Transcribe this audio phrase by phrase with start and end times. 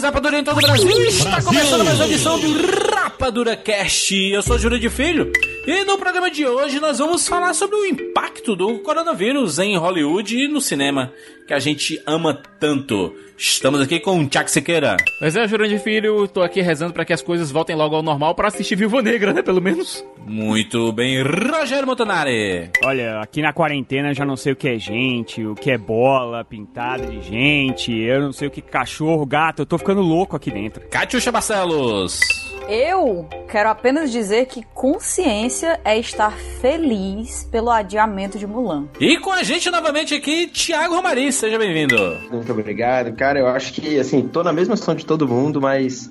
[0.00, 0.86] Rapadura em todo o Brasil.
[0.86, 1.06] Brasil.
[1.06, 4.14] Está começando mais uma edição do Rapadura Cast.
[4.14, 5.30] Eu sou Júlio de Filho.
[5.66, 8.11] E no programa de hoje nós vamos falar sobre o impacto
[8.44, 11.12] do coronavírus em Hollywood e no cinema,
[11.46, 13.14] que a gente ama tanto.
[13.38, 14.96] Estamos aqui com o Tchak Sequeira.
[15.20, 18.34] Pois é, Jurandir Filho, tô aqui rezando para que as coisas voltem logo ao normal
[18.34, 20.04] para assistir Viúva Negra, né, pelo menos.
[20.26, 22.70] Muito bem, Rogério Montanari.
[22.84, 26.44] Olha, aqui na quarentena já não sei o que é gente, o que é bola
[26.44, 30.36] pintada de gente, eu não sei o que é cachorro, gato, eu tô ficando louco
[30.36, 30.82] aqui dentro.
[30.88, 32.20] Catiuxa Barcelos.
[32.68, 38.86] Eu quero apenas dizer que consciência é estar feliz pelo adiamento de Mulan.
[39.00, 41.96] E com a gente novamente aqui, Thiago Romari, seja bem-vindo.
[42.30, 43.40] Muito obrigado, cara.
[43.40, 46.10] Eu acho que, assim, tô na mesma situação de todo mundo, mas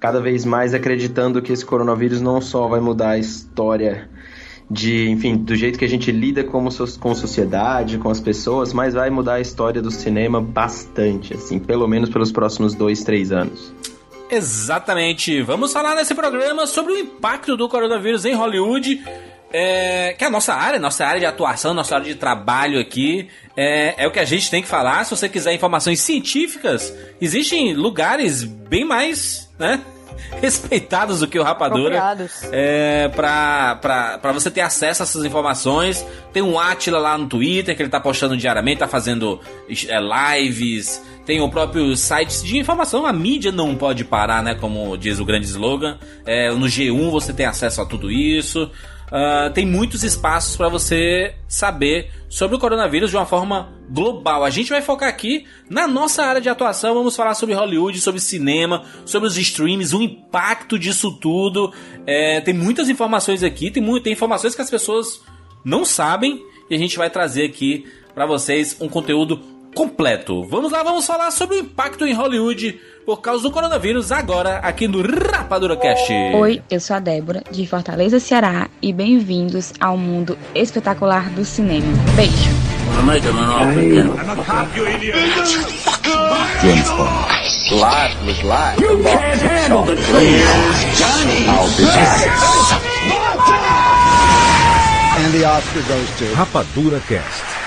[0.00, 4.08] cada vez mais acreditando que esse coronavírus não só vai mudar a história
[4.70, 8.72] de, enfim, do jeito que a gente lida como so com sociedade, com as pessoas,
[8.72, 13.32] mas vai mudar a história do cinema bastante, assim, pelo menos pelos próximos dois, três
[13.32, 13.72] anos.
[14.30, 15.42] Exatamente.
[15.42, 19.02] Vamos falar nesse programa sobre o impacto do coronavírus em Hollywood.
[19.52, 23.28] É, que é a nossa área, nossa área de atuação, nossa área de trabalho aqui.
[23.56, 25.04] É, é o que a gente tem que falar.
[25.04, 29.80] Se você quiser informações científicas, existem lugares bem mais, né?
[30.40, 31.96] Respeitados do que o Rapadura.
[32.52, 36.04] É, pra, pra, pra você ter acesso a essas informações.
[36.32, 41.02] Tem um Atila lá no Twitter que ele tá postando diariamente, tá fazendo é, lives.
[41.26, 43.06] Tem o próprio site de informação.
[43.06, 44.54] A mídia não pode parar, né?
[44.54, 45.98] Como diz o grande slogan.
[46.26, 48.70] É, no G1 você tem acesso a tudo isso.
[49.10, 54.44] Uh, tem muitos espaços para você saber sobre o coronavírus de uma forma global.
[54.44, 56.94] A gente vai focar aqui na nossa área de atuação.
[56.94, 61.72] Vamos falar sobre Hollywood, sobre cinema, sobre os streams, o impacto disso tudo.
[62.06, 65.20] É, tem muitas informações aqui, tem, muito, tem informações que as pessoas
[65.64, 67.84] não sabem e a gente vai trazer aqui
[68.14, 69.40] para vocês um conteúdo
[69.74, 70.44] completo.
[70.44, 74.86] Vamos lá, vamos falar sobre o impacto em Hollywood por causa do coronavírus agora aqui
[74.86, 76.12] no Rapadura Cast.
[76.34, 81.86] Oi, eu sou a Débora de Fortaleza, Ceará e bem-vindos ao mundo espetacular do cinema.
[82.14, 82.50] Beijo.
[86.60, 87.30] James Bond.
[87.72, 88.80] Life was life.
[88.80, 90.98] You can't handle the truth.
[90.98, 91.46] Johnny.
[91.48, 92.26] I'll be back.
[95.18, 97.59] And the Oscar goes to Rapadura Cast.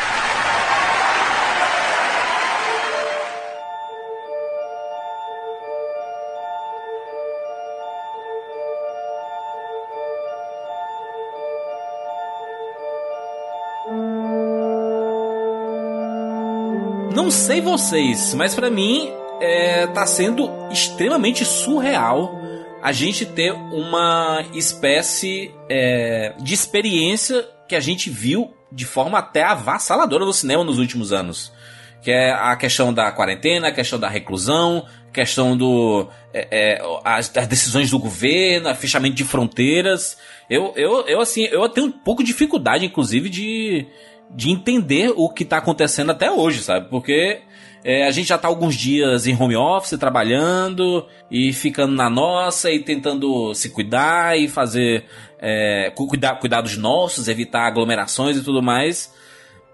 [17.13, 22.35] Não sei vocês, mas para mim é, tá sendo extremamente surreal
[22.81, 29.43] a gente ter uma espécie é, de experiência que a gente viu de forma até
[29.43, 31.53] avassaladora no cinema nos últimos anos.
[32.01, 36.09] Que é a questão da quarentena, a questão da reclusão, questão do.
[36.33, 40.17] É, é, as, as, decisões do governo, fechamento de fronteiras.
[40.49, 43.85] Eu, eu, eu, assim, eu tenho um pouco de dificuldade, inclusive, de,
[44.31, 46.89] de entender o que está acontecendo até hoje, sabe?
[46.89, 47.41] Porque
[47.83, 52.71] é, a gente já está alguns dias em home office, trabalhando e ficando na nossa
[52.71, 55.05] e tentando se cuidar e fazer
[55.39, 59.13] é, cuidar, cuidados nossos, evitar aglomerações e tudo mais.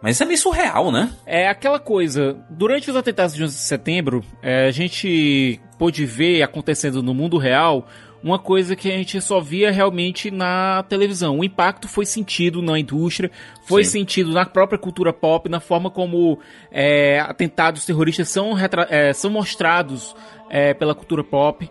[0.01, 1.11] Mas isso é meio surreal, né?
[1.25, 2.37] É aquela coisa.
[2.49, 7.37] Durante os atentados de 11 de setembro, é, a gente pôde ver acontecendo no mundo
[7.37, 7.85] real
[8.23, 11.39] uma coisa que a gente só via realmente na televisão.
[11.39, 13.31] O impacto foi sentido na indústria,
[13.63, 13.99] foi Sim.
[13.99, 16.39] sentido na própria cultura pop, na forma como
[16.71, 18.55] é, atentados terroristas são,
[18.89, 20.15] é, são mostrados
[20.49, 21.69] é, pela cultura pop.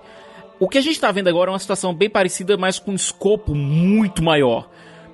[0.60, 2.96] O que a gente está vendo agora é uma situação bem parecida, mas com um
[2.96, 4.68] escopo muito maior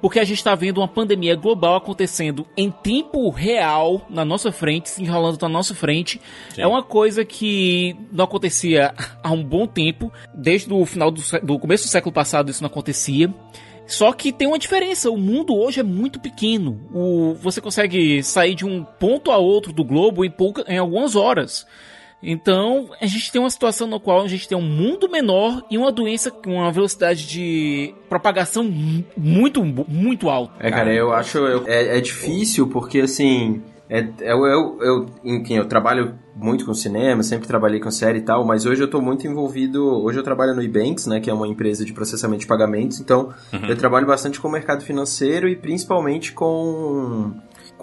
[0.04, 4.90] porque a gente está vendo uma pandemia global acontecendo em tempo real na nossa frente,
[4.90, 6.20] se enrolando na nossa frente.
[6.50, 6.60] Sim.
[6.60, 8.92] É uma coisa que não acontecia
[9.24, 12.66] há um bom tempo, desde o final do, do começo do século passado isso não
[12.66, 13.32] acontecia.
[13.86, 16.86] Só que tem uma diferença, o mundo hoje é muito pequeno.
[16.92, 21.16] O, você consegue sair de um ponto a outro do globo em, pouca, em algumas
[21.16, 21.66] horas.
[22.24, 25.76] Então, a gente tem uma situação no qual a gente tem um mundo menor e
[25.76, 28.64] uma doença com uma velocidade de propagação
[29.16, 30.54] muito, muito alta.
[30.58, 31.38] É, cara, eu acho.
[31.38, 33.62] Eu, é, é difícil porque, assim.
[33.90, 38.22] É, eu, eu, eu, enfim, eu trabalho muito com cinema, sempre trabalhei com série e
[38.22, 39.84] tal, mas hoje eu tô muito envolvido.
[40.02, 43.28] Hoje eu trabalho no eBanks, né, que é uma empresa de processamento de pagamentos, então
[43.52, 43.66] Uhum.
[43.68, 47.32] eu trabalho bastante com o mercado financeiro e principalmente com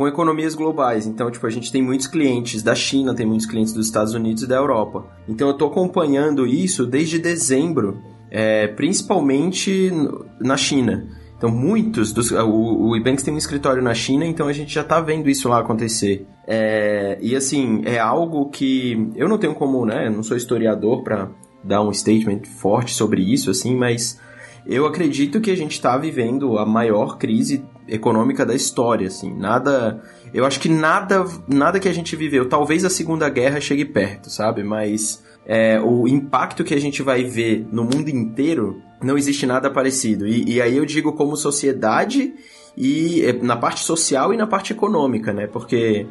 [0.02, 1.06] com economias globais.
[1.06, 4.42] Então, tipo, a gente tem muitos clientes da China, tem muitos clientes dos Estados Unidos
[4.42, 5.06] e da Europa.
[5.30, 8.02] Então, eu tô acompanhando isso desde dezembro,
[8.32, 9.92] é, principalmente
[10.40, 11.08] na China.
[11.38, 12.32] Então, muitos dos.
[12.32, 15.48] O, o Ebanks tem um escritório na China, então a gente já tá vendo isso
[15.48, 16.26] lá acontecer.
[16.48, 20.08] É, e assim, é algo que eu não tenho como, né?
[20.08, 21.30] Eu não sou historiador para
[21.64, 24.20] dar um statement forte sobre isso, assim, mas
[24.66, 29.34] eu acredito que a gente está vivendo a maior crise econômica da história, assim.
[29.34, 30.02] Nada.
[30.34, 34.30] Eu acho que nada, nada que a gente viveu, talvez a Segunda Guerra chegue perto,
[34.30, 34.64] sabe?
[34.64, 39.70] Mas é, o impacto que a gente vai ver no mundo inteiro, não existe nada
[39.70, 40.26] parecido.
[40.26, 42.34] E, e aí eu digo como sociedade
[42.78, 45.48] e é, na parte social e na parte econômica, né?
[45.48, 46.08] Porque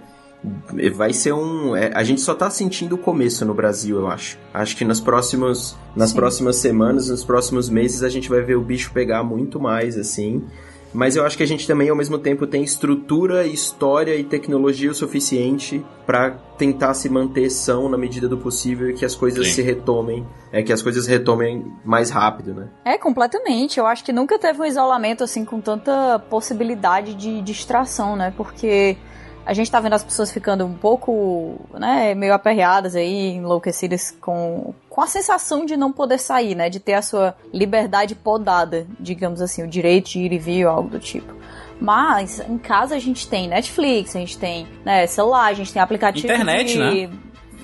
[0.94, 1.76] vai ser um.
[1.76, 4.38] é, a gente só tá sentindo o começo no Brasil, eu acho.
[4.52, 6.16] Acho que nas próximas, nas Sim.
[6.16, 10.44] próximas semanas, nos próximos meses, a gente vai ver o bicho pegar muito mais, assim.
[10.92, 14.90] Mas eu acho que a gente também, ao mesmo tempo, tem estrutura, história e tecnologia
[14.90, 19.46] o suficiente pra tentar se manter são na medida do possível e que as coisas
[19.48, 19.52] Sim.
[19.54, 20.26] se retomem.
[20.52, 22.68] É que as coisas retomem mais rápido, né?
[22.84, 23.78] É, completamente.
[23.78, 28.34] Eu acho que nunca teve um isolamento assim com tanta possibilidade de distração, né?
[28.36, 28.96] Porque
[29.44, 34.74] a gente tá vendo as pessoas ficando um pouco, né, meio aperreadas aí, enlouquecidas com,
[34.88, 36.68] com a sensação de não poder sair, né?
[36.68, 40.72] De ter a sua liberdade podada, digamos assim, o direito de ir e vir ou
[40.72, 41.34] algo do tipo.
[41.80, 45.80] Mas em casa a gente tem Netflix, a gente tem né, celular, a gente tem
[45.80, 47.10] aplicativo Internet, de né?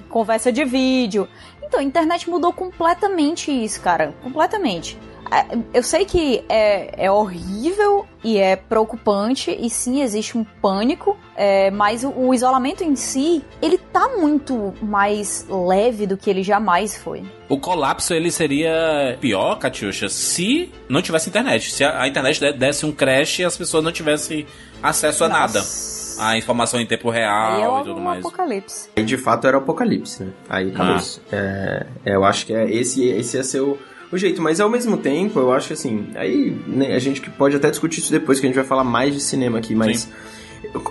[0.09, 1.29] conversa de vídeo.
[1.63, 4.15] Então, a internet mudou completamente isso, cara.
[4.23, 4.97] Completamente.
[5.31, 11.17] É, Eu sei que é, é horrível e é preocupante, e sim, existe um pânico,
[11.37, 16.43] é, mas o, o isolamento em si, ele tá muito mais leve do que ele
[16.43, 17.23] jamais foi.
[17.49, 21.71] O colapso ele seria pior, Catiuxa, se não tivesse internet.
[21.71, 24.47] Se a, a internet de- desse um crash e as pessoas não tivessem
[24.83, 25.59] acesso a nada.
[25.61, 25.97] Nossa.
[26.19, 28.21] A informação em tempo Aí é real e tudo um mais.
[28.21, 28.89] apocalipse.
[28.97, 30.33] E de fato era o apocalipse, né?
[30.49, 31.03] Aí acabou Ah.
[31.31, 33.79] É, é, eu acho que é, esse, esse ia ser o,
[34.11, 34.41] o jeito.
[34.43, 36.09] Mas ao mesmo tempo, eu acho que assim.
[36.15, 38.85] Aí né, a gente que pode até discutir isso depois, que a gente vai falar
[38.85, 40.09] mais de cinema aqui, mas.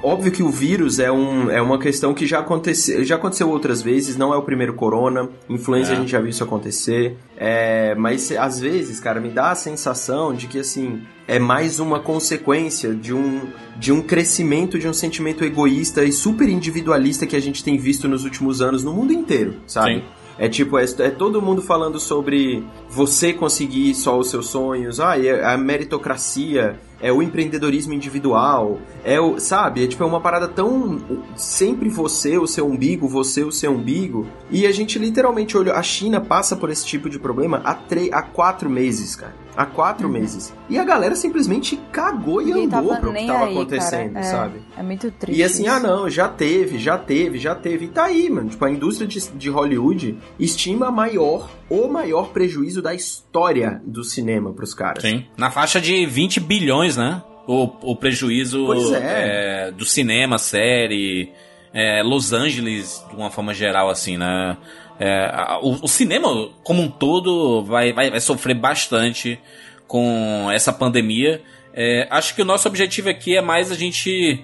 [0.01, 3.81] Óbvio que o vírus é, um, é uma questão que já aconteceu, já aconteceu outras
[3.81, 5.27] vezes, não é o primeiro corona.
[5.49, 5.95] Influenza É.
[5.95, 7.17] a gente já viu isso acontecer.
[7.35, 11.01] É, mas às vezes, cara, me dá a sensação de que assim.
[11.27, 13.47] É mais uma consequência de um,
[13.77, 18.07] de um crescimento de um sentimento egoísta e super individualista que a gente tem visto
[18.07, 19.95] nos últimos anos no mundo inteiro, sabe?
[19.95, 20.03] Sim.
[20.37, 25.17] É tipo, é, é todo mundo falando sobre você conseguir só os seus sonhos, ah,
[25.17, 29.83] é a meritocracia, é o empreendedorismo individual, é o, sabe?
[29.83, 30.99] É tipo, é uma parada tão
[31.35, 34.25] sempre você, o seu umbigo, você, o seu umbigo.
[34.49, 38.09] E a gente literalmente olhou, a China passa por esse tipo de problema há, tre
[38.11, 39.45] há quatro meses, cara.
[39.55, 40.53] Há quatro meses.
[40.67, 44.25] E a galera simplesmente cagou e Ninguém andou pro que tava aí, acontecendo, cara.
[44.25, 44.59] É, sabe?
[44.77, 45.39] É muito triste.
[45.39, 45.71] E assim, isso.
[45.71, 47.85] ah não, já teve, já teve, já teve.
[47.85, 48.49] E tá aí, mano.
[48.49, 54.51] Tipo, a indústria de, de Hollywood estima maior, o maior prejuízo da história do cinema
[54.51, 55.01] pros caras.
[55.01, 55.25] Sim.
[55.37, 57.21] Na faixa de 20 bilhões, né?
[57.47, 59.67] O, o prejuízo é.
[59.67, 61.31] é, do cinema, série,
[61.73, 64.57] é, Los Angeles, de uma forma geral, assim, né?
[64.99, 66.29] É, a- o, o cinema,
[66.63, 69.39] como um todo, vai, vai, vai sofrer bastante
[69.87, 71.41] com essa pandemia.
[71.73, 74.43] É, acho que o nosso objetivo aqui é mais a gente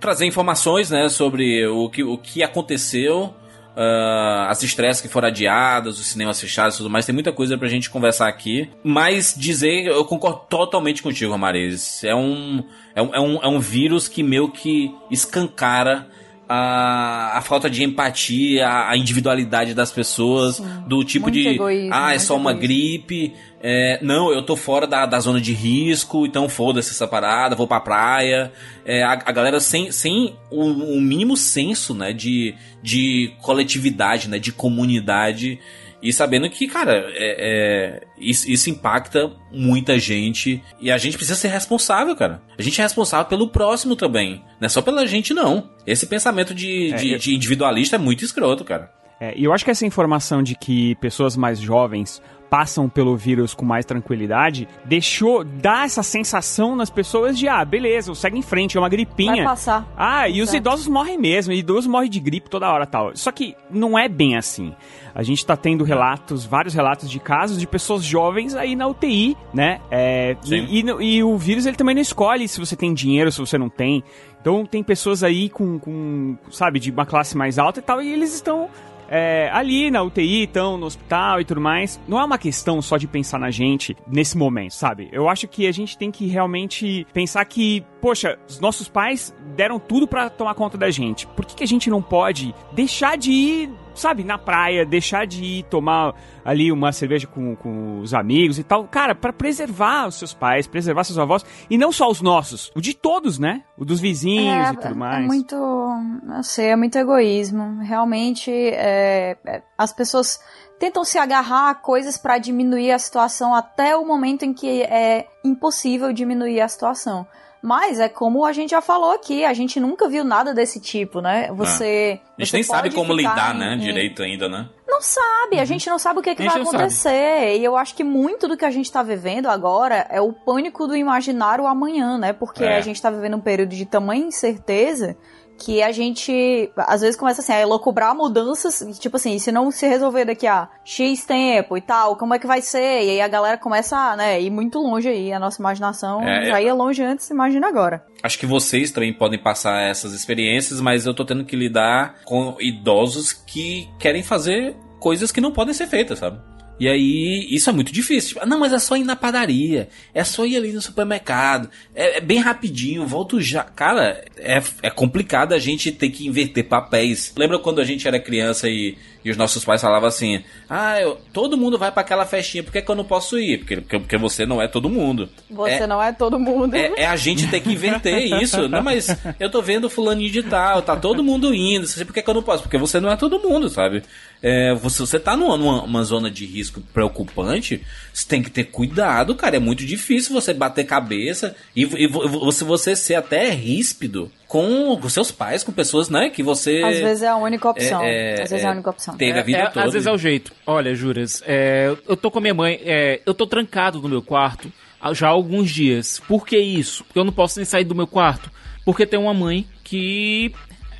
[0.00, 3.34] trazer informações, né, sobre o que, o que aconteceu,
[3.76, 7.06] ah, as estreias que foram adiadas, os cinemas fechados e tudo mais.
[7.06, 8.70] Tem muita coisa pra gente conversar aqui.
[8.82, 12.04] Mas dizer, eu concordo totalmente contigo, Maris.
[12.04, 16.08] É um, é um, é um, é um vírus que meio que escancara
[16.52, 20.64] a, a falta de empatia, a, a individualidade das pessoas, Sim.
[20.88, 22.60] do tipo Muito de, egoísmo, ah, é só uma egoísmo.
[22.60, 27.54] gripe, é, não, eu tô fora da, da zona de risco, então foda-se essa parada,
[27.54, 28.50] vou pra praia.
[28.84, 30.64] É, a, a galera sem, sem o,
[30.96, 32.52] o mínimo senso, né, de,
[32.82, 35.56] de coletividade, né, de comunidade.
[36.02, 40.62] E sabendo que, cara, é, é, isso, isso impacta muita gente.
[40.80, 42.40] E a gente precisa ser responsável, cara.
[42.58, 44.42] A gente é responsável pelo próximo também.
[44.60, 45.68] Não é só pela gente, não.
[45.86, 48.90] Esse pensamento de, É, de, eu- de individualista é muito escroto, cara.
[49.20, 53.54] É, e eu acho que essa informação de que pessoas mais jovens passam pelo vírus
[53.54, 58.76] com mais tranquilidade, deixou dar essa sensação nas pessoas de, ah, beleza, segue em frente,
[58.76, 59.36] é uma gripinha.
[59.36, 59.86] Vai passar.
[59.96, 63.12] Ah, e os idosos morrem mesmo, e idosos morrem de gripe toda hora tal.
[63.14, 64.74] Só que não é bem assim.
[65.14, 69.36] A gente tá tendo relatos, vários relatos de casos de pessoas jovens aí na UTI,
[69.54, 69.80] né?
[69.88, 70.66] É, Sim.
[70.68, 73.56] e, e- e o vírus ele também não escolhe se você tem dinheiro, se você
[73.56, 74.02] não tem.
[74.40, 78.12] Então tem pessoas aí com, com sabe, de uma classe mais alta e tal, e
[78.12, 78.68] eles estão
[79.10, 82.00] é, ali na UTI, estão no hospital e tudo mais.
[82.06, 85.08] Não é uma questão só de pensar na gente nesse momento, sabe?
[85.10, 89.80] Eu acho que a gente tem que realmente pensar que, poxa, os nossos pais deram
[89.80, 91.26] tudo pra tomar conta da gente.
[91.26, 95.42] Por que, que a gente não pode deixar de ir, sabe, na praia, deixar de
[95.44, 98.84] ir tomar ali uma cerveja com, com os amigos e tal?
[98.84, 102.80] Cara, pra preservar os seus pais, preservar seus avós, e não só os nossos, o
[102.80, 103.62] de todos, né?
[103.76, 105.24] O dos vizinhos e tudo mais.
[105.24, 107.80] É muito, não sei, é muito egoísmo.
[107.82, 110.40] Realmente, é, é, as pessoas
[110.78, 115.26] tentam se agarrar a coisas pra diminuir a situação até o momento em que é
[115.44, 117.26] impossível diminuir a situação.
[117.62, 121.20] Mas é como a gente já falou aqui, a gente nunca viu nada desse tipo,
[121.20, 121.50] né?
[121.52, 122.18] Você.
[122.38, 124.68] A gente você nem sabe como lidar, em- né, em- direito ainda, né?
[124.88, 126.82] não sabe, a gente não sabe o que, que A gente vai não sabe.
[126.82, 127.56] acontecer.
[127.58, 130.86] E eu acho que muito do que a gente tá vivendo agora é o pânico
[130.86, 132.32] do imaginar o amanhã, né?
[132.32, 132.76] Porque É.
[132.76, 135.16] a gente tá vivendo um período de tamanha incerteza
[135.60, 139.86] que a gente, às vezes, começa assim, a elocubrar mudanças, tipo assim, se não se
[139.86, 143.04] resolver daqui a X tempo e tal, como é que vai ser?
[143.04, 146.46] E aí a galera começa a, né, ir muito longe aí, a nossa imaginação É,
[146.46, 148.04] já ia longe antes, imagina agora.
[148.22, 152.56] Acho que vocês também podem passar essas experiências, mas eu tô tendo que lidar com
[152.58, 156.40] idosos que querem fazer coisas que não podem ser feitas, sabe?
[156.80, 158.34] E aí, isso é muito difícil.
[158.34, 159.90] Tipo, não, mas é só ir na padaria.
[160.14, 161.68] É só ir ali no supermercado.
[161.94, 163.62] É, é bem rapidinho, volto já.
[163.62, 167.34] Cara, é, é complicado a gente ter que inverter papéis.
[167.36, 171.18] Lembra quando a gente era criança e, e os nossos pais falavam assim: Ah, eu-
[171.32, 173.58] todo mundo vai pra aquela festinha, por que, que eu não posso ir?
[173.58, 175.28] Porque, porque, porque você não é todo mundo.
[175.50, 176.74] Você É- não é todo mundo.
[176.74, 178.68] é, é a gente ter que inverter isso.
[178.68, 179.08] Não, mas
[179.38, 181.86] eu tô vendo fulaninho de tal, tá todo mundo indo.
[181.86, 182.62] Você, por que, que eu não posso?
[182.62, 184.02] Porque você não é todo mundo, sabe?
[184.42, 187.82] É, você, você tá numa, numa uma zona de risco preocupante,
[188.20, 189.56] você tem que ter cuidado, cara.
[189.56, 194.98] É muito difícil você bater cabeça e, e vo- você, você ser até ríspido com
[195.00, 196.28] os seus pais, com pessoas, né?
[196.30, 196.82] Que você.
[196.84, 198.02] Às vezes é a única opção.
[198.02, 199.16] é, Às vezes é, é, a única opção.
[199.16, 199.86] Teve a vida É, toda.
[199.86, 200.52] Às vezes é o jeito.
[200.66, 204.22] Olha, Juras, é, eu tô com a minha mãe, é, eu tô trancado no meu
[204.22, 206.20] quarto há- já há alguns dias.
[206.28, 207.04] Por que isso?
[207.04, 208.50] Porque eu não posso nem sair do meu quarto.
[208.84, 210.52] Porque tem uma mãe que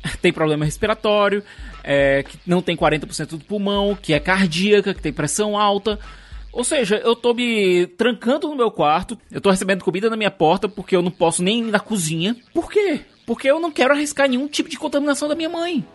[0.21, 1.43] tem problema respiratório,
[1.83, 5.99] é, que não tem 40% do pulmão, que é cardíaca, que tem pressão alta.
[6.53, 10.31] Ou seja, eu tô me trancando no meu quarto, eu tô recebendo comida na minha
[10.31, 12.35] porta porque eu não posso nem ir na cozinha.
[12.53, 13.01] Por quê?
[13.25, 15.85] Porque eu não quero arriscar nenhum tipo de contaminação da minha mãe.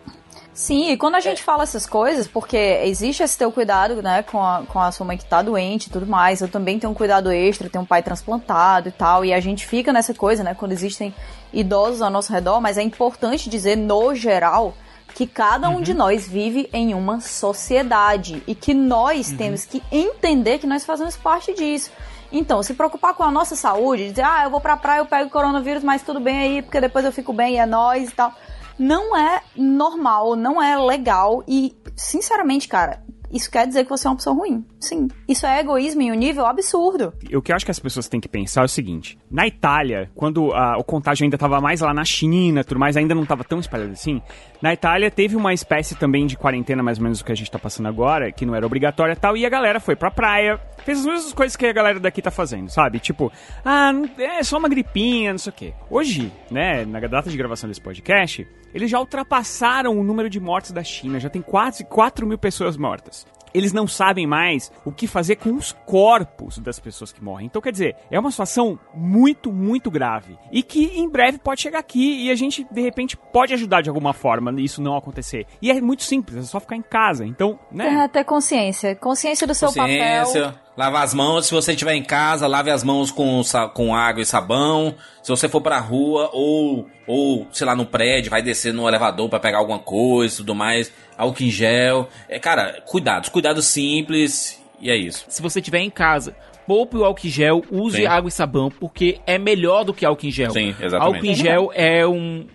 [0.57, 4.41] Sim, e quando a gente fala essas coisas, porque existe esse teu cuidado, né, com
[4.41, 6.95] a, com a sua mãe que tá doente e tudo mais, eu também tenho um
[6.95, 10.55] cuidado extra, tenho um pai transplantado e tal, e a gente fica nessa coisa, né,
[10.55, 11.13] quando existem
[11.53, 14.73] idosos ao nosso redor, mas é importante dizer, no geral,
[15.17, 20.59] que cada um de nós vive em uma sociedade e que nós temos que entender
[20.59, 21.89] que nós fazemos parte disso.
[22.31, 25.31] Então, se preocupar com a nossa saúde, dizer, ah, eu vou pra praia, eu pego
[25.31, 28.31] coronavírus, mas tudo bem aí, porque depois eu fico bem e é nóis e tal.
[28.77, 34.09] Não é normal, não é legal e, sinceramente, cara, isso quer dizer que você é
[34.09, 34.65] uma pessoa ruim.
[34.79, 35.07] Sim.
[35.27, 37.13] Isso é egoísmo em um nível absurdo.
[37.33, 40.09] O que eu acho que as pessoas têm que pensar é o seguinte: na Itália,
[40.15, 43.43] quando ah, o contágio ainda estava mais lá na China, tudo mais, ainda não estava
[43.43, 44.21] tão espalhado assim.
[44.61, 47.51] Na Itália teve uma espécie também de quarentena, mais ou menos o que a gente
[47.51, 50.59] tá passando agora, que não era obrigatória e tal, e a galera foi pra praia,
[50.83, 52.99] fez as mesmas coisas que a galera daqui tá fazendo, sabe?
[52.99, 53.31] Tipo,
[53.63, 55.73] ah, é só uma gripinha, não sei o quê.
[55.89, 60.71] Hoje, né, na data de gravação desse podcast, eles já ultrapassaram o número de mortes
[60.71, 65.07] da China, já tem quase 4 mil pessoas mortas eles não sabem mais o que
[65.07, 67.47] fazer com os corpos das pessoas que morrem.
[67.47, 70.37] Então, quer dizer, é uma situação muito, muito grave.
[70.51, 73.89] E que em breve pode chegar aqui e a gente, de repente, pode ajudar de
[73.89, 75.45] alguma forma isso não acontecer.
[75.61, 77.25] E é muito simples, é só ficar em casa.
[77.25, 78.03] Então, né?
[78.03, 78.95] É ter consciência.
[78.95, 80.66] Consciência do seu Consciência, papel.
[80.77, 81.47] Lavar as mãos.
[81.47, 83.41] Se você estiver em casa, lave as mãos com,
[83.73, 84.95] com água e sabão.
[85.23, 89.27] Se você for pra rua ou, ou, sei lá, no prédio, vai descer no elevador
[89.27, 92.07] pra pegar alguma coisa e tudo mais, álcool em gel.
[92.29, 95.25] É, cara, cuidados, cuidados simples e é isso.
[95.27, 96.35] Se você estiver em casa,
[96.67, 98.05] poupe o álcool em gel, use Sim.
[98.05, 100.51] água e sabão, porque é melhor do que álcool em gel.
[100.51, 101.15] Sim, exatamente.
[101.15, 102.47] Álcool em gel é um.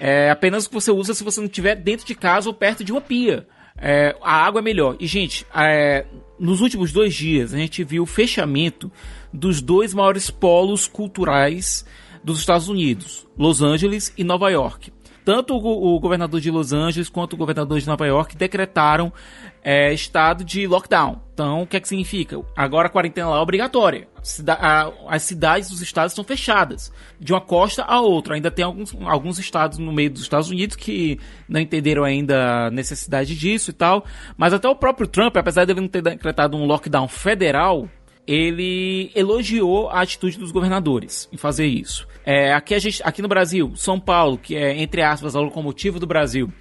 [0.00, 2.82] É apenas o que você usa se você não estiver dentro de casa ou perto
[2.82, 3.46] de uma pia.
[3.84, 4.96] É, a água é melhor.
[5.00, 6.06] E, gente, é,
[6.38, 8.90] nos últimos dois dias a gente viu o fechamento
[9.32, 11.84] dos dois maiores polos culturais
[12.22, 14.92] dos Estados Unidos, Los Angeles e Nova York.
[15.24, 19.12] tanto o, o governador de Los Angeles quanto o governador de Nova York decretaram
[19.62, 21.20] é, estado de lockdown.
[21.32, 22.40] Então, o que é que significa?
[22.56, 24.08] Agora a quarentena lá é obrigatória.
[24.22, 28.34] Cida a, as cidades dos estados estão fechadas, de uma costa a outra.
[28.34, 32.70] Ainda tem alguns, alguns estados no meio dos Estados Unidos que não entenderam ainda a
[32.70, 34.04] necessidade disso e tal.
[34.36, 37.88] Mas até o próprio Trump, apesar de ele não ter decretado um lockdown federal,
[38.26, 42.06] ele elogiou a atitude dos governadores em fazer isso.
[42.24, 46.06] É, aqui, gente, aqui no Brasil, São Paulo, que é, entre aspas, a locomotiva do
[46.06, 46.52] Brasil,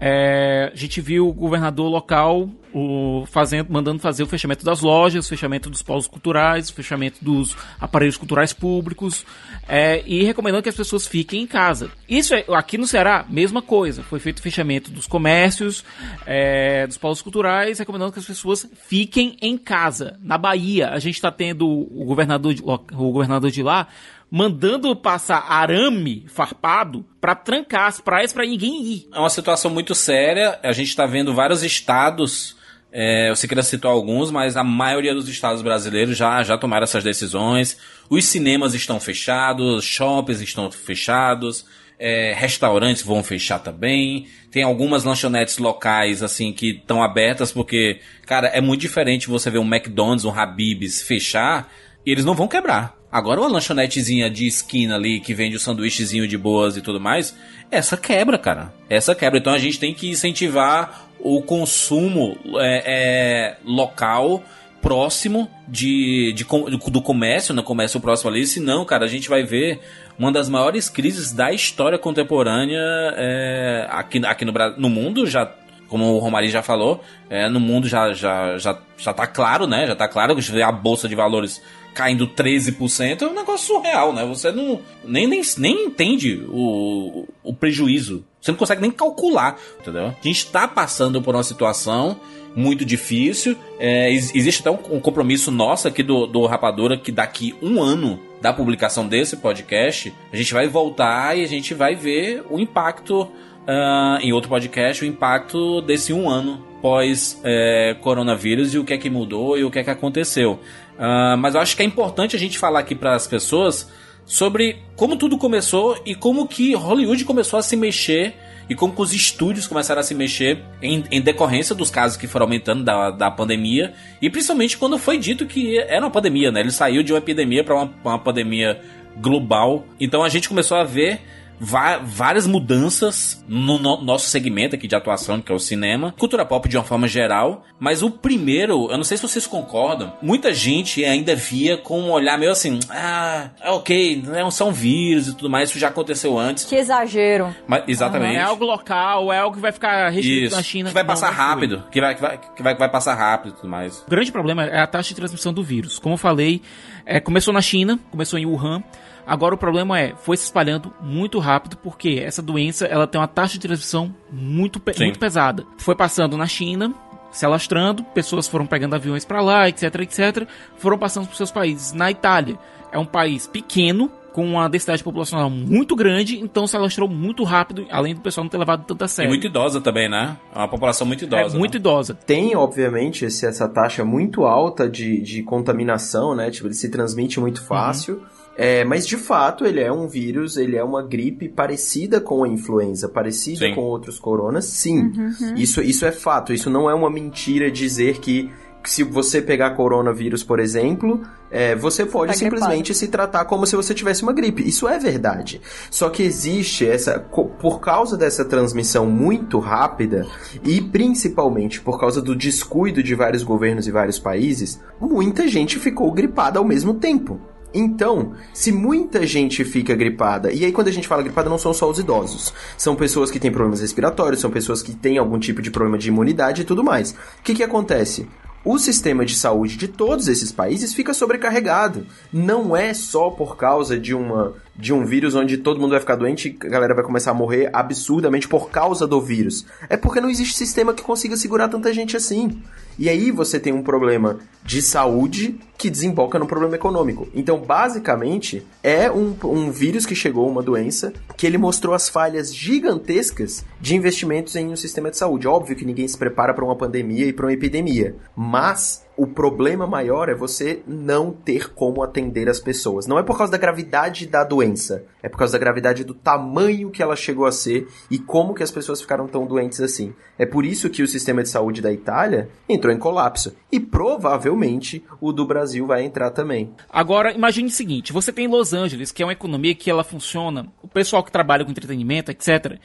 [0.00, 5.26] é, a gente viu o governador local o, fazendo, mandando fazer o fechamento das lojas,
[5.26, 9.24] o fechamento dos polos culturais, o fechamento dos aparelhos culturais públicos
[9.68, 11.90] é, e recomendando que as pessoas fiquem em casa.
[12.08, 14.02] Isso é, aqui no Ceará, mesma coisa.
[14.02, 15.84] Foi feito o fechamento dos comércios,
[16.26, 20.18] é, dos polos culturais, recomendando que as pessoas fiquem em casa.
[20.22, 23.88] Na Bahia, a gente está tendo o governador, de, o governador de lá
[24.34, 29.08] mandando passar arame farpado para trancar as praias para ninguém ir.
[29.12, 30.58] É uma situação muito séria.
[30.62, 32.56] A gente está vendo vários estados.
[32.90, 37.04] É, você queria citar alguns, mas a maioria dos estados brasileiros já, já tomaram essas
[37.04, 37.76] decisões.
[38.08, 41.66] Os cinemas estão fechados, shoppings estão fechados,
[41.98, 44.28] é, restaurantes vão fechar também.
[44.50, 49.58] Tem algumas lanchonetes locais, assim, que estão abertas, porque, cara, é muito diferente você ver
[49.58, 51.70] um McDonald's, um Habib's fechar,
[52.04, 53.01] e eles não vão quebrar.
[53.12, 57.36] Agora uma lanchonetezinha de esquina ali que vende o sanduíchezinho de boas e tudo mais,
[57.70, 58.72] essa quebra, cara.
[58.88, 59.38] Essa quebra.
[59.38, 64.42] Então a gente tem que incentivar o consumo é, é, local
[64.80, 67.66] próximo de, de, do comércio, no né?
[67.66, 69.80] comércio próximo ali, senão, cara, a gente vai ver
[70.18, 72.80] uma das maiores crises da história contemporânea
[73.16, 75.48] é, aqui, aqui no, no mundo, já
[75.92, 79.86] como o Romarinho já falou, é, no mundo já, já, já, já tá claro, né?
[79.86, 81.60] Já tá claro que a bolsa de valores
[81.92, 84.24] caindo 13% é um negócio surreal, né?
[84.24, 88.24] Você não nem, nem, nem entende o, o prejuízo.
[88.40, 90.06] Você não consegue nem calcular, entendeu?
[90.06, 92.18] A gente está passando por uma situação
[92.56, 93.54] muito difícil.
[93.78, 98.18] É, existe até um, um, compromisso nosso aqui do, do Rapadura que daqui um ano
[98.40, 103.30] da publicação desse podcast, a gente vai voltar e a gente vai ver o impacto
[103.62, 108.92] uh, em outro podcast, o impacto desse um ano pós é, coronavírus e o que
[108.92, 110.58] é que mudou e o que é que aconteceu.
[110.98, 113.88] Uh, mas eu acho que é importante a gente falar aqui para as pessoas
[114.26, 118.34] sobre como tudo começou e como que Hollywood começou a se mexer
[118.68, 122.46] e como os estúdios começaram a se mexer em, em decorrência dos casos que foram
[122.46, 126.60] aumentando da, da pandemia e principalmente quando foi dito que era uma pandemia, né?
[126.60, 128.80] Ele saiu de uma epidemia para uma, uma pandemia
[129.16, 129.84] global.
[130.00, 131.20] Então a gente começou a ver
[131.62, 136.68] várias mudanças no, no, nosso segmento aqui de atuação, que é o cinema, cultura pop
[136.68, 137.64] de uma forma geral.
[137.78, 142.10] Mas o primeiro, eu não sei se vocês concordam, muita gente ainda via com um
[142.10, 145.88] olhar meio assim: ah, é ok, não é são vírus e tudo mais, isso já
[145.88, 146.64] aconteceu antes.
[146.64, 147.54] Que exagero.
[147.66, 148.36] Mas, exatamente.
[148.36, 150.56] é algo local, é algo que vai ficar restrito isso.
[150.56, 150.88] na China.
[150.90, 153.52] Que vai passar não, rápido, que vai, que, vai, que, vai, que vai passar rápido
[153.52, 154.00] e tudo mais.
[154.06, 155.98] O grande problema é a taxa de transmissão do vírus.
[155.98, 156.60] Como eu falei,
[157.06, 158.82] é, começou na China, começou em Wuhan.
[159.26, 163.28] Agora o problema é, foi se espalhando muito rápido porque essa doença ela tem uma
[163.28, 165.64] taxa de transmissão muito, pe muito pesada.
[165.78, 166.92] Foi passando na China,
[167.30, 171.92] se alastrando, pessoas foram pegando aviões para lá, etc, etc, foram passando para seus países.
[171.92, 172.58] Na Itália,
[172.92, 177.86] é um país pequeno, com uma densidade populacional muito grande, então se alastrou muito rápido,
[177.90, 179.28] além do pessoal não ter levado tanta sério.
[179.28, 180.36] E muito idosa também, né?
[180.54, 181.54] É uma população muito idosa.
[181.54, 181.78] É, muito né?
[181.78, 182.14] idosa.
[182.14, 186.50] Tem, obviamente, esse, essa taxa muito alta de, de contaminação, né?
[186.50, 188.16] Tipo, ele se transmite muito fácil.
[188.16, 188.41] Uhum.
[188.56, 192.48] É, mas de fato ele é um vírus, ele é uma gripe parecida com a
[192.48, 193.74] influenza, parecida sim.
[193.74, 195.00] com outros coronas, sim.
[195.00, 195.54] Uhum.
[195.56, 198.50] Isso, isso é fato, isso não é uma mentira dizer que
[198.84, 202.94] se você pegar coronavírus, por exemplo, é, você pode tá simplesmente gripado.
[202.94, 204.66] se tratar como se você tivesse uma gripe.
[204.66, 205.60] Isso é verdade.
[205.90, 207.20] Só que existe essa.
[207.20, 210.26] Por causa dessa transmissão muito rápida,
[210.64, 216.10] e principalmente por causa do descuido de vários governos e vários países, muita gente ficou
[216.10, 217.40] gripada ao mesmo tempo.
[217.74, 221.72] Então, se muita gente fica gripada, e aí quando a gente fala gripada não são
[221.72, 225.62] só os idosos, são pessoas que têm problemas respiratórios, são pessoas que têm algum tipo
[225.62, 227.12] de problema de imunidade e tudo mais.
[227.12, 228.26] O que que acontece?
[228.64, 232.06] o sistema de saúde de todos esses países fica sobrecarregado.
[232.32, 236.16] Não é só por causa de uma de um vírus onde todo mundo vai ficar
[236.16, 239.66] doente a galera vai começar a morrer absurdamente por causa do vírus.
[239.88, 242.62] É porque não existe sistema que consiga segurar tanta gente assim.
[242.98, 247.26] E aí você tem um problema de saúde que desemboca no problema econômico.
[247.34, 252.54] Então, basicamente, é um, um vírus que chegou, uma doença, que ele mostrou as falhas
[252.54, 255.48] gigantescas de investimentos em um sistema de saúde.
[255.48, 259.86] Óbvio que ninguém se prepara para uma pandemia e para uma epidemia, mas o problema
[259.86, 263.06] maior é você não ter como atender as pessoas.
[263.06, 266.90] Não é por causa da gravidade da doença, é por causa da gravidade do tamanho
[266.90, 270.14] que ela chegou a ser e como que as pessoas ficaram tão doentes assim.
[270.38, 275.04] É por isso que o sistema de saúde da Itália entrou em colapso e provavelmente
[275.20, 276.72] o do Brasil vai entrar também.
[276.88, 280.66] Agora, imagine o seguinte, você tem Los Angeles, que é uma economia que ela funciona,
[280.82, 282.78] o pessoal que trabalha com entretenimento, etc.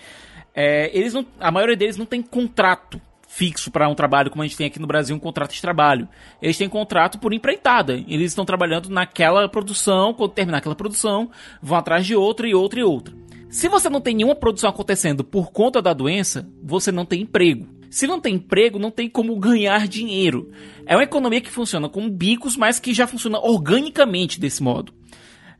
[0.53, 4.47] É, eles não, a maioria deles não tem contrato fixo para um trabalho como a
[4.47, 6.07] gente tem aqui no Brasil, um contrato de trabalho.
[6.41, 8.03] Eles têm contrato por empreitada.
[8.07, 11.29] Eles estão trabalhando naquela produção, quando terminar aquela produção,
[11.61, 13.13] vão atrás de outra e outra e outra.
[13.49, 17.67] Se você não tem nenhuma produção acontecendo por conta da doença, você não tem emprego.
[17.89, 20.51] Se não tem emprego, não tem como ganhar dinheiro.
[20.85, 24.93] É uma economia que funciona com bicos, mas que já funciona organicamente desse modo.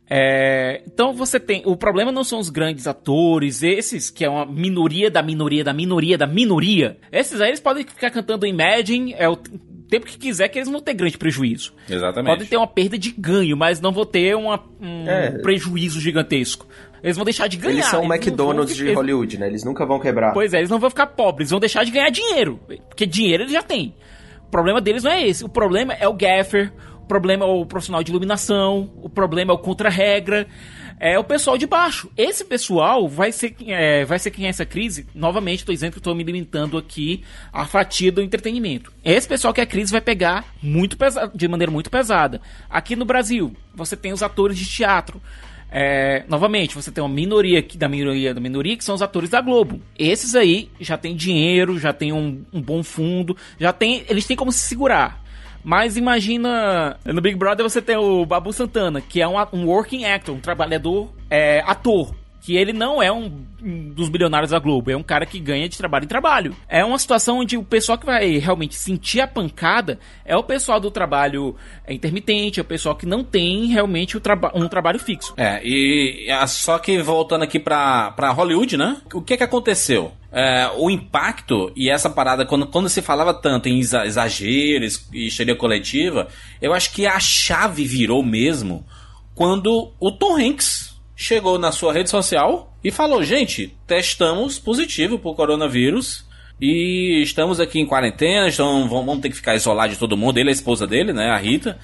[0.09, 1.61] É, então você tem.
[1.65, 5.73] O problema não são os grandes atores, esses que é uma minoria da minoria da
[5.73, 6.97] minoria da minoria.
[7.11, 10.79] Esses aí eles podem ficar cantando Imagine é o tempo que quiser, que eles vão
[10.81, 11.73] ter grande prejuízo.
[11.89, 12.31] Exatamente.
[12.33, 15.31] Podem ter uma perda de ganho, mas não vão ter uma, um É.
[15.39, 16.65] prejuízo gigantesco.
[17.03, 17.73] Eles vão deixar de ganhar.
[17.73, 19.47] Eles são o McDonald's vão- de Hollywood, né?
[19.47, 20.33] Eles nunca vão quebrar.
[20.33, 22.59] Pois é, eles não vão ficar pobres, eles vão deixar de ganhar dinheiro.
[22.87, 23.93] Porque dinheiro eles já têm.
[24.47, 25.43] O problema deles não é esse.
[25.43, 26.71] O problema é o gaffer,
[27.07, 30.47] problema é o profissional de iluminação, o problema é o contra-regra,
[30.99, 32.09] é o pessoal de baixo.
[32.17, 35.07] Esse pessoal vai ser, quem- é, vai ser quem é essa crise.
[35.15, 38.91] Novamente, estou dizendo que estou me limitando aqui à fatia do entretenimento.
[39.03, 42.41] Esse pessoal que a crise vai pegar muito pesa- de maneira muito pesada.
[42.69, 45.21] Aqui no Brasil, você tem os atores de teatro.
[45.69, 49.29] É, novamente, você tem uma minoria aqui da minoria da minoria que são os atores
[49.29, 49.81] da Globo.
[49.99, 54.37] Esses aí já tem dinheiro, já tem um, um bom fundo, já tem, eles têm
[54.37, 55.21] como se segurar.
[55.63, 60.05] Mas imagina no Big Brother você tem o Babu Santana, que é um, um working
[60.05, 62.15] actor, um trabalhador é, ator.
[62.41, 63.29] Que ele não é um,
[63.93, 66.55] dos bilionários da Globo, é um cara que ganha de trabalho em trabalho.
[66.69, 70.79] É uma situação onde o pessoal que vai realmente sentir a pancada é o pessoal
[70.79, 75.33] do trabalho é, intermitente, é o pessoal que não tem realmente traba um trabalho fixo.
[75.35, 78.97] É, e só que voltando aqui pra, pra Hollywood, né?
[79.13, 80.13] O que que aconteceu?
[80.31, 85.27] É, o impacto e essa parada, quando, quando se falava tanto em exa- exageros e
[85.27, 86.27] histeria coletiva,
[86.61, 88.85] eu acho que a chave virou mesmo
[89.33, 95.33] quando o Tom Hanks chegou na sua rede social e falou: gente, testamos positivo pro
[95.33, 96.26] coronavírus.
[96.59, 100.37] E estamos aqui em quarentena, então vamos ter que ficar isolado de todo mundo.
[100.37, 101.29] Ele é a esposa dele, né?
[101.29, 101.77] A Rita.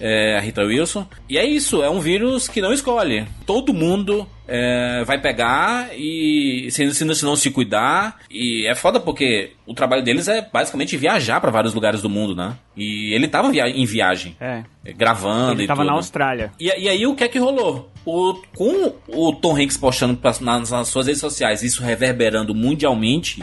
[0.00, 1.08] É, a Rita Wilson.
[1.28, 3.26] E é isso, é um vírus que não escolhe.
[3.44, 8.18] Todo mundo é, vai pegar e se, se, não- se não se cuidar.
[8.30, 12.36] E é foda porque o trabalho deles é basicamente viajar pra vários lugares do mundo,
[12.36, 12.54] né?
[12.76, 14.62] E ele tava via- em viagem, É.
[14.96, 15.88] gravando Ele e tava tudo.
[15.90, 16.52] na Austrália.
[16.60, 17.90] E, e aí o que é que rolou?
[18.06, 23.42] O, com o Tom Hanks postando nas, nas suas redes sociais, isso reverberando mundialmente,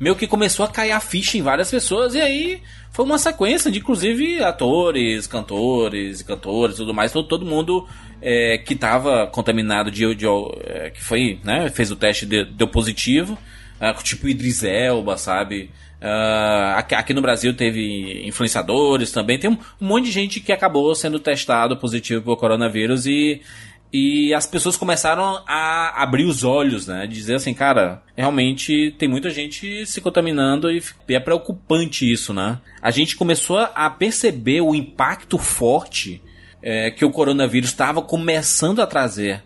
[0.00, 3.70] meio que começou a cair a ficha em várias pessoas, e aí foi uma sequência
[3.70, 7.86] de, inclusive, atores, cantores, cantores tudo mais, todo, todo mundo
[8.22, 10.26] é, que tava contaminado de, de
[10.64, 13.38] é, que foi, né, fez o teste, deu, deu positivo,
[13.78, 15.70] ah, tipo Idris Elba, sabe?
[16.00, 20.50] Ah, aqui, aqui no Brasil teve influenciadores também, tem um, um monte de gente que
[20.50, 23.42] acabou sendo testado positivo por coronavírus e
[23.92, 27.06] e as pessoas começaram a abrir os olhos, né?
[27.06, 32.58] Dizer assim, cara, realmente tem muita gente se contaminando e é preocupante isso, né?
[32.80, 36.22] A gente começou a perceber o impacto forte
[36.62, 39.42] é, que o coronavírus estava começando a trazer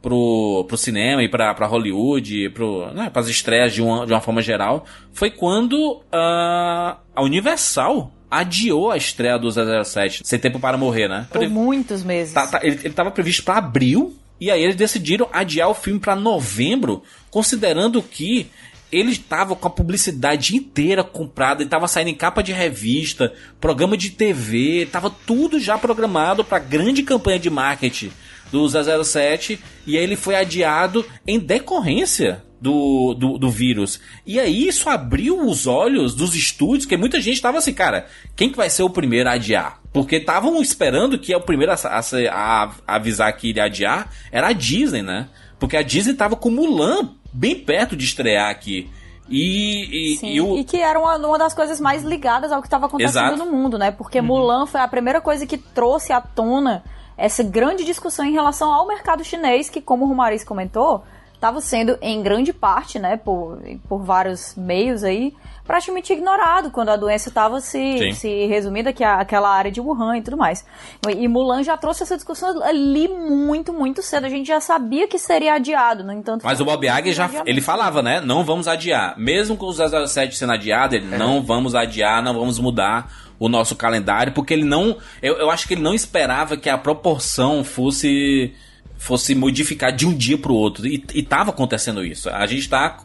[0.00, 4.20] pro, pro cinema e pra, pra Hollywood, pro, né, pras estreias de uma, de uma
[4.20, 10.78] forma geral, foi quando ah, a Universal adiou a estreia do 007, Sem Tempo Para
[10.78, 11.26] Morrer, né?
[11.30, 12.32] Por muitos meses.
[12.32, 16.00] Tá- tá- ele, ele tava previsto pra abril, e aí eles decidiram adiar o filme
[16.00, 18.48] pra novembro, considerando que
[18.90, 23.96] ele estava com a publicidade inteira comprada, ele tava saindo em capa de revista, programa
[23.96, 28.10] de TV, tava tudo já programado pra grande campanha de marketing
[28.50, 34.00] do 007, e aí ele foi adiado em decorrência do, do, do vírus.
[34.24, 38.50] E aí isso abriu os olhos dos estúdios, que muita gente tava assim, cara, quem
[38.50, 39.80] que vai ser o primeiro a adiar?
[39.92, 44.52] Porque estavam esperando que o primeiro a, a a- avisar que iria adiar era a
[44.52, 45.28] Disney, né?
[45.58, 48.88] Porque a Disney tava com Mulan bem perto de estrear aqui.
[49.28, 52.60] E, e, Sim, e o, e que era uma, uma das coisas mais ligadas ao
[52.60, 53.38] que estava acontecendo Exato.
[53.44, 53.90] no mundo, né?
[53.90, 56.82] Porque Mulan foi a primeira coisa que trouxe à tona
[57.16, 61.04] essa grande discussão em relação ao mercado chinês, que, como o Romariz comentou,
[61.42, 65.34] estava sendo, em grande parte, né, por, por vários meios aí,
[65.66, 68.12] praticamente ignorado quando a doença estava Sim.
[68.12, 70.64] se, se resumindo aqui àquela área de Wuhan e tudo mais.
[71.08, 74.26] E Mulan já trouxe essa discussão ali muito, muito cedo.
[74.26, 76.44] A gente já sabia que seria adiado, no entanto...
[76.44, 78.20] Mas o Bob Iger já ele falava, né?
[78.20, 79.18] Não vamos adiar.
[79.18, 79.72] Mesmo com o
[80.06, 84.64] 007 sendo adiado, ele não vamos adiar, não vamos mudar o nosso calendário, porque ele
[84.64, 84.96] não.
[85.20, 88.54] Eu, eu acho que ele não esperava que a proporção fosse
[89.02, 90.86] fosse modificar de um dia para o outro.
[90.86, 92.30] E, e tava acontecendo isso.
[92.30, 93.04] A gente tá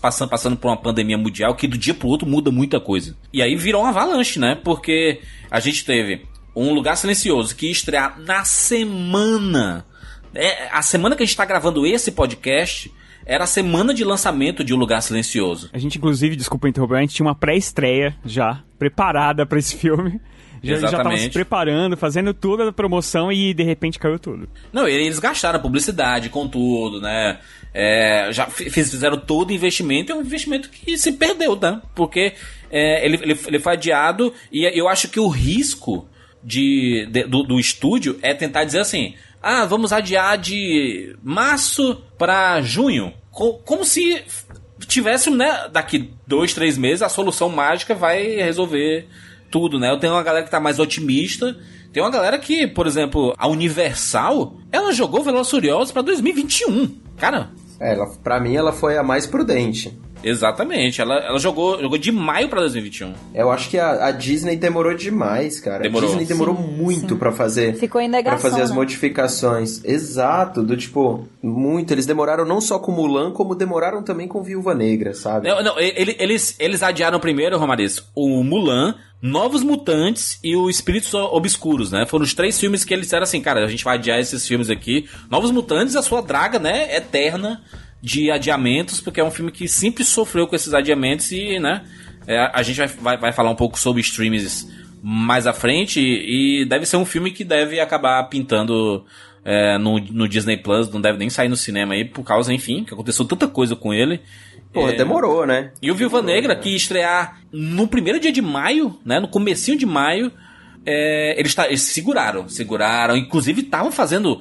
[0.00, 3.14] passando, passando por uma pandemia mundial que do dia pro outro muda muita coisa.
[3.30, 4.54] E aí virou uma avalanche, né?
[4.54, 6.22] Porque a gente teve
[6.56, 9.84] um lugar silencioso que ia estrear na semana.
[10.34, 12.90] É, a semana que a gente tá gravando esse podcast
[13.26, 15.68] era a semana de lançamento de Um Lugar Silencioso.
[15.72, 20.18] A gente, inclusive, desculpa interromper, a gente tinha uma pré-estreia já preparada para esse filme.
[20.62, 24.48] Já, já tava se preparando, fazendo toda a promoção e de repente caiu tudo.
[24.72, 27.38] Não, eles gastaram a publicidade com tudo, né?
[27.72, 31.80] É, já fizeram todo o investimento, é um investimento que se perdeu, né?
[31.94, 32.34] Porque
[32.70, 36.08] é, ele, ele, ele foi adiado e eu acho que o risco
[36.42, 42.60] de, de do, do estúdio é tentar dizer assim: ah, vamos adiar de março para
[42.60, 43.14] junho.
[43.30, 44.22] Como se
[44.86, 49.06] tivesse, né, daqui dois, três meses, a solução mágica vai resolver
[49.50, 49.90] tudo, né?
[49.90, 51.56] Eu tenho uma galera que tá mais otimista.
[51.92, 56.96] Tem uma galera que, por exemplo, a Universal, ela jogou Velozes Furiosos pra 2021.
[57.16, 57.50] Cara...
[57.80, 59.98] É, ela, pra mim ela foi a mais prudente.
[60.22, 63.12] Exatamente, ela, ela jogou, jogou de maio para 2021.
[63.34, 65.82] Eu acho que a, a, Disney demorou demais, cara.
[65.82, 66.08] Demorou.
[66.08, 68.76] A Disney demorou sim, muito para fazer Ficou em negação, pra fazer as né?
[68.76, 69.84] modificações.
[69.84, 71.92] Exato, do tipo, muito.
[71.92, 75.48] Eles demoraram não só com Mulan, como demoraram também com Viúva Negra, sabe?
[75.48, 81.92] Não, não eles, eles adiaram primeiro, Romariz, o Mulan, Novos Mutantes e o Espíritos Obscuros,
[81.92, 82.06] né?
[82.06, 84.70] Foram os três filmes que eles disseram assim, cara, a gente vai adiar esses filmes
[84.70, 85.08] aqui.
[85.30, 87.62] Novos Mutantes, a sua draga, né, eterna
[88.02, 91.84] de adiamentos, porque é um filme que sempre sofreu com esses adiamentos e, né,
[92.26, 94.68] é, a gente vai, vai, vai, falar um pouco sobre streams
[95.02, 99.04] mais à frente e, e deve ser um filme que deve acabar pintando
[99.44, 102.84] é, no, no Disney Plus, não deve nem sair no cinema aí, por causa, enfim,
[102.84, 104.20] que aconteceu tanta coisa com ele.
[104.72, 105.72] Pô, é, demorou, né?
[105.82, 106.60] E o Viúva Negra, né?
[106.60, 110.30] que estrear no primeiro dia de maio, né, no comecinho de maio,
[110.86, 114.40] é, eles, tá, eles seguraram, seguraram, inclusive estavam fazendo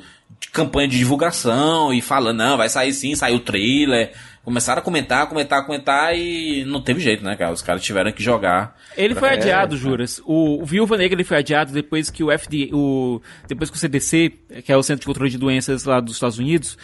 [0.52, 4.14] campanha de divulgação e falando, não, vai sair sim, saiu o trailer.
[4.44, 7.52] Começaram a comentar, comentar, comentar e não teve jeito, né, cara?
[7.52, 8.76] Os caras tiveram que jogar.
[8.98, 10.22] Ele foi adiado, Juras.
[10.26, 13.80] O, o Viúva Negra ele foi adiado depois que o FDA, o, depois que o
[13.80, 16.78] CDC, que é o Centro de Controle de Doenças lá dos Estados Unidos,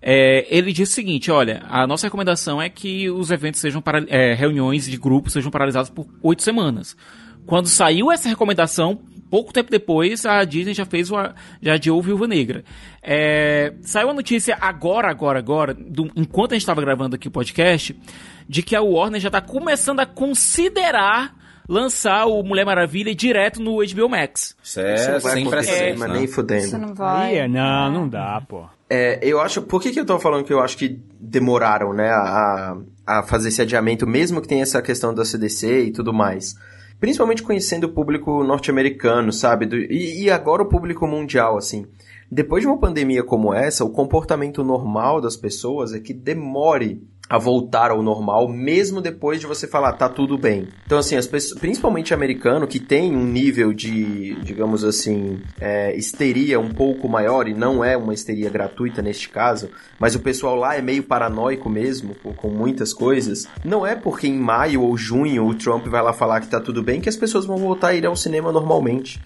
[0.00, 4.04] é, ele disse o seguinte: olha, a nossa recomendação é que os eventos sejam para,
[4.08, 6.96] é, reuniões de grupos sejam paralisados por oito semanas.
[7.46, 9.00] Quando saiu essa recomendação,
[9.32, 11.14] pouco tempo depois, a Disney já fez o,
[11.62, 12.62] já adiou o Viúva Negra.
[13.02, 17.30] É, saiu a notícia agora, agora, agora, do, enquanto a gente estava gravando aqui o
[17.30, 17.98] podcast,
[18.46, 21.34] de que a Warner já está começando a considerar
[21.66, 24.54] lançar o Mulher Maravilha direto no HBO Max.
[24.62, 26.64] Certo, sem precedentes, mas nem fudendo.
[26.66, 27.38] Isso não vai.
[27.38, 28.66] É, não, não dá, pô.
[28.90, 29.62] É, eu acho.
[29.62, 33.48] Por que, que eu tô falando que eu acho que demoraram, né, a, a fazer
[33.48, 36.54] esse adiamento, mesmo que tenha essa questão da CDC e tudo mais?
[37.02, 39.66] Principalmente conhecendo o público norte-americano, sabe?
[39.66, 41.84] Do, e, e, agora o público mundial, assim.
[42.30, 47.38] Depois de uma pandemia como essa, o comportamento normal das pessoas é que demore a
[47.38, 50.68] voltar ao normal, mesmo depois de você falar, tá tudo bem.
[50.84, 56.60] Então, assim, as pessoas, principalmente americano, que tem um nível de, digamos assim, é, histeria
[56.60, 60.76] um pouco maior, e não é uma histeria gratuita neste caso, mas o pessoal lá
[60.76, 63.48] é meio paranoico mesmo, com muitas coisas.
[63.64, 66.82] Não é porque em maio ou junho o Trump vai lá falar que tá tudo
[66.82, 69.18] bem que as pessoas vão voltar a ir ao cinema normalmente.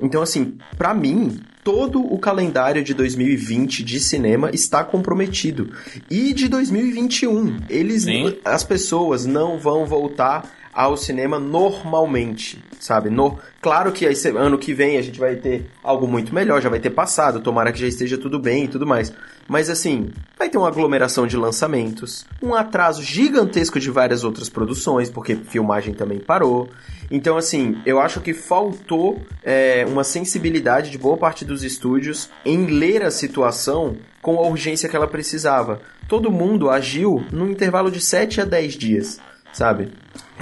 [0.00, 5.70] Então, assim, para mim, todo o calendário de 2020 de cinema está comprometido.
[6.10, 8.36] E de 2021, eles, Sim.
[8.44, 13.10] as pessoas não vão voltar ao cinema normalmente, sabe?
[13.10, 16.70] No, claro que esse ano que vem a gente vai ter algo muito melhor, já
[16.70, 19.12] vai ter passado, tomara que já esteja tudo bem e tudo mais.
[19.46, 25.10] Mas assim, vai ter uma aglomeração de lançamentos, um atraso gigantesco de várias outras produções,
[25.10, 26.70] porque filmagem também parou.
[27.14, 32.64] Então, assim, eu acho que faltou é, uma sensibilidade de boa parte dos estúdios em
[32.64, 35.82] ler a situação com a urgência que ela precisava.
[36.08, 39.20] Todo mundo agiu num intervalo de 7 a 10 dias,
[39.52, 39.90] sabe?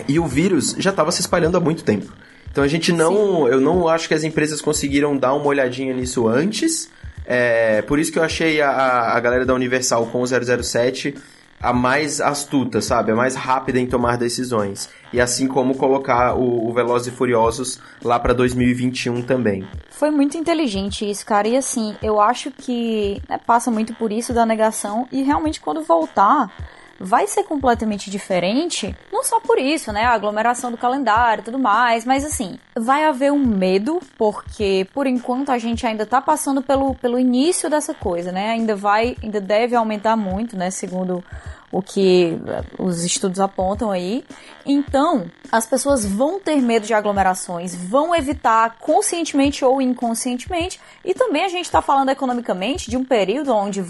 [0.07, 2.13] E o vírus já estava se espalhando há muito tempo.
[2.53, 3.47] Então a gente não.
[3.47, 3.53] Sim.
[3.53, 6.89] Eu não acho que as empresas conseguiram dar uma olhadinha nisso antes.
[7.27, 11.17] É, por isso que eu achei a, a galera da Universal com o 007
[11.61, 13.13] a mais astuta, sabe?
[13.13, 14.89] A mais rápida em tomar decisões.
[15.13, 19.69] E assim como colocar o, o Velozes e Furiosos lá para 2021 também.
[19.91, 21.47] Foi muito inteligente isso, cara.
[21.47, 25.07] E assim, eu acho que né, passa muito por isso da negação.
[25.13, 26.51] E realmente, quando voltar,
[27.01, 28.95] vai ser completamente diferente.
[29.11, 30.05] Não só por isso, né?
[30.05, 32.05] A aglomeração do calendário e tudo mais.
[32.05, 36.95] Mas assim, vai haver um medo, porque por enquanto a gente ainda tá passando pelo,
[36.95, 38.51] pelo início dessa coisa, né?
[38.51, 40.71] Ainda vai, ainda deve aumentar muito, né?
[40.71, 41.25] Segundo
[41.73, 42.39] o que
[42.79, 44.25] os estudos apontam aí.
[44.67, 50.81] Então, as pessoas vão ter medo de aglomerações, vão evitar conscientemente ou inconscientemente.
[51.05, 53.85] E também a gente está falando economicamente de um período onde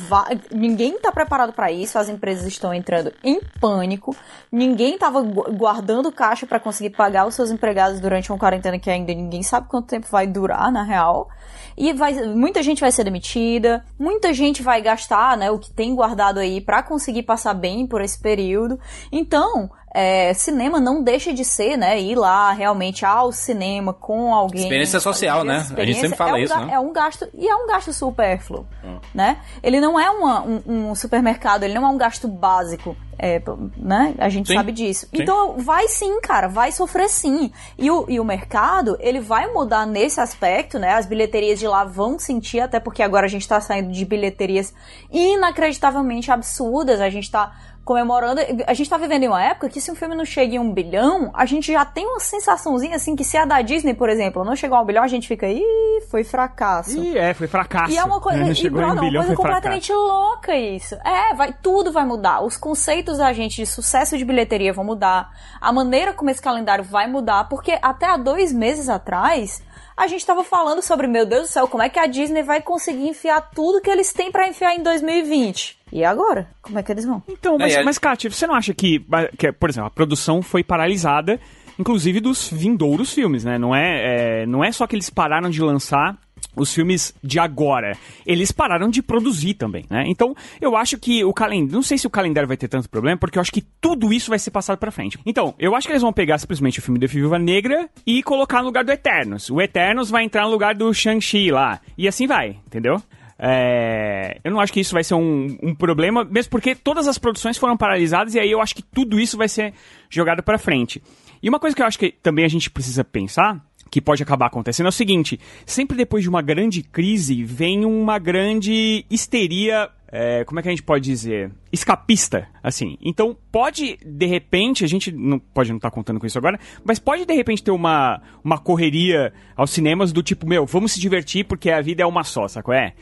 [0.50, 4.16] ninguém está preparado para isso, as empresas estão entrando em pânico,
[4.50, 9.12] ninguém estava guardando caixa para conseguir pagar os seus empregados durante uma quarentena que ainda
[9.12, 11.28] ninguém sabe quanto tempo vai durar, na real.
[11.76, 15.94] E vai, muita gente vai ser demitida, muita gente vai gastar, né, o que tem
[15.94, 18.78] guardado aí para conseguir passar bem por esse período.
[19.10, 24.62] Então, é, cinema não deixa de ser, né, ir lá realmente ao cinema com alguém.
[24.62, 25.66] Experiência social, né?
[25.76, 26.74] A gente sempre fala é um, isso, né?
[26.74, 28.98] É um gasto, e é um gasto supérfluo, hum.
[29.12, 29.38] né?
[29.62, 32.96] Ele não é uma, um, um, supermercado, ele não é um gasto básico.
[33.22, 33.42] É,
[33.76, 34.14] né?
[34.16, 35.00] A gente sim, sabe disso.
[35.00, 35.22] Sim.
[35.22, 37.52] Então, vai sim, cara, vai sofrer sim.
[37.76, 40.94] E o, e o mercado, ele vai mudar nesse aspecto, né?
[40.94, 44.72] As bilheterias de lá vão sentir, até porque agora a gente tá saindo de bilheterias
[45.12, 46.98] inacreditavelmente absurdas.
[46.98, 47.52] A gente tá
[47.84, 48.40] comemorando.
[48.66, 50.72] A gente tá vivendo em uma época que se um filme não chega em um
[50.72, 54.44] bilhão, a gente já tem uma sensaçãozinha assim que se a da Disney, por exemplo,
[54.44, 55.62] não chegou a um bilhão, a gente fica, ih,
[56.10, 56.98] foi fracasso.
[56.98, 57.92] Ih, é, foi fracasso.
[57.92, 60.08] E é uma coisa, é, e, bro, uma coisa completamente fracasso.
[60.08, 60.94] louca isso.
[61.04, 62.42] É, vai, tudo vai mudar.
[62.42, 65.30] Os conceitos da gente de sucesso de bilheteria vão mudar.
[65.60, 69.62] A maneira como esse calendário vai mudar, porque até há dois meses atrás,
[69.96, 72.62] a gente tava falando sobre, meu Deus do céu, como é que a Disney vai
[72.62, 75.79] conseguir enfiar tudo que eles têm para enfiar em 2020?
[75.92, 76.48] E agora?
[76.62, 77.22] Como é que eles vão?
[77.28, 79.04] Então, mas, é, mas Kátia, você não acha que,
[79.36, 81.40] que, por exemplo, a produção foi paralisada,
[81.78, 83.58] inclusive dos vindouros filmes, né?
[83.58, 86.16] Não é, é, não é só que eles pararam de lançar
[86.56, 90.04] os filmes de agora, eles pararam de produzir também, né?
[90.06, 93.16] Então, eu acho que o calendário, não sei se o calendário vai ter tanto problema,
[93.16, 95.18] porque eu acho que tudo isso vai ser passado para frente.
[95.24, 98.60] Então, eu acho que eles vão pegar simplesmente o filme de Viúva Negra e colocar
[98.60, 99.48] no lugar do Eternos.
[99.50, 103.00] O Eternos vai entrar no lugar do Shang-Chi lá, e assim vai, entendeu?
[103.42, 107.16] É, eu não acho que isso vai ser um, um, problema, mesmo porque todas as
[107.16, 109.72] produções foram paralisadas e aí eu acho que tudo isso vai ser
[110.10, 111.02] jogado para frente.
[111.42, 114.46] E uma coisa que eu acho que também a gente precisa pensar que pode acabar
[114.46, 119.88] acontecendo é o seguinte: sempre depois de uma grande crise vem uma grande histeria.
[120.12, 121.52] É, como é que a gente pode dizer?
[121.72, 122.98] Escapista, assim.
[123.00, 126.58] Então, pode, de repente, a gente não pode não estar tá contando com isso agora,
[126.84, 131.00] mas pode, de repente, ter uma, uma correria aos cinemas do tipo, meu, vamos se
[131.00, 132.72] divertir porque a vida é uma só, saco?
[132.72, 132.92] É.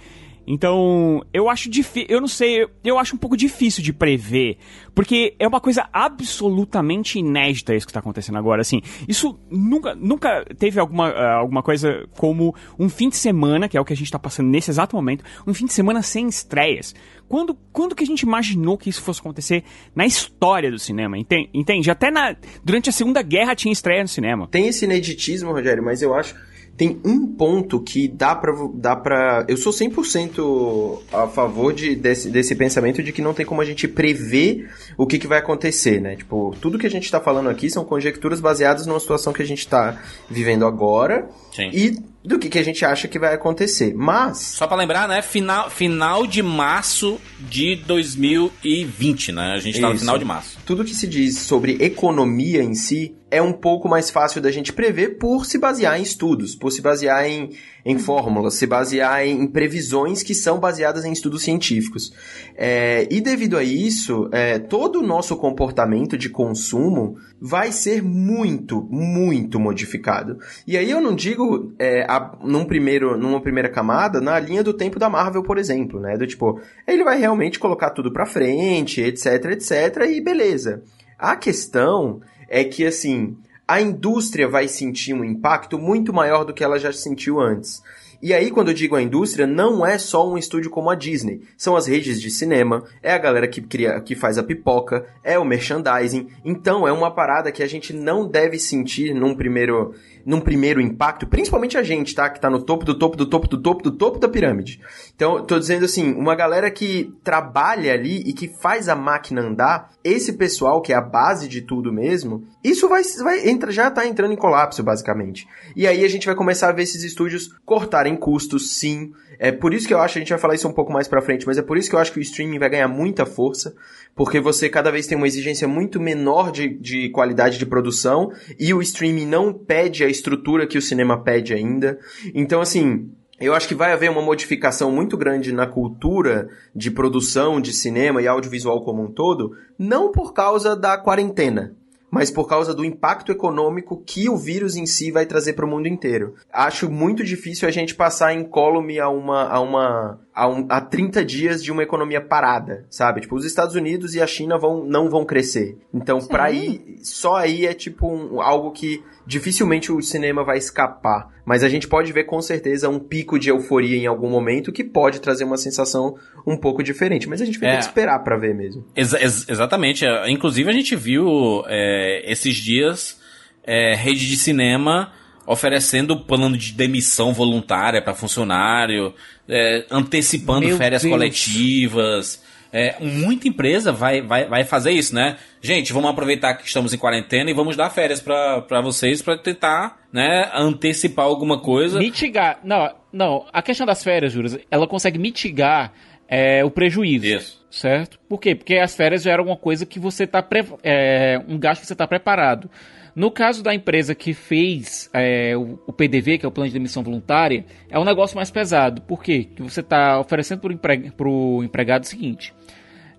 [0.51, 4.57] Então, eu acho difícil, eu não sei, eu acho um pouco difícil de prever,
[4.95, 8.81] porque é uma coisa absolutamente inédita isso que está acontecendo agora, assim.
[9.07, 13.81] Isso nunca, nunca teve alguma, uh, alguma coisa como um fim de semana, que é
[13.81, 16.95] o que a gente está passando nesse exato momento, um fim de semana sem estreias.
[17.29, 19.63] Quando, quando que a gente imaginou que isso fosse acontecer
[19.95, 21.19] na história do cinema?
[21.19, 21.91] Entende?
[21.91, 22.35] Até na,
[22.65, 24.49] durante a Segunda Guerra tinha estreia no cinema.
[24.49, 26.35] Tem esse ineditismo, Rogério, mas eu acho
[26.79, 28.55] tem um ponto que dá pra.
[28.73, 33.45] Dá pra eu sou 100% a favor de, desse, desse pensamento de que não tem
[33.45, 36.15] como a gente prever o que, que vai acontecer, né?
[36.15, 39.45] Tipo, tudo que a gente tá falando aqui são conjecturas baseadas numa situação que a
[39.45, 41.29] gente tá vivendo agora.
[41.53, 41.69] Sim.
[41.73, 43.95] E do que, que a gente acha que vai acontecer.
[43.95, 44.39] Mas.
[44.39, 45.23] Só para lembrar, né?
[45.23, 49.55] Final, final de março de 2020, né?
[49.55, 49.81] A gente Isso.
[49.81, 50.59] tá no final de março.
[50.67, 54.73] Tudo que se diz sobre economia em si é um pouco mais fácil da gente
[54.73, 57.51] prever por se basear em estudos, por se basear em,
[57.85, 62.13] em fórmulas, se basear em, previsões que são baseadas em estudos científicos.
[62.57, 68.87] É, e devido a isso, é, todo o nosso comportamento de consumo vai ser muito,
[68.91, 70.39] muito modificado.
[70.67, 74.75] E aí eu não digo é, a, num primeiro, numa primeira camada na linha do
[74.75, 76.17] tempo da Marvel, por exemplo, né?
[76.17, 80.83] Do tipo, ele vai realmente colocar tudo pra frente, etc, etc, e beleza.
[81.19, 83.37] A questão é que, assim,
[83.69, 87.83] a indústria vai sentir um impacto muito maior do que ela já sentiu antes.
[88.21, 91.43] E aí, quando eu digo a indústria, não é só um estúdio como a Disney.
[91.57, 95.39] São as redes de cinema, é a galera que cria, que faz a pipoca, é
[95.39, 96.29] o merchandising.
[96.45, 99.95] Então, é uma parada que a gente não deve sentir num primeiro,
[100.29, 102.29] num primeiro impacto, principalmente a gente, tá?
[102.29, 104.79] Que tá no topo do topo do topo do topo do topo da pirâmide.
[105.17, 109.91] Então, tô dizendo assim, uma galera que trabalha ali e que faz a máquina andar,
[110.05, 114.07] esse pessoal que é a base de tudo mesmo, isso vai, vai entra, já tá
[114.07, 115.49] entrando em colapso, basicamente.
[115.75, 119.15] E aí a gente vai começar a ver esses estúdios cortarem custos, sim.
[119.39, 121.23] É por isso que eu acho, a gente vai falar isso um pouco mais pra
[121.23, 123.75] frente, mas é por isso que eu acho que o streaming vai ganhar muita força,
[124.15, 128.75] porque você cada vez tem uma exigência muito menor de, de qualidade de produção e
[128.75, 131.99] o streaming não pede a estrutura que o cinema pede ainda.
[132.35, 137.61] Então, assim, eu acho que vai haver uma modificação muito grande na cultura de produção
[137.61, 141.77] de cinema e audiovisual como um todo, não por causa da quarentena,
[142.11, 145.69] mas por causa do impacto econômico que o vírus em si vai trazer para o
[145.69, 146.35] mundo inteiro.
[146.53, 151.25] Acho muito difícil a gente passar incólume a uma a uma a, um, a 30
[151.25, 153.21] dias de uma economia parada, sabe?
[153.23, 155.77] Tipo, os Estados Unidos e a China vão não vão crescer.
[155.93, 161.29] Então, para ir só aí é tipo um, algo que dificilmente o cinema vai escapar.
[161.45, 164.85] Mas a gente pode ver com certeza um pico de euforia em algum momento que
[164.85, 166.15] pode trazer uma sensação
[166.47, 167.29] um pouco diferente.
[167.29, 167.73] Mas a gente vai É.
[167.73, 168.85] ter que esperar pra ver mesmo.
[168.95, 170.05] Exa- ex- exatamente.
[170.07, 173.19] É, Inclusive, a gente viu é, esses dias
[173.65, 175.13] é, rede de cinema
[175.49, 179.15] oferecendo plano de demissão voluntária para funcionário,
[179.49, 181.11] é, antecipando Meu férias Deus.
[181.11, 182.45] coletivas.
[182.71, 185.39] É, muita empresa vai, vai, vai fazer isso, né?
[185.63, 189.97] Gente, vamos aproveitar que estamos em quarentena e vamos dar férias para vocês para tentar,
[190.13, 191.99] né, antecipar alguma coisa.
[191.99, 192.61] Mitigar.
[192.63, 193.47] Não, não.
[193.51, 195.95] A questão das férias, Júlio, ela consegue mitigar
[196.29, 197.25] é, o prejuízo.
[197.25, 197.67] Isso.
[197.71, 198.19] Certo?
[198.29, 198.55] Por quê?
[198.55, 200.43] Porque as férias já eram uma coisa que você tá.
[200.43, 200.63] Pre...
[200.83, 202.71] É, um gasto que você está preparado.
[203.19, 207.03] No caso da empresa que fez é, o, PDV, que é o plano de demissão
[207.03, 209.03] voluntária, é um negócio mais pesado.
[209.03, 209.49] Por quê?
[209.57, 211.11] Que você está oferecendo para o empre...
[211.11, 212.55] pro empregado o seguinte: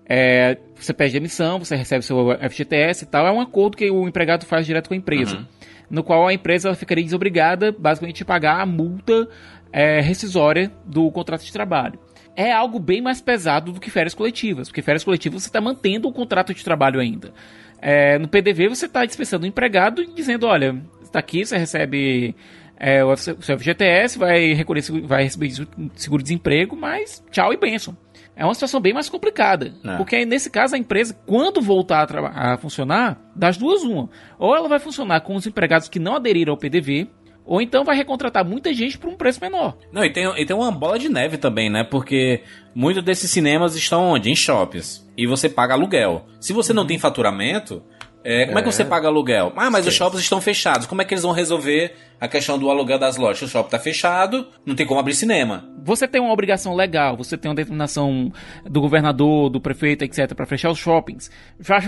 [0.08, 3.26] é, você pede demissão, você recebe seu FGTS e tal.
[3.26, 5.46] É um acordo que o empregado faz direto com a empresa.
[5.90, 9.28] No qual a empresa ficaria desobrigada, basicamente, a pagar a multa
[9.70, 11.98] é, rescisória do contrato de trabalho.
[12.34, 16.08] É algo bem mais pesado do que férias coletivas, porque férias coletivas você está mantendo
[16.08, 17.34] o contrato de trabalho ainda.
[17.80, 22.34] É, no PDV você está dispensando o empregado e dizendo, olha, está aqui, você recebe
[22.76, 25.50] é, o seu FGTS, vai, recolher, vai receber
[25.94, 27.96] seguro-desemprego, mas tchau e benção.
[28.34, 29.74] É uma situação bem mais complicada.
[29.84, 29.96] É.
[29.98, 34.08] Porque aí, nesse caso, a empresa, quando voltar a, a funcionar, das duas, uma.
[34.38, 37.06] Ou ela vai funcionar com os empregados que não aderiram ao PDV,
[37.50, 39.76] ou então vai recontratar muita gente por um preço menor.
[39.90, 41.82] Não, e tem, e tem uma bola de neve também, né?
[41.82, 44.30] Porque muitos desses cinemas estão onde?
[44.30, 45.04] Em shoppings.
[45.16, 46.26] E você paga aluguel.
[46.38, 47.82] Se você não tem faturamento,
[48.22, 48.62] é, como é.
[48.62, 49.52] que você paga aluguel?
[49.56, 50.86] Ah, mas os shoppings estão fechados.
[50.86, 53.42] Como é que eles vão resolver a questão do aluguel das lojas?
[53.42, 55.68] O shopping está fechado, não tem como abrir cinema.
[55.82, 58.32] Você tem uma obrigação legal, você tem uma determinação
[58.64, 61.32] do governador, do prefeito, etc., para fechar os shoppings.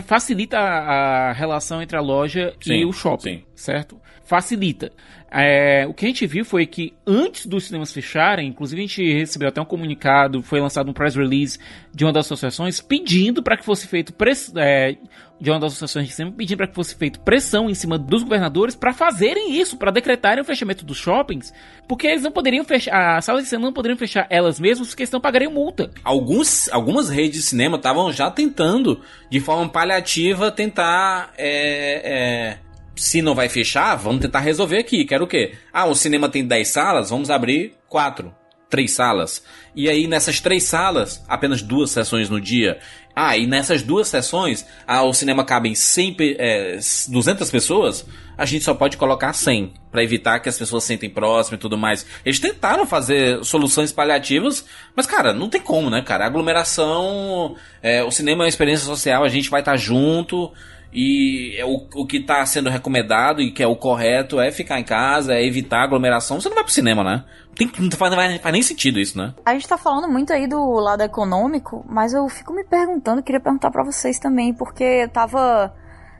[0.06, 3.44] Facilita a, a relação entre a loja e Sim, o shopping, sim.
[3.54, 4.00] certo?
[4.32, 4.90] Facilita.
[5.30, 9.12] É, o que a gente viu foi que antes dos cinemas fecharem, inclusive a gente
[9.12, 11.58] recebeu até um comunicado, foi lançado um press release
[11.94, 14.14] de uma das associações pedindo para que fosse feito
[14.56, 14.96] é,
[15.38, 18.22] de uma das associações de cinema pedindo para que fosse feito pressão em cima dos
[18.22, 21.52] governadores para fazerem isso, para decretarem o fechamento dos shoppings,
[21.86, 25.04] porque eles não poderiam fechar, as salas de cinema não poderiam fechar elas mesmas, porque
[25.04, 25.90] senão pagariam multa.
[26.02, 31.34] Alguns, algumas redes de cinema estavam já tentando, de forma paliativa, tentar.
[31.36, 35.04] é, é, se não vai fechar, vamos tentar resolver aqui.
[35.04, 35.52] Quero o quê?
[35.72, 38.34] Ah, o cinema tem 10 salas, vamos abrir 4.
[38.70, 39.44] Três salas.
[39.76, 42.78] E aí, nessas três salas, apenas duas sessões no dia.
[43.14, 46.78] Ah, e nessas duas sessões, ah, o cinema cabe em 100, pe- é,
[47.08, 48.06] 200 pessoas,
[48.38, 51.76] a gente só pode colocar 100, para evitar que as pessoas sentem próximo e tudo
[51.76, 52.06] mais.
[52.24, 54.64] Eles tentaram fazer soluções paliativas,
[54.96, 56.24] mas, cara, não tem como, né, cara?
[56.24, 60.50] Aglomeração, é, o cinema é uma experiência social, a gente vai estar junto,
[60.92, 64.78] e é o, o que está sendo recomendado e que é o correto é ficar
[64.78, 66.40] em casa, é evitar aglomeração.
[66.40, 67.24] Você não vai pro cinema, né?
[67.56, 69.34] Tem, não faz, faz- nem sentido isso, né?
[69.44, 73.40] A gente tá falando muito aí do lado econômico, mas eu fico me perguntando, queria
[73.40, 75.74] perguntar pra vocês também, porque eu tava,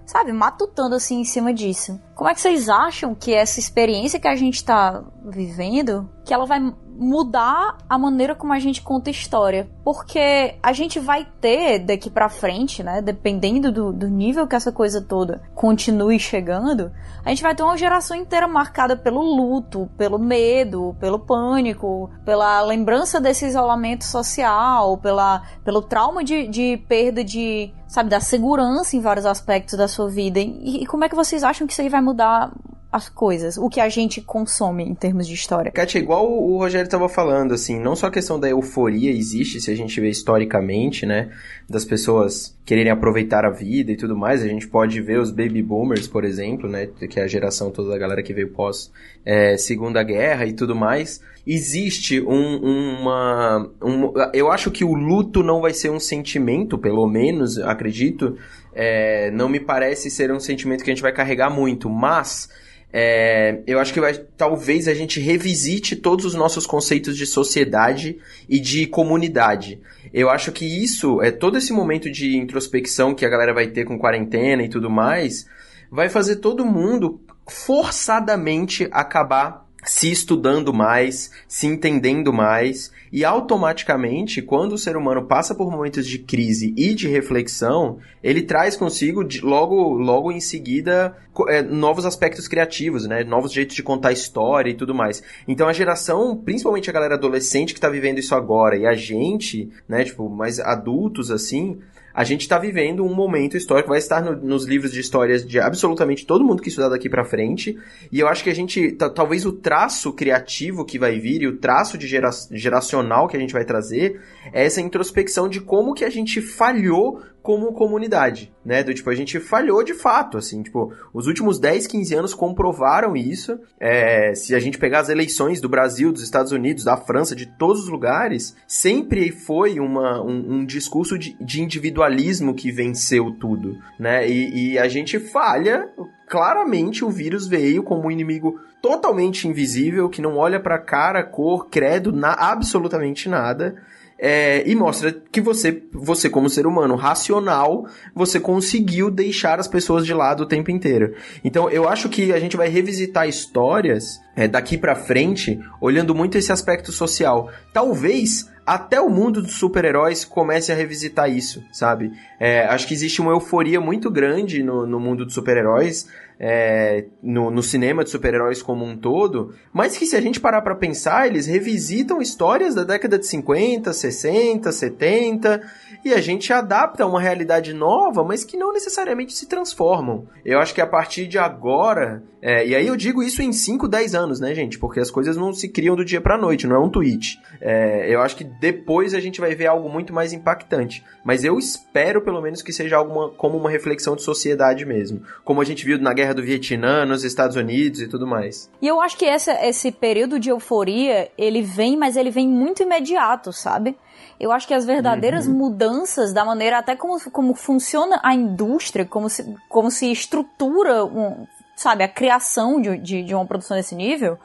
[0.06, 2.00] sabe, matutando assim em cima disso.
[2.14, 6.46] Como é que vocês acham que essa experiência que a gente tá vivendo, que ela
[6.46, 6.60] vai
[7.02, 9.68] mudar a maneira como a gente conta história?
[9.84, 14.70] Porque a gente vai ter daqui pra frente, né, dependendo do, do nível que essa
[14.70, 16.92] coisa toda continue chegando,
[17.24, 22.60] a gente vai ter uma geração inteira marcada pelo luto, pelo medo, pelo pânico, pela
[22.62, 29.00] lembrança desse isolamento social, pela, pelo trauma de, de perda de, sabe, da segurança em
[29.00, 30.40] vários aspectos da sua vida.
[30.40, 32.52] E, e como é que vocês acham que isso aí vai mudar
[32.92, 33.56] as coisas?
[33.56, 35.72] O que a gente consome em termos de história?
[35.72, 39.70] Kátia, igual o Rogério estava falando, assim, não só a questão da euforia existe, se
[39.70, 41.30] a gente vê historicamente, né,
[41.68, 45.62] das pessoas quererem aproveitar a vida e tudo mais, a gente pode ver os baby
[45.62, 48.92] boomers, por exemplo, né, que é a geração toda da galera que veio pós
[49.24, 55.42] é, Segunda Guerra e tudo mais, existe um, uma, um, eu acho que o luto
[55.42, 58.36] não vai ser um sentimento, pelo menos, acredito,
[58.72, 62.48] é, não me parece ser um sentimento que a gente vai carregar muito, mas
[62.92, 68.18] é, eu acho que vai, talvez a gente revisite todos os nossos conceitos de sociedade
[68.48, 69.80] e de comunidade.
[70.12, 73.84] Eu acho que isso, é todo esse momento de introspecção que a galera vai ter
[73.84, 75.46] com quarentena e tudo mais,
[75.90, 84.72] vai fazer todo mundo forçadamente acabar se estudando mais, se entendendo mais, e automaticamente, quando
[84.72, 89.92] o ser humano passa por momentos de crise e de reflexão, ele traz consigo, logo,
[89.94, 91.16] logo em seguida,
[91.48, 93.24] é, novos aspectos criativos, né?
[93.24, 95.22] Novos jeitos de contar história e tudo mais.
[95.48, 99.68] Então a geração, principalmente a galera adolescente que tá vivendo isso agora, e a gente,
[99.88, 101.80] né, tipo, mais adultos assim,
[102.14, 105.58] a gente está vivendo um momento histórico, vai estar no, nos livros de histórias de
[105.58, 107.78] absolutamente todo mundo que estudar daqui para frente,
[108.10, 111.56] e eu acho que a gente, talvez o traço criativo que vai vir e o
[111.56, 114.20] traço de gera, geracional que a gente vai trazer
[114.52, 118.82] é essa introspecção de como que a gente falhou como comunidade, né?
[118.82, 123.16] Do tipo, a gente falhou de fato, assim, tipo, os últimos 10, 15 anos comprovaram
[123.16, 123.58] isso.
[123.80, 127.46] É, se a gente pegar as eleições do Brasil, dos Estados Unidos, da França, de
[127.46, 133.76] todos os lugares, sempre foi uma, um, um discurso de, de, individualismo que venceu tudo,
[133.98, 134.28] né?
[134.28, 135.90] E, e a gente falha
[136.28, 141.68] claramente o vírus veio como um inimigo totalmente invisível, que não olha para cara, cor,
[141.68, 143.76] credo, na, absolutamente nada.
[144.24, 150.06] É, e mostra que você, você como ser humano racional, você conseguiu deixar as pessoas
[150.06, 151.16] de lado o tempo inteiro.
[151.42, 156.38] Então eu acho que a gente vai revisitar histórias é, daqui para frente, olhando muito
[156.38, 157.50] esse aspecto social.
[157.72, 162.12] Talvez até o mundo dos super-heróis comece a revisitar isso, sabe?
[162.38, 166.08] É, acho que existe uma euforia muito grande no, no mundo dos super-heróis
[166.44, 170.60] é, no, no, cinema de super-heróis como um todo, mas que se a gente parar
[170.62, 175.62] para pensar, eles revisitam histórias da década de 50, 60, 70,
[176.04, 180.26] e a gente adapta a uma realidade nova, mas que não necessariamente se transformam.
[180.44, 183.86] Eu acho que a partir de agora, é, e aí eu digo isso em 5,
[183.86, 184.78] 10 anos, né, gente?
[184.78, 187.40] Porque as coisas não se criam do dia pra noite, não é um tweet.
[187.60, 191.04] É, eu acho que depois a gente vai ver algo muito mais impactante.
[191.24, 195.22] Mas eu espero, pelo menos, que seja alguma, como uma reflexão de sociedade mesmo.
[195.44, 198.68] Como a gente viu na Guerra do Vietnã, nos Estados Unidos e tudo mais.
[198.80, 202.82] E eu acho que essa, esse período de euforia, ele vem, mas ele vem muito
[202.82, 203.96] imediato, sabe?
[204.38, 205.54] Eu acho que as verdadeiras uhum.
[205.54, 211.46] mudanças da maneira até como, como funciona a indústria, como se, como se estrutura, um,
[211.76, 214.38] sabe, a criação de, de, de uma produção desse nível,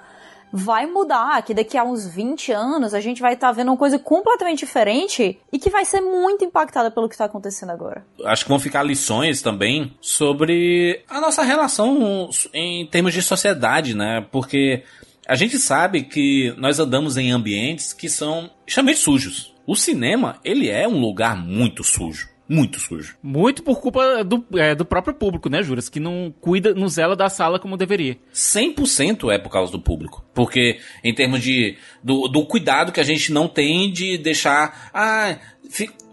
[0.51, 3.77] vai mudar, que daqui a uns 20 anos a gente vai estar tá vendo uma
[3.77, 8.05] coisa completamente diferente e que vai ser muito impactada pelo que está acontecendo agora.
[8.25, 14.25] Acho que vão ficar lições também sobre a nossa relação em termos de sociedade, né?
[14.31, 14.83] Porque
[15.27, 19.53] a gente sabe que nós andamos em ambientes que são extremamente sujos.
[19.67, 22.29] O cinema, ele é um lugar muito sujo.
[22.49, 23.17] Muito sujo.
[23.21, 25.89] Muito por culpa do, é, do próprio público, né, Juras?
[25.89, 28.17] Que não cuida, não zela da sala como deveria.
[28.33, 30.23] 100% é por causa do público.
[30.33, 31.77] Porque, em termos de.
[32.01, 34.89] Do, do cuidado que a gente não tem de deixar.
[34.93, 35.37] Ah,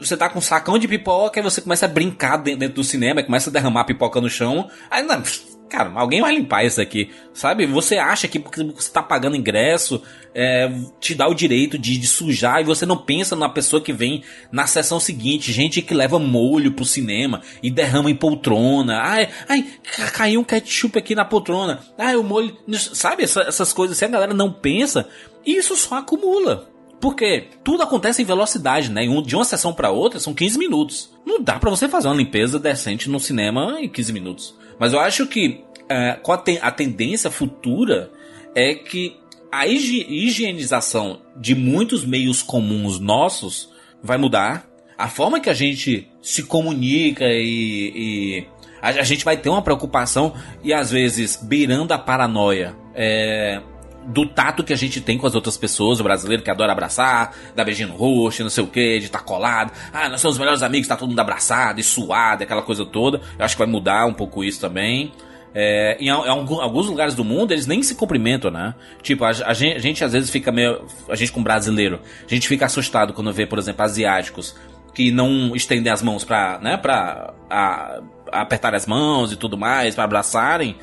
[0.00, 3.22] você tá com um sacão de pipoca e você começa a brincar dentro do cinema,
[3.22, 4.68] começa a derramar pipoca no chão.
[4.90, 5.22] Aí, não,
[5.68, 7.66] cara, alguém vai limpar isso aqui, sabe?
[7.66, 10.02] Você acha que porque você tá pagando ingresso,
[10.34, 13.92] é, te dá o direito de, de, sujar e você não pensa na pessoa que
[13.92, 19.00] vem na sessão seguinte, gente que leva molho pro cinema e derrama em poltrona.
[19.00, 19.66] Ai, ai,
[20.12, 21.80] caiu um ketchup aqui na poltrona.
[21.98, 23.24] Ai, o molho, sabe?
[23.24, 25.08] Essa, essas coisas, se a galera não pensa,
[25.44, 26.70] isso só acumula.
[27.00, 29.02] Porque tudo acontece em velocidade, né?
[29.26, 31.10] De uma sessão para outra são 15 minutos.
[31.26, 34.54] Não dá para você fazer uma limpeza decente no cinema em 15 minutos.
[34.78, 38.10] Mas eu acho que é, com a, ten a tendência futura
[38.54, 39.16] é que
[39.50, 43.70] a higienização de muitos meios comuns nossos
[44.02, 44.68] vai mudar.
[44.98, 48.46] A forma que a gente se comunica e, e
[48.80, 52.74] a, a, gente vai ter uma preocupação e às vezes beirando a paranoia.
[52.94, 53.60] É,
[54.06, 57.34] do tato que a gente tem com as outras pessoas, o brasileiro que adora abraçar,
[57.54, 59.72] dar beijinho no rosto, não sei o que, de estar tá colado.
[59.92, 63.20] Ah, nós somos os melhores amigos, tá todo mundo abraçado e suado, aquela coisa toda.
[63.38, 65.12] Eu acho que vai mudar um pouco isso também.
[65.56, 68.74] É, em, alguns lugares do mundo eles nem se cumprimentam, né?
[69.02, 70.84] Tipo, a, a, gente, a, gente, às vezes fica meio.
[71.08, 74.56] A gente, como brasileiro, a gente fica assustado quando vê, por exemplo, asiáticos
[74.92, 78.00] que não estendem as mãos pra, né, pra a,
[78.32, 80.76] apertar as mãos e tudo mais, para abraçarem.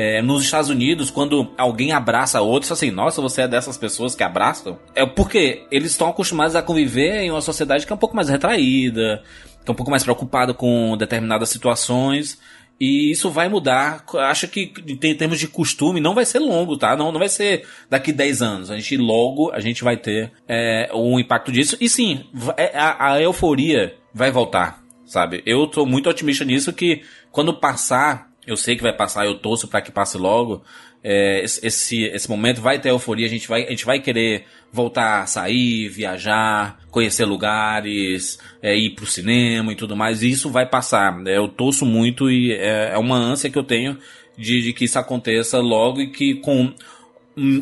[0.00, 4.22] É, nos Estados Unidos, quando alguém abraça outro, assim, nossa, você é dessas pessoas que
[4.22, 4.78] abraçam.
[4.94, 8.28] É porque eles estão acostumados a conviver em uma sociedade que é um pouco mais
[8.28, 9.24] retraída,
[9.64, 12.38] que é um pouco mais preocupada com determinadas situações.
[12.78, 14.04] E isso vai mudar.
[14.18, 16.96] Acho que em termos de costume não vai ser longo, tá?
[16.96, 18.70] Não, não vai ser daqui 10 anos.
[18.70, 21.76] A gente logo a gente vai ter é, um impacto disso.
[21.80, 22.24] E sim,
[22.56, 25.42] é, a, a euforia vai voltar, sabe?
[25.44, 29.68] Eu tô muito otimista nisso que quando passar, eu sei que vai passar, eu torço
[29.68, 30.64] para que passe logo
[31.02, 35.22] é, esse, esse momento vai ter euforia, a gente vai, a gente vai querer voltar
[35.22, 40.66] a sair, viajar, conhecer lugares, é, ir pro cinema e tudo mais, e isso vai
[40.66, 41.26] passar.
[41.26, 43.98] É, eu torço muito e é, é uma ânsia que eu tenho
[44.36, 46.72] de, de que isso aconteça logo e que com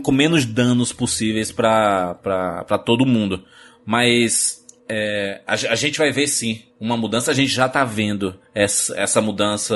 [0.02, 3.44] com menos danos possíveis para todo mundo.
[3.84, 7.30] Mas é, a, a, gente vai ver sim uma mudança.
[7.30, 9.74] A gente já tá vendo essa, essa mudança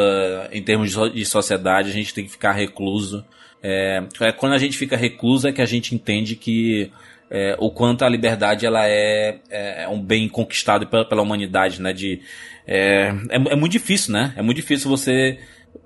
[0.52, 1.90] em termos de, de sociedade.
[1.90, 3.24] A gente tem que ficar recluso.
[3.62, 6.90] É, é, quando a gente fica recluso é que a gente entende que
[7.30, 11.80] é, o quanto a liberdade ela é, é, é um bem conquistado pela, pela humanidade,
[11.80, 11.92] né?
[11.92, 12.20] De,
[12.66, 14.32] é, é, é, muito difícil, né?
[14.36, 15.38] É muito difícil você.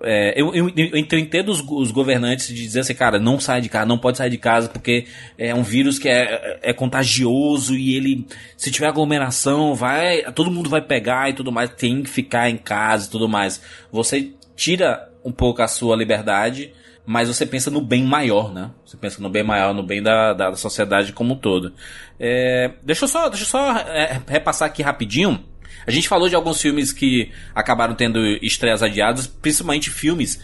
[0.03, 3.69] É, eu, eu, eu entendo os, os, governantes de dizer assim, cara, não sai de
[3.69, 5.07] casa, não pode sair de casa porque
[5.39, 8.27] é um vírus que é, é contagioso e ele,
[8.57, 12.57] se tiver aglomeração, vai, todo mundo vai pegar e tudo mais, tem que ficar em
[12.57, 13.63] casa e tudo mais.
[13.91, 16.73] Você tira um pouco a sua liberdade
[17.07, 18.71] mas você pensa no bem maior, né?
[18.85, 21.73] Você pensa no bem maior, no bem da, da sociedade como um todo.
[22.19, 25.45] É, deixa eu só, deixa eu só é, repassar aqui rapidinho.
[25.87, 30.41] A gente falou de alguns filmes que acabaram tendo estreias adiadas, principalmente filmes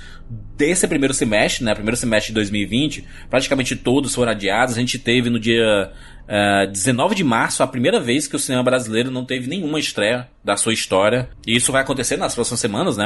[0.56, 1.74] desse primeiro semestre, né?
[1.74, 4.76] Primeiro semestre de 2020, praticamente todos foram adiados.
[4.76, 5.92] A gente teve no dia
[6.30, 10.28] Uh, 19 de março, a primeira vez que o cinema brasileiro não teve nenhuma estreia
[10.44, 11.28] da sua história.
[11.44, 13.04] E isso vai acontecer nas próximas semanas, né?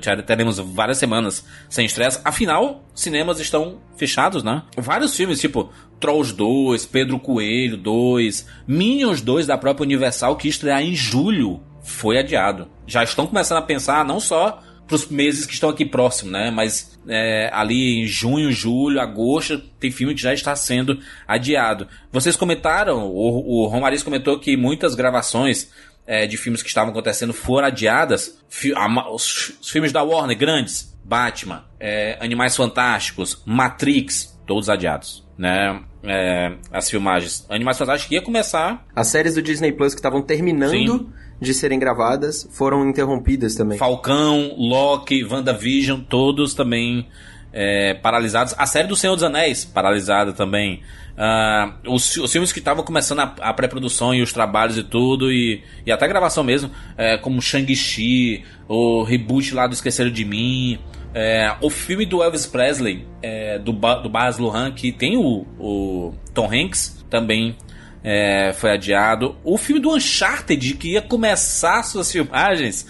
[0.00, 2.18] Já teremos várias semanas sem estreias.
[2.24, 4.62] Afinal, cinemas estão fechados, né?
[4.74, 5.70] Vários filmes, tipo
[6.00, 12.18] Trolls 2, Pedro Coelho 2, Minions 2 da própria Universal, que estrear em julho, foi
[12.18, 12.68] adiado.
[12.86, 16.50] Já estão começando a pensar não só para os meses que estão aqui próximos, né?
[16.50, 21.88] Mas é, ali em junho, julho, agosto, tem filme que já está sendo adiado.
[22.10, 25.70] Vocês comentaram, o, o Romariz comentou que muitas gravações
[26.06, 28.38] é, de filmes que estavam acontecendo foram adiadas.
[28.48, 35.26] Fi, a, os, os, filmes da Warner grandes, Batman, é, Animais Fantásticos, Matrix, todos adiados,
[35.38, 35.80] né?
[36.04, 37.46] É, as filmagens.
[37.48, 38.84] Animais Fantásticos ia começar.
[38.94, 40.70] As séries do Disney Plus que estavam terminando.
[40.70, 43.78] Sim de serem gravadas foram interrompidas também.
[43.78, 47.06] Falcão, Loki, WandaVision, todos também
[47.52, 48.54] é, paralisados.
[48.56, 50.80] A série do Senhor dos Anéis, paralisada também.
[51.12, 55.30] Uh, os, os, filmes que estavam começando a, a pré-produção e os trabalhos e tudo,
[55.30, 60.78] e, e até gravação mesmo, é, como Shang-Chi, o reboot lá do Esqueceram de Mim,
[61.14, 66.14] é, o filme do Elvis Presley, é, do, do Baz Luhrmann, que tem o, o
[66.32, 67.54] Tom Hanks, também
[68.02, 69.36] é, foi adiado.
[69.44, 72.86] O filme do Uncharted, que ia começar suas filmagens,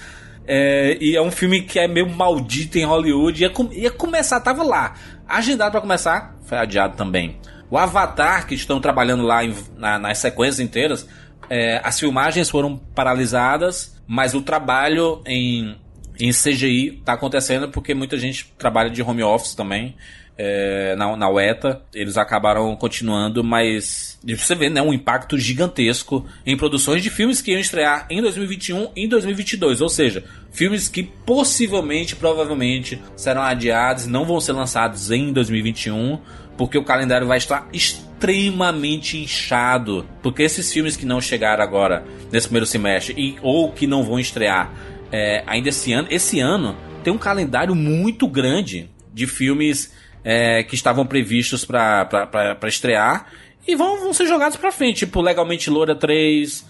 [0.46, 4.62] é, e é um filme que é meio maldito em Hollywood, ia, ia começar, tava
[4.62, 4.94] lá,
[5.28, 7.38] agendado para começar, foi adiado também.
[7.70, 11.08] O Avatar, que estão trabalhando lá em, na, nas sequências inteiras,
[11.48, 15.76] é, as filmagens foram paralisadas, mas o trabalho em,
[16.18, 19.96] em CGI está acontecendo porque muita gente trabalha de home office também
[20.44, 26.56] é, na, na UETA, eles acabaram continuando, mas você vê, né, um impacto gigantesco em
[26.56, 31.04] produções de filmes que iam estrear em 2021 e em 2022, ou seja, filmes que
[31.04, 36.18] possivelmente, provavelmente serão adiados, não vão ser lançados em 2021,
[36.58, 42.48] porque o calendário vai estar extremamente inchado, porque esses filmes que não chegaram agora nesse
[42.48, 44.72] primeiro semestre e ou que não vão estrear
[45.12, 49.92] é, ainda esse ano, esse ano tem um calendário muito grande de filmes
[50.24, 53.26] é, que estavam previstos para estrear
[53.66, 56.66] e vão, vão ser jogados para frente, tipo Legalmente Loura 3, uh,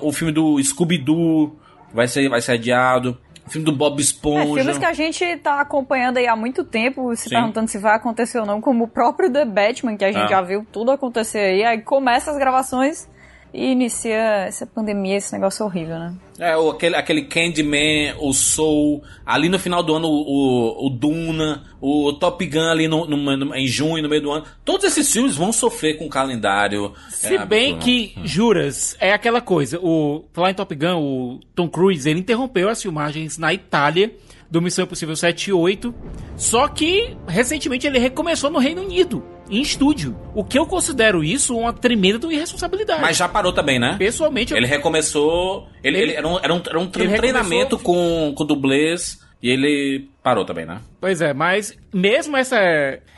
[0.00, 1.58] o filme do Scooby-Doo
[1.92, 3.18] vai ser, vai ser adiado.
[3.46, 4.52] O filme do Bob Esponja.
[4.52, 7.34] É, filmes que a gente tá acompanhando aí há muito tempo, se Sim.
[7.34, 10.28] perguntando se vai acontecer ou não, como o próprio The Batman, que a gente ah.
[10.28, 11.62] já viu tudo acontecer aí.
[11.62, 13.06] Aí começa as gravações
[13.54, 16.14] e inicia essa pandemia, esse negócio horrível, né?
[16.38, 21.62] É, o, aquele, aquele Candyman, o Soul, ali no final do ano o, o, Duna,
[21.80, 24.44] o Top Gun ali no, no, no, em junho, no meio do ano.
[24.64, 26.92] Todos esses filmes vão sofrer com o calendário.
[27.08, 28.26] Se é, bem que, hum.
[28.26, 32.82] juras, é aquela coisa, o falar em Top Gun, o Tom Cruise, ele interrompeu as
[32.82, 34.12] filmagens na Itália
[34.50, 35.94] do Missão Impossível 7 e 8,
[36.36, 40.16] só que recentemente ele recomeçou no Reino Unido em estúdio.
[40.34, 43.00] O que eu considero isso uma tremenda irresponsabilidade.
[43.00, 43.96] Mas já parou também, né?
[43.98, 44.54] Pessoalmente.
[44.54, 45.68] Ele recomeçou.
[45.82, 50.08] Ele, ele, ele era um, era um, era um treinamento com, com dublês e ele
[50.22, 50.80] parou também, né?
[51.00, 52.58] Pois é, mas mesmo essa,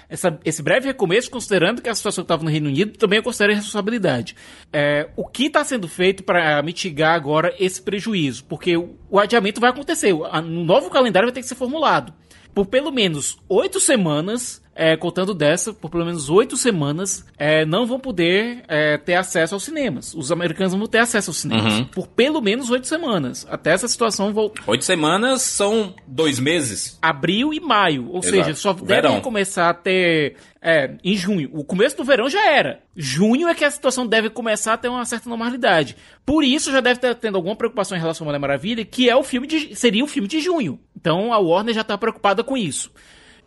[0.09, 3.55] essa, esse breve recomeço, considerando que a situação estava no Reino Unido, também eu considero
[3.55, 4.37] responsabilidade.
[4.73, 8.45] É, o que está sendo feito para mitigar agora esse prejuízo?
[8.45, 12.13] Porque o, o adiamento vai acontecer, um novo calendário vai ter que ser formulado.
[12.55, 17.87] Por pelo menos oito semanas, é, contando dessa, por pelo menos oito semanas, é, não
[17.87, 20.13] vão poder é, ter acesso aos cinemas.
[20.15, 21.79] Os americanos vão ter acesso aos cinemas.
[21.79, 21.85] Uhum.
[21.87, 23.47] Por pelo menos oito semanas.
[23.51, 24.63] Até essa situação voltar.
[24.67, 26.99] Oito semanas são dois meses?
[27.01, 28.11] Abril e maio.
[28.11, 28.37] Ou Exato.
[28.37, 30.37] seja, só devem começar a ter.
[30.61, 31.49] É, em junho.
[31.53, 32.81] O começo do verão já era.
[32.95, 35.97] Junho é que a situação deve começar a ter uma certa normalidade.
[36.25, 39.15] Por isso já deve estar tendo alguma preocupação em relação à Mulher Maravilha, que é
[39.15, 40.81] o filme de, seria o filme de junho.
[40.95, 42.91] Então a Warner já está preocupada com isso.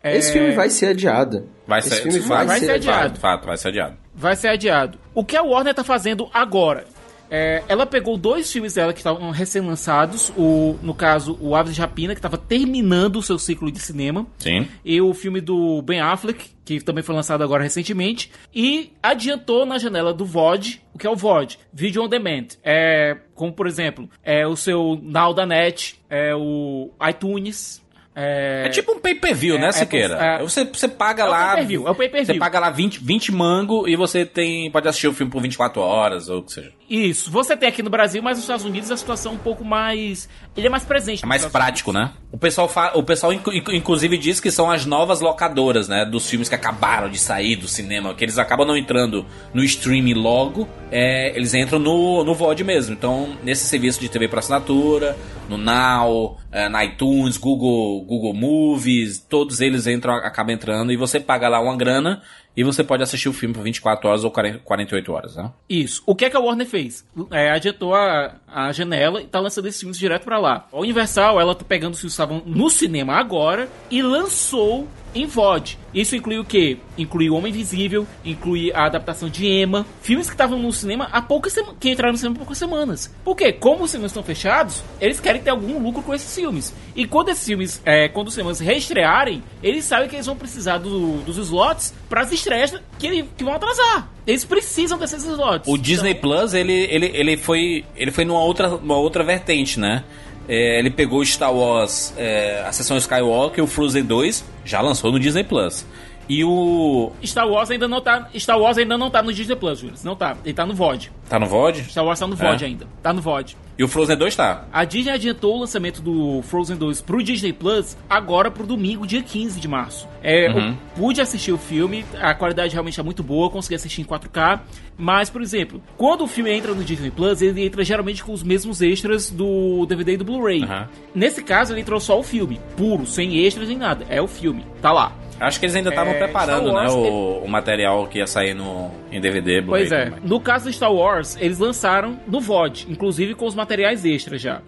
[0.02, 1.48] É, Esse filme vai ser adiado.
[1.66, 2.98] Vai Esse ser, filme vai vai, ser ser adiado.
[2.98, 3.18] adiado.
[3.18, 3.96] Fato, fato, vai ser adiado.
[4.14, 4.98] vai ser adiado.
[5.14, 6.84] O que a Warner tá fazendo agora?
[7.32, 11.80] É, ela pegou dois filmes dela que estavam recém-lançados, o, no caso, o Aves de
[11.80, 14.66] Rapina, que estava terminando o seu ciclo de cinema, Sim.
[14.84, 19.78] e o filme do Ben Affleck, que também foi lançado agora recentemente, e adiantou na
[19.78, 21.56] janela do VOD, o que é o VOD?
[21.72, 22.48] Video On Demand.
[22.64, 27.80] É, como, por exemplo, é o seu Now da Net, é o iTunes...
[28.14, 30.14] É, É tipo um pay-per-view, né, é, Siqueira?
[30.16, 31.50] é- você, você paga É lá.
[31.60, 32.26] é o pay-per-view.
[32.26, 35.80] Você paga lá 20, 20 mango e você tem pode assistir o filme por 24
[35.80, 36.72] horas, ou o que seja.
[36.88, 39.64] Isso, você tem aqui no Brasil, mas nos Estados Unidos a situação é um pouco
[39.64, 40.28] mais.
[40.56, 41.22] Ele é mais presente.
[41.22, 42.10] É mais prático, né?
[42.32, 42.90] O pessoal, fa...
[42.96, 46.04] o pessoal incu- inclusive diz que são as novas locadoras, né?
[46.04, 50.14] Dos filmes que acabaram de sair do cinema, que eles acabam não entrando no streaming
[50.14, 52.92] logo, é, eles entram no, no VOD mesmo.
[52.92, 55.16] Então, nesse serviço de TV por assinatura,
[55.48, 61.20] no Now, é, na iTunes, Google, Google Movies, todos eles entram, acabam entrando e você
[61.20, 62.22] paga lá uma grana
[62.56, 65.52] e você pode assistir o filme por 24 horas ou 40, 48 horas, né?
[65.68, 66.02] Isso.
[66.04, 67.04] O que é que a Warner fez?
[67.30, 70.66] É, adiantou a, a janela e tá lançando esses filmes direto pra lá.
[70.72, 75.26] A Universal, ela tá pegando os filmes que estavam no cinema agora e lançou em
[75.26, 75.78] VOD.
[75.92, 76.76] Isso inclui o quê?
[76.96, 81.20] Inclui O Homem Invisível, inclui a adaptação de Emma, filmes que estavam no cinema há
[81.20, 83.14] poucas semanas, que entraram no cinema há poucas semanas.
[83.24, 83.52] Por quê?
[83.52, 86.72] Como os cinemas estão fechados, eles querem ter algum lucro com esses filmes.
[86.94, 90.78] E quando esses filmes, é, quando os cinemas reestrearem, eles sabem que eles vão precisar
[90.78, 94.08] do- dos slots para as estreias que, que vão atrasar.
[94.26, 95.68] Eles precisam desses slots.
[95.72, 100.04] O Disney Plus, ele, ele, ele foi ele foi numa outra, numa outra vertente, né?
[100.52, 105.20] É, ele pegou Star Wars, é, a sessão Skywalker, o Frozen 2, já lançou no
[105.20, 105.86] Disney Plus.
[106.32, 107.10] E o.
[107.24, 108.28] Star Wars ainda não tá.
[108.38, 109.96] Star Wars ainda não tá no Disney Plus, Júlio.
[110.04, 110.36] Não tá.
[110.44, 111.10] Ele tá no VOD.
[111.28, 111.82] Tá no VOD?
[111.90, 112.66] Star Wars tá no VOD É.
[112.68, 112.86] ainda.
[113.02, 113.56] Tá no VOD.
[113.76, 114.64] E o Frozen 2 tá.
[114.72, 119.22] A Disney adiantou o lançamento do Frozen 2 pro Disney Plus agora pro domingo, dia
[119.22, 120.06] 15 de março.
[120.22, 120.68] É, Uhum.
[120.68, 124.60] eu pude assistir o filme, a qualidade realmente é muito boa, consegui assistir em 4K.
[124.96, 128.42] Mas, por exemplo, quando o filme entra no Disney Plus, ele entra geralmente com os
[128.44, 130.62] mesmos extras do DVD e do Blu-ray.
[130.62, 130.88] Aham.
[131.14, 134.04] Nesse caso, ele entrou só o filme, puro, sem extras nem nada.
[134.10, 135.12] É o filme, tá lá.
[135.40, 138.26] Acho que eles ainda estavam É, preparando, Star Wars, né, o, o material que ia
[138.26, 139.62] sair no, em DVD.
[139.62, 140.04] Pois é.
[140.04, 140.20] também.
[140.22, 144.60] No caso do Star Wars, eles lançaram no VOD, inclusive com os materiais extras já.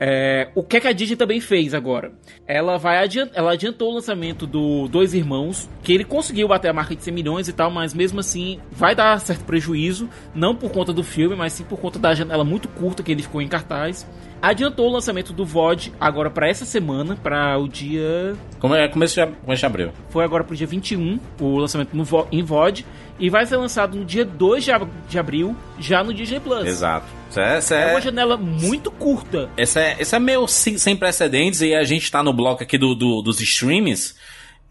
[0.00, 2.12] É, o que, é que a Disney também fez agora?
[2.46, 6.72] Ela vai adiant, ela adiantou o lançamento do Dois Irmãos, que ele conseguiu bater a
[6.72, 10.70] marca de 100 milhões e tal, mas mesmo assim vai dar certo prejuízo, não por
[10.70, 13.48] conta do filme, mas sim por conta da janela muito curta que ele ficou em
[13.48, 14.06] cartaz.
[14.40, 19.16] Adiantou o lançamento do VOD agora para essa semana, para o dia Como é começo
[19.20, 19.90] de, começo de abril.
[20.10, 22.86] foi agora pro dia 21, o lançamento no vo- em VOD,
[23.18, 26.66] e vai ser lançado no dia 2 de, ab- de abril, já no Disney Plus.
[26.66, 27.17] Exato.
[27.36, 29.48] É, É é, uma janela muito curta.
[29.56, 32.94] esse é, esse é meio sem, precedentes e a gente tá no bloco aqui do,
[32.94, 34.14] do- dos streams.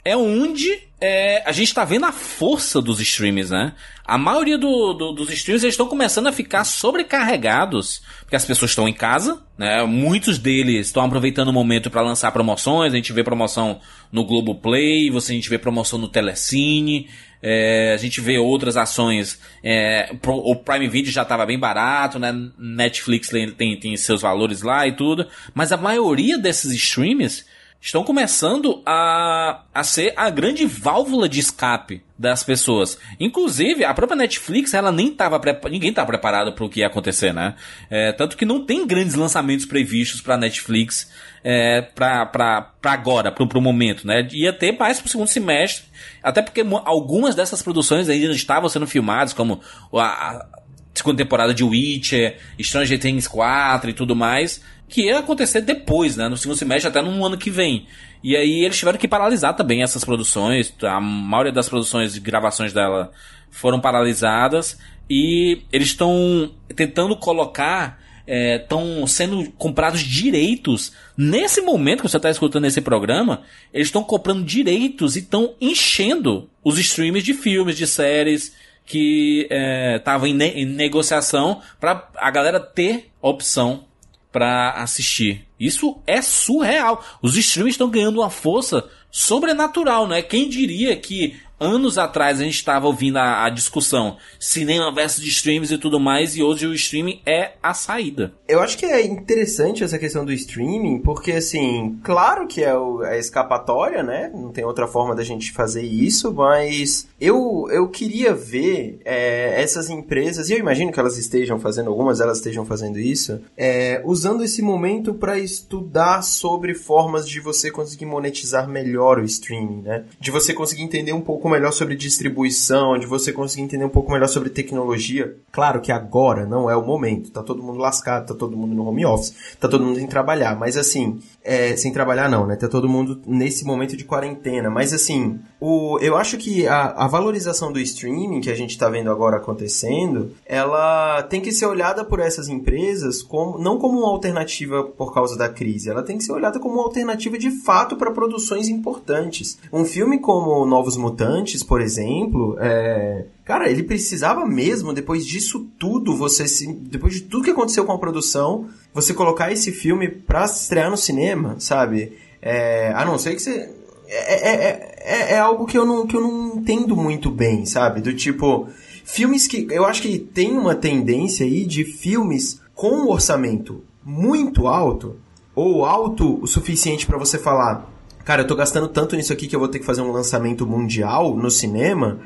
[0.04, 0.70] É onde
[1.02, 3.74] é, a gente tá vendo a força dos streams, né?
[4.06, 8.72] A maioria do- do- dos streams eles estão começando a ficar sobrecarregados, porque as pessoas
[8.72, 9.84] estão em casa, né?
[9.84, 12.94] Muitos deles estão aproveitando o momento para lançar promoções.
[12.94, 13.80] A gente vê promoção
[14.12, 17.10] no Globoplay, você a gente vê promoção no Telecine.
[17.42, 19.40] É, a gente vê outras ações.
[19.64, 22.34] é, o Prime Video já estava bem barato, né?
[22.58, 25.28] Netflix tem, tem seus valores lá e tudo.
[25.54, 27.46] Mas a maioria desses streams
[27.80, 32.98] estão começando a, a ser a grande válvula de escape das pessoas.
[33.20, 37.34] Inclusive, a própria Netflix, ela nem tava ninguém estava preparado para o que ia acontecer,
[37.34, 37.56] né?
[37.90, 41.12] É, tanto que não tem grandes lançamentos previstos para Netflix
[41.44, 44.28] é, para agora, para o momento, né?
[44.32, 45.86] Ia ter mais para o segundo semestre,
[46.24, 49.62] até porque algumas dessas produções ainda estavam sendo filmadas, como
[49.94, 50.48] a, a
[50.94, 56.28] segunda temporada de Witcher, Stranger Things 4 e tudo mais, que ia acontecer depois, né?
[56.30, 57.86] No segundo semestre, até no ano que vem.
[58.24, 60.74] E aí eles tiveram que paralisar também essas produções.
[60.84, 63.12] A maioria das produções e gravações dela
[63.52, 64.78] foram paralisadas.
[65.10, 68.00] E eles estão tentando colocar.
[68.30, 70.92] Estão sendo comprados direitos.
[71.16, 76.50] Nesse momento que você está escutando esse programa, eles estão comprando direitos e estão enchendo
[76.62, 78.54] os streams de filmes, de séries
[78.86, 79.48] que
[79.96, 83.86] estavam em, ne- em negociação para a galera ter opção
[84.32, 85.48] para assistir.
[85.60, 87.04] Isso é surreal.
[87.22, 90.22] Os streams estão ganhando uma força sobrenatural, né?
[90.22, 95.74] Quem diria que anos atrás a gente estava ouvindo a, a discussão cinema versus streams
[95.74, 98.34] e tudo mais e hoje o streaming é a saída.
[98.48, 103.02] Eu acho que é interessante essa questão do streaming, porque assim, claro que é o-
[103.02, 104.32] a escapatória, né?
[104.34, 109.90] Não tem outra forma da gente fazer isso, mas Eu, eu queria ver é, essas
[109.90, 114.44] empresas, e eu imagino que elas estejam fazendo, algumas delas estejam fazendo isso, é, usando
[114.44, 120.04] esse momento para estudar sobre formas de você conseguir monetizar melhor o streaming, né?
[120.20, 124.12] De você conseguir entender um pouco melhor sobre distribuição, de você conseguir entender um pouco
[124.12, 125.36] melhor sobre tecnologia.
[125.52, 128.88] Claro que agora não é o momento, tá todo mundo lascado, tá todo mundo no
[128.88, 132.56] home office, tá todo mundo sem trabalhar, mas assim, é, sem trabalhar não, né?
[132.56, 137.08] Tá todo mundo nesse momento de quarentena, mas assim, o, eu acho que a, a
[137.08, 142.04] valorização do streaming que a gente está vendo agora acontecendo, ela tem que ser olhada
[142.06, 146.24] por essas empresas como não como uma alternativa por causa da crise, ela tem que
[146.24, 149.58] ser olhada como uma alternativa de fato para produções importantes.
[149.72, 156.14] Um filme como Novos Mutantes, por exemplo, é, Cara, ele precisava mesmo, depois disso tudo,
[156.18, 160.44] você se, depois de tudo que aconteceu com a produção, você colocar esse filme pra
[160.44, 162.12] estrear no cinema, sabe?
[162.42, 163.74] É, a não ser que você
[164.10, 168.02] é, é, é, é, algo que eu, não, que eu não entendo muito bem, sabe?
[168.02, 168.68] Do tipo,
[169.06, 169.66] filmes que.
[169.72, 175.16] Eu acho que tem uma tendência aí de filmes com um orçamento muito alto,
[175.56, 177.90] ou alto o suficiente para você falar,
[178.28, 180.68] cara, eu tô gastando tanto nisso aqui que eu vou ter que fazer um lançamento
[180.68, 182.20] mundial no cinema.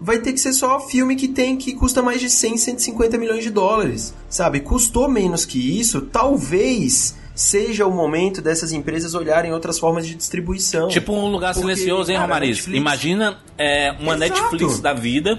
[0.00, 3.44] Vai ter que ser só filme que tem que custa mais de 100, 150 milhões
[3.44, 4.60] de dólares, sabe?
[4.60, 10.88] Custou menos que isso, talvez seja o momento dessas empresas olharem outras formas de distribuição.
[10.88, 12.66] Tipo um lugar Porque, silencioso, hein, Romariz?
[12.68, 14.20] Imagina é, uma Exato.
[14.20, 15.38] Netflix da vida.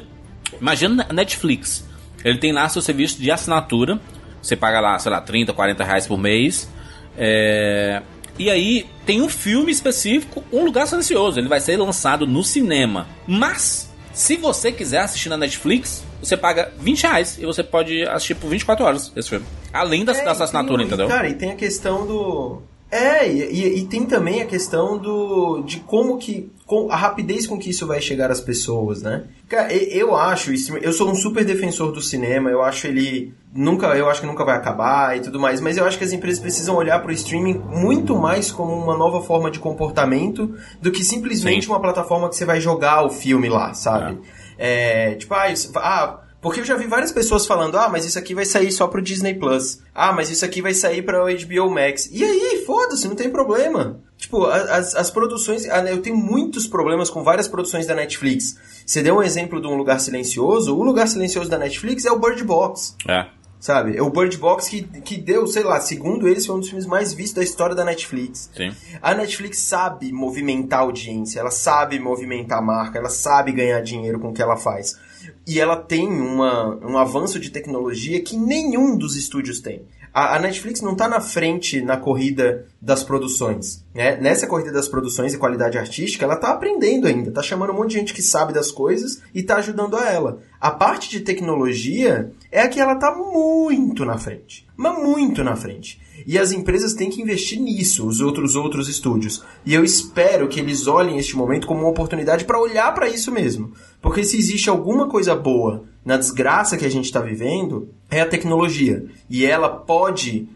[0.62, 1.84] Imagina Netflix.
[2.24, 4.00] Ele tem lá seu serviço de assinatura.
[4.40, 6.70] Você paga lá, sei lá, 30, 40 reais por mês.
[7.18, 8.04] É...
[8.38, 11.40] E aí tem um filme específico, Um Lugar Silencioso.
[11.40, 13.08] Ele vai ser lançado no cinema.
[13.28, 18.36] Mas, se você quiser assistir na Netflix, você paga 20 reais e você pode assistir
[18.36, 19.46] por 24 horas esse filme.
[19.72, 21.08] Além da, é, assinatura, entendeu?
[21.08, 22.62] Cara, e tem a questão do.
[22.90, 27.60] É, e, e, tem também a questão do de como que com a rapidez com
[27.60, 29.26] que isso vai chegar às pessoas, né?
[29.48, 30.52] Cara, eu acho,
[30.82, 34.44] eu sou um super defensor do cinema, eu acho ele nunca, eu acho que nunca
[34.44, 37.14] vai acabar e tudo mais, mas eu acho que as empresas precisam olhar para o
[37.14, 41.72] streaming muito mais como uma nova forma de comportamento do que simplesmente Sim.
[41.72, 44.20] uma plataforma que você vai jogar o filme lá, sabe?
[44.58, 45.12] É.
[45.12, 48.20] É, tipo, ah, isso, ah porque eu já vi várias pessoas falando, ah, mas isso
[48.20, 49.80] aqui vai sair só pro Disney Plus.
[49.96, 52.10] Ah, mas isso aqui vai sair pra HBO Max.
[52.12, 54.02] E aí, foda-se, não tem problema.
[54.24, 55.66] Tipo, as, as produções.
[55.66, 58.58] Eu tenho muitos problemas com várias produções da Netflix.
[58.86, 60.74] Você deu um exemplo de um lugar silencioso.
[60.74, 62.96] O lugar silencioso da Netflix é o Bird Box.
[63.06, 63.26] É.
[63.60, 63.98] Sabe?
[63.98, 66.86] É o Bird Box que, que deu, sei lá, segundo eles, foi um dos filmes
[66.86, 68.50] mais vistos da história da Netflix.
[68.56, 68.74] Sim.
[69.02, 74.22] A Netflix sabe movimentar a audiência, ela sabe movimentar a marca, ela sabe ganhar dinheiro
[74.22, 74.98] com o que ela faz.
[75.46, 79.86] E ela tem uma, um avanço de tecnologia que nenhum dos estúdios tem.
[80.14, 83.84] A, a Netflix não está na frente na corrida das produções.
[83.96, 84.16] Né?
[84.18, 87.92] Nessa corrida das produções e qualidade artística, ela está aprendendo ainda, está chamando um monte
[87.92, 90.40] de gente que sabe das coisas e está ajudando a ela.
[90.62, 94.68] A parte de tecnologia é a que ela está muito na frente.
[94.78, 96.00] Mas muito na frente.
[96.28, 99.44] E as empresas têm que investir nisso, os outros outros estúdios.
[99.66, 103.32] E eu espero que eles olhem este momento como uma oportunidade para olhar para isso
[103.32, 103.74] mesmo.
[104.02, 108.28] Porque se existe alguma coisa boa na desgraça que a gente está vivendo, é a
[108.28, 109.06] tecnologia.
[109.30, 110.48] E ela pode,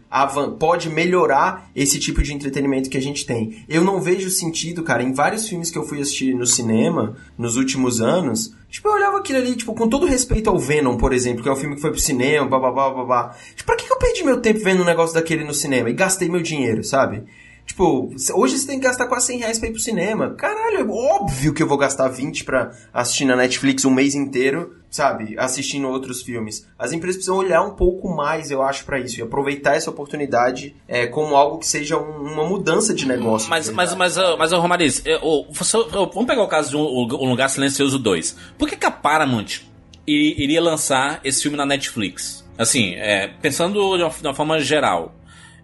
[0.58, 3.64] pode melhorar esse tipo de entretenimento que a gente tem.
[3.68, 7.56] Eu não vejo sentido, cara, em vários filmes que eu fui assistir no cinema nos
[7.56, 11.42] últimos anos, tipo, eu olhava aquilo ali, tipo, com todo respeito ao Venom, por exemplo,
[11.42, 13.34] que é um filme que foi pro cinema, babá, babá.
[13.56, 16.28] Tipo, pra que eu perdi meu tempo vendo um negócio daquele no cinema e gastei
[16.28, 17.24] meu dinheiro, sabe?
[17.68, 20.30] Tipo, hoje você tem que gastar quase 100 reais pra ir pro cinema.
[20.30, 24.74] Caralho, é óbvio que eu vou gastar 20 pra assistir na Netflix um mês inteiro,
[24.90, 25.38] sabe?
[25.38, 26.66] Assistindo outros filmes.
[26.78, 29.20] As empresas precisam olhar um pouco mais, eu acho, para isso.
[29.20, 33.50] E aproveitar essa oportunidade é, como algo que seja um, uma mudança de negócio.
[33.50, 35.46] Mas, mas, mas, mas, mas Romariz, eu,
[35.92, 38.34] vamos pegar o caso de um, um Lugar Silencioso 2.
[38.56, 39.60] Por que, que a Paramount
[40.06, 42.48] iria lançar esse filme na Netflix?
[42.56, 45.14] Assim, é, pensando de uma, de uma forma geral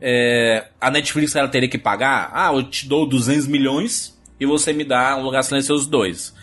[0.06, 4.70] é, a Netflix ela teria que pagar, ah, eu te dou 200 milhões e você
[4.70, 6.34] me dá um lugar silencioso 2.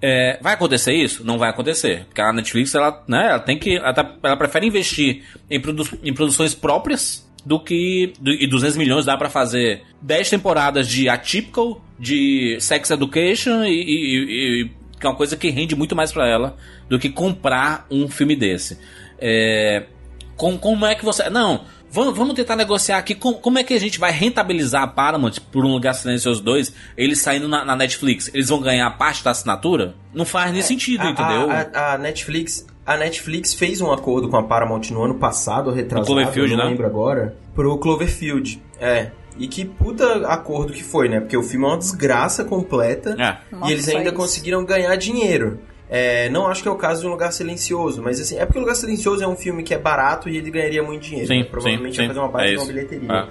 [0.00, 1.24] É, vai acontecer isso?
[1.24, 2.04] Não vai acontecer.
[2.04, 3.76] Porque a Netflix, ela, né, ela tem que.
[3.76, 8.12] Ela, tá, ela prefere investir em, produ em produções próprias do que.
[8.20, 13.82] Do, e 200 milhões dá para fazer 10 temporadas de Atypical, de Sex Education e,
[13.82, 16.56] e, e, que é uma coisa que rende muito mais para ela
[16.88, 18.78] do que comprar um filme desse.
[19.18, 19.86] É,
[20.36, 21.28] com, como é que você.
[21.28, 24.86] Não, Vamos, vamos tentar negociar aqui como, como é que a gente vai rentabilizar a
[24.86, 28.30] Paramount por um lugar silencioso 2, eles saindo na, na, Netflix.
[28.34, 29.94] Eles vão ganhar parte da assinatura?
[30.12, 31.48] Não faz nem é, sentido, a, entendeu?
[31.50, 32.66] A, a, Netflix.
[32.84, 36.70] A Netflix fez um acordo com a Paramount no ano passado, retrasado, Cloverfield, não né?
[36.70, 38.62] lembro agora, pro Cloverfield.
[38.80, 39.10] É.
[39.38, 41.20] E que puta acordo que foi, né?
[41.20, 43.38] Porque o filme é uma desgraça completa é.
[43.68, 45.60] e eles ainda conseguiram ganhar dinheiro.
[45.90, 48.58] É, não acho que é o caso de Um Lugar Silencioso, mas assim, é porque
[48.58, 51.28] O Lugar Silencioso é um filme que é barato e ele ganharia muito dinheiro.
[51.28, 51.44] Sim, né?
[51.44, 53.08] Provavelmente sim, vai fazer uma baita é de uma bilheteria.
[53.10, 53.28] Ah.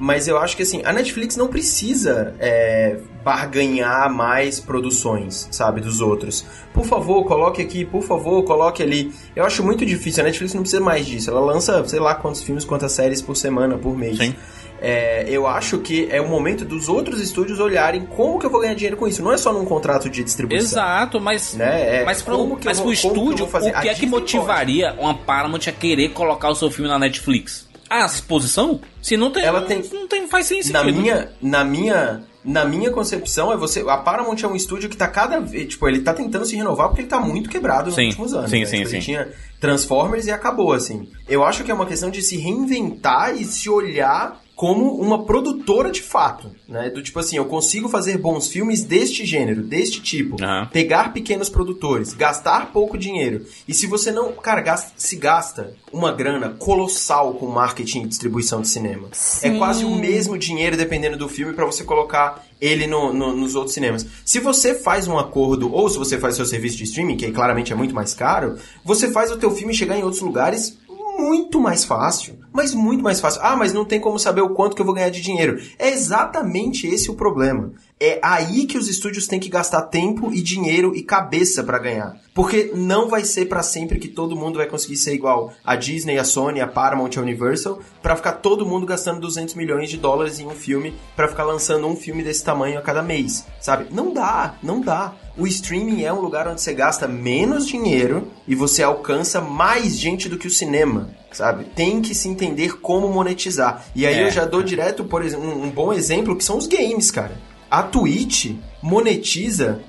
[0.00, 6.00] Mas eu acho que assim, a Netflix não precisa é, barganhar mais produções, sabe, dos
[6.00, 6.46] outros.
[6.72, 9.12] Por favor, coloque aqui, por favor, coloque ali.
[9.36, 11.30] Eu acho muito difícil, a Netflix não precisa mais disso.
[11.30, 14.16] Ela lança, sei lá, quantos filmes, quantas séries por semana, por mês.
[14.16, 14.34] Sim.
[14.82, 18.60] É, eu acho que é o momento dos outros estúdios olharem como que eu vou
[18.60, 19.22] ganhar dinheiro com isso.
[19.22, 20.66] Não é só num contrato de distribuição.
[20.66, 22.00] Exato, mas, Né?
[22.00, 23.70] É, mas, como que eu vou- pro que estúdio, fazer?
[23.76, 26.98] o que A é que motivaria uma Paramount a querer colocar o seu filme na
[26.98, 27.68] Netflix?
[27.90, 28.80] A exposição?
[29.02, 30.72] Se não tem, Ela não, tem- não tem faz sentido.
[30.72, 34.96] na minha, na minha, na minha concepção é você, a Paramount é um estúdio que
[34.96, 37.96] tá cada vez, tipo, ele tá tentando se renovar porque ele tá muito quebrado nos
[37.96, 38.50] Sim, últimos anos.
[38.50, 38.64] sim, né?
[38.66, 39.04] sim, Tipo, ele sim.
[39.04, 39.28] tinha
[39.60, 41.08] Transformers e acabou assim.
[41.28, 45.90] Eu acho que é uma questão de se reinventar e se olhar como uma produtora
[45.90, 46.90] de fato, né?
[46.90, 50.68] Do tipo assim, eu consigo fazer bons filmes deste gênero, deste tipo, Aham.
[50.70, 53.46] pegar pequenos produtores, gastar pouco dinheiro.
[53.66, 58.60] E se você não, cara, gasta- se gasta uma grana colossal com marketing e distribuição
[58.60, 59.08] de cinema.
[59.10, 59.56] É Sim.
[59.56, 63.72] quase o mesmo dinheiro dependendo do filme pra você colocar ele no- no- nos outros
[63.72, 64.06] cinemas.
[64.26, 67.72] Se você faz um acordo ou se você faz seu serviço de streaming, que claramente
[67.72, 70.76] é muito mais caro, você faz o teu filme chegar em outros lugares
[71.18, 72.38] muito mais fácil.
[72.52, 73.40] Mas muito mais fácil.
[73.42, 75.60] Ah, mas não tem como saber o quanto que eu vou ganhar de dinheiro.
[75.78, 77.72] É exatamente esse o problema.
[78.02, 82.16] É aí que os estúdios têm que gastar tempo e dinheiro e cabeça pra ganhar.
[82.32, 86.16] Porque não vai ser pra sempre que todo mundo vai conseguir ser igual a Disney,
[86.18, 90.40] a Sony, a Paramount, a Universal, pra ficar todo mundo gastando 200 milhões de dólares
[90.40, 93.88] em um filme, pra ficar lançando um filme desse tamanho a cada mês, sabe?
[93.90, 95.12] Não dá, não dá.
[95.36, 100.26] O streaming é um lugar onde você gasta menos dinheiro e você alcança mais gente
[100.28, 101.64] do que o cinema, sabe?
[101.76, 103.84] Tem que se entender como monetizar.
[103.94, 104.26] E aí É.
[104.26, 107.49] eu já dou direto, por exemplo, um bom exemplo que são os games, cara.
[107.70, 108.52] A Twitch
[108.82, 109.80] monetiza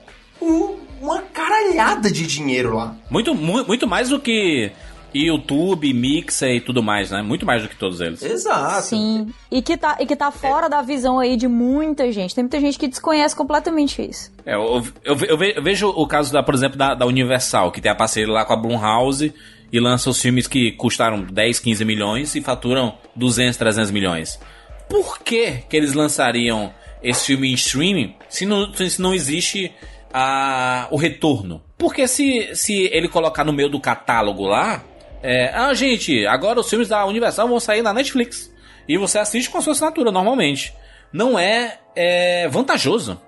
[0.41, 2.95] um- uma caralhada de dinheiro lá.
[3.09, 4.71] Muito, mu- muito mais do que
[5.13, 7.21] YouTube, Mixer e tudo mais, né?
[7.21, 8.21] Muito mais do que todos eles.
[8.21, 8.83] Exato.
[8.87, 9.27] Sim.
[9.51, 12.33] E que, tá, e que tá fora da visão aí de muita gente.
[12.33, 14.31] Tem muita gente que desconhece completamente isso.
[14.45, 17.91] É, eu, eu, eu vejo o caso, da, por exemplo, da, da Universal, que tem
[17.91, 19.33] a parceria lá com a Blumhouse
[19.71, 24.39] e lança os filmes que custaram 10, 15 milhões e faturam 200, 300 milhões.
[24.89, 26.71] Por que, que eles lançariam
[27.03, 29.71] esse filme em streaming se não, se não existe
[30.13, 31.63] a, o retorno?
[31.77, 34.83] Porque se, se ele colocar no meio do catálogo lá,
[35.23, 38.51] é, ah, gente, agora os filmes da Universal vão sair na Netflix.
[38.87, 40.73] E você assiste com a sua assinatura normalmente.
[41.13, 43.19] Não é, é vantajoso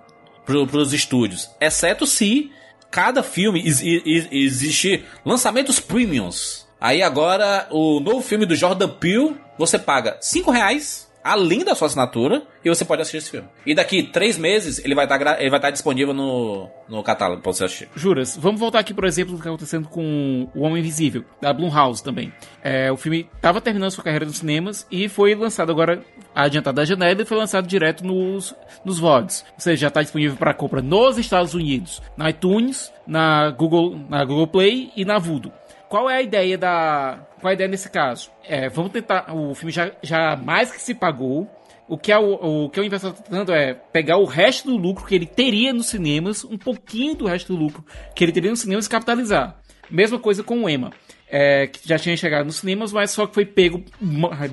[0.46, 2.52] para os estúdios, exceto se
[2.92, 6.68] cada filme ex- ex- existe lançamentos premiums.
[6.80, 11.88] Aí agora o novo filme do Jordan Peele você paga 5 reais além da sua
[11.88, 13.48] assinatura e você pode assistir esse filme.
[13.66, 17.54] E daqui três meses ele vai estar ele vai estar disponível no, no catálogo para
[17.54, 17.90] você assistir.
[17.96, 21.54] Juras, vamos voltar aqui, por exemplo, do que está acontecendo com O Homem Invisível, da
[21.54, 22.34] Blumhouse também.
[22.62, 26.04] É, o filme estava terminando sua carreira nos cinemas e foi lançado agora,
[26.36, 29.46] adiantado da janela, e foi lançado direto nos, nos VODs.
[29.54, 34.24] Ou seja, já está disponível para compra nos Estados Unidos, na iTunes, na Google, na
[34.24, 35.52] Google Play e na Vudo.
[35.94, 37.20] Qual é a ideia da.
[37.40, 38.32] Qual é a ideia nesse caso?
[38.44, 39.32] É, vamos tentar.
[39.32, 41.48] O filme já, já mais que se pagou.
[41.88, 44.76] O que, é o, o que o investidor está tentando é pegar o resto do
[44.76, 47.86] lucro que ele teria nos cinemas, um pouquinho do resto do lucro
[48.16, 49.60] que ele teria nos cinemas e capitalizar.
[49.88, 50.90] Mesma coisa com o EMA.
[51.30, 53.84] É, que já tinha chegado nos cinemas, mas só que foi pego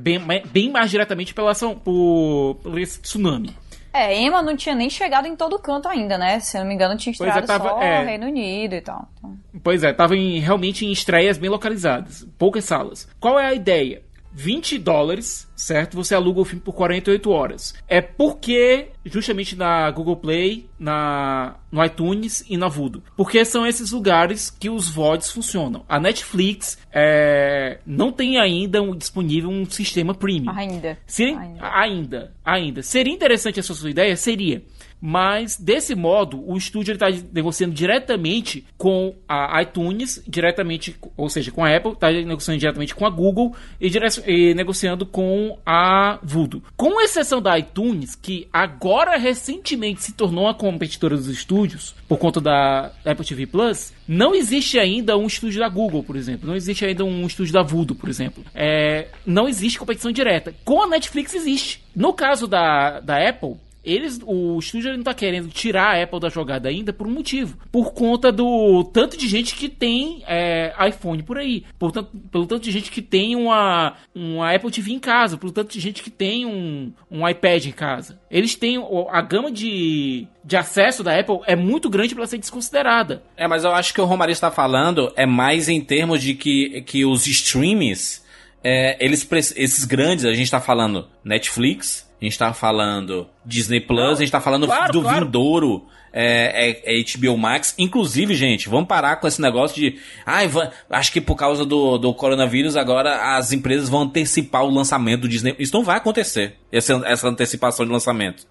[0.02, 0.20] bem,
[0.52, 3.56] bem mais diretamente pela ação, por, por esse tsunami.
[3.92, 6.38] É, Emma não tinha nem chegado em todo canto ainda, né?
[6.40, 8.04] Se eu não me engano, tinha Pois é, estreado tava- só é.
[8.04, 9.08] Reino Unido e tal.
[9.18, 13.08] Então, Pois é, tava em- realmente em estreias bem localizadas, poucas salas.
[13.18, 14.02] Qual é a ideia?
[14.42, 15.94] 20 dólares, certo?
[15.96, 17.74] Você aluga o filme por 48 horas.
[17.86, 23.02] É porque, justamente na Google Play, na, no iTunes e na Vudo.
[23.16, 25.84] Porque são esses lugares que os VODs funcionam.
[25.86, 30.50] A Netflix é, não tem ainda um- disponível um sistema premium.
[30.56, 30.96] ainda.
[31.06, 31.70] Seria, Ainda.
[31.74, 32.32] ainda.
[32.44, 34.16] ainda, Seria interessante essa sua ideia?
[34.16, 34.62] Seria.
[35.00, 41.64] Mas, desse modo, o estúdio está negociando diretamente com a iTunes, diretamente, ou seja, com
[41.64, 43.90] a Apple, está negociando diretamente com a Google e,
[44.26, 46.62] e negociando com a Vudo.
[46.76, 52.40] Com exceção da iTunes, que agora recentemente se tornou uma competidora dos estúdios, por conta
[52.40, 56.48] da Apple TV Plus, não existe ainda um estúdio da Google, por exemplo.
[56.48, 58.44] Não existe ainda um estúdio da Vudo, por exemplo.
[58.54, 60.54] É, não existe competição direta.
[60.64, 61.82] Com a Netflix existe.
[61.94, 66.28] No caso da, da Apple, Eles, o estúdio não tá querendo tirar a Apple da
[66.28, 67.56] jogada ainda por um motivo.
[67.72, 71.64] Por conta do tanto de gente que tem é, iPhone por aí.
[71.78, 75.38] Por tanto, pelo tanto de gente que tem uma, uma Apple TV em casa.
[75.38, 78.20] Pelo tanto de gente que tem um, um iPad em casa.
[78.30, 78.80] Eles têm.
[79.10, 83.22] A gama de, de acesso da Apple é muito grande para ser desconsiderada.
[83.36, 86.82] É, mas eu acho que o Romário está falando é mais em termos de que,
[86.82, 88.20] que os streams.
[88.62, 89.26] É, eles,
[89.56, 94.14] esses grandes, a gente tá falando Netflix, a gente tá falando Disney Plus, Não, a
[94.16, 95.24] gente tá falando claro, do claro.
[95.24, 97.74] Vindouro, é, é, é, HBO Max.
[97.78, 99.98] Inclusive, gente, vamos parar com esse negócio de.
[100.26, 100.50] Ai,
[100.90, 105.28] acho que por causa do, do coronavírus agora as empresas vão antecipar o lançamento do
[105.28, 105.54] Disney.
[105.58, 108.46] Isso não vai acontecer, essa, essa antecipação de lançamento.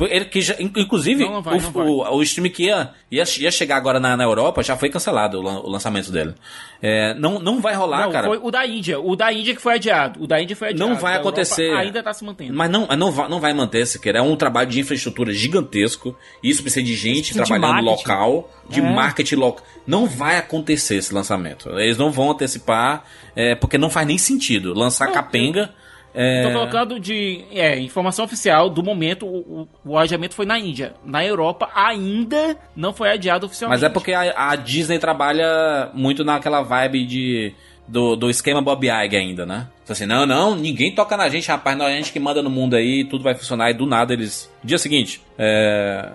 [0.00, 3.50] Ele que já, inclusive, não, não vai, o, o, o, stream que ia, ia, ia
[3.50, 6.34] chegar agora na, na Europa já foi cancelado o, o lançamento dele.
[6.82, 8.26] É, não, não vai rolar, não, cara.
[8.26, 8.98] Foi o da Índia.
[8.98, 10.20] O da Índia que foi adiado.
[10.20, 10.90] O da Índia foi adiado.
[10.90, 11.70] Não vai acontecer.
[11.72, 12.54] ainda tá se mantendo.
[12.54, 14.18] Mas não, não, vai, não vai manter, Siqueira.
[14.18, 16.16] É um trabalho de infraestrutura gigantesco.
[16.42, 18.82] Isso precisa de gente trabalhando local, de é.
[18.82, 19.64] marketing local.
[19.86, 21.70] Não vai acontecer esse lançamento.
[21.78, 23.04] Eles não vão antecipar,
[23.36, 25.62] é, porque não faz nem sentido lançar capenga.
[25.62, 25.83] Eu
[26.14, 26.44] é...
[26.44, 30.94] Tô colocando de é, informação oficial do momento, o, o, adiamento foi na Índia.
[31.04, 33.82] Na Europa ainda não foi adiado oficialmente.
[33.82, 37.54] Mas é porque a, a Disney trabalha muito naquela vibe de
[37.86, 39.66] do, do esquema Bob Iger ainda, né?
[39.88, 42.74] Assim, não, não, ninguém toca na gente, rapaz, não a gente que manda no mundo
[42.74, 44.50] aí, tudo vai funcionar e do nada eles.
[44.62, 46.10] Dia seguinte, é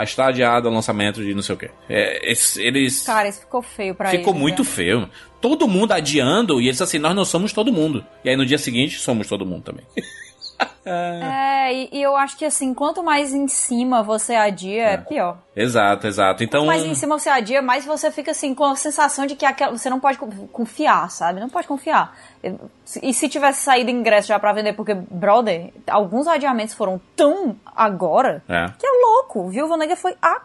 [0.00, 1.70] está adiado o lançamento de não sei o quê.
[1.88, 3.02] É, eles.
[3.04, 4.68] Cara, isso ficou feio pra Ficou eles, muito né?
[4.68, 5.10] feio.
[5.40, 8.04] Todo mundo adiando e eles assim, nós não somos todo mundo.
[8.24, 9.84] E aí no dia seguinte somos todo mundo também.
[10.84, 14.96] é, e, e, eu acho que assim, quanto mais em cima você adia, é, é
[14.96, 15.38] pior.
[15.54, 16.42] Exato, exato.
[16.44, 16.62] Então.
[16.62, 19.44] Quanto mais em cima você adia, mais você fica assim com a sensação de que
[19.44, 20.18] aquela, você não pode
[20.52, 21.40] confiar, sabe?
[21.40, 22.16] Não pode confiar.
[23.00, 28.42] E se tivesse saído ingresso já para vender, porque, brother, alguns adiamentos foram tão agora
[28.48, 28.66] é.
[28.78, 29.48] que é louco.
[29.48, 30.42] Viúva Negra foi, a,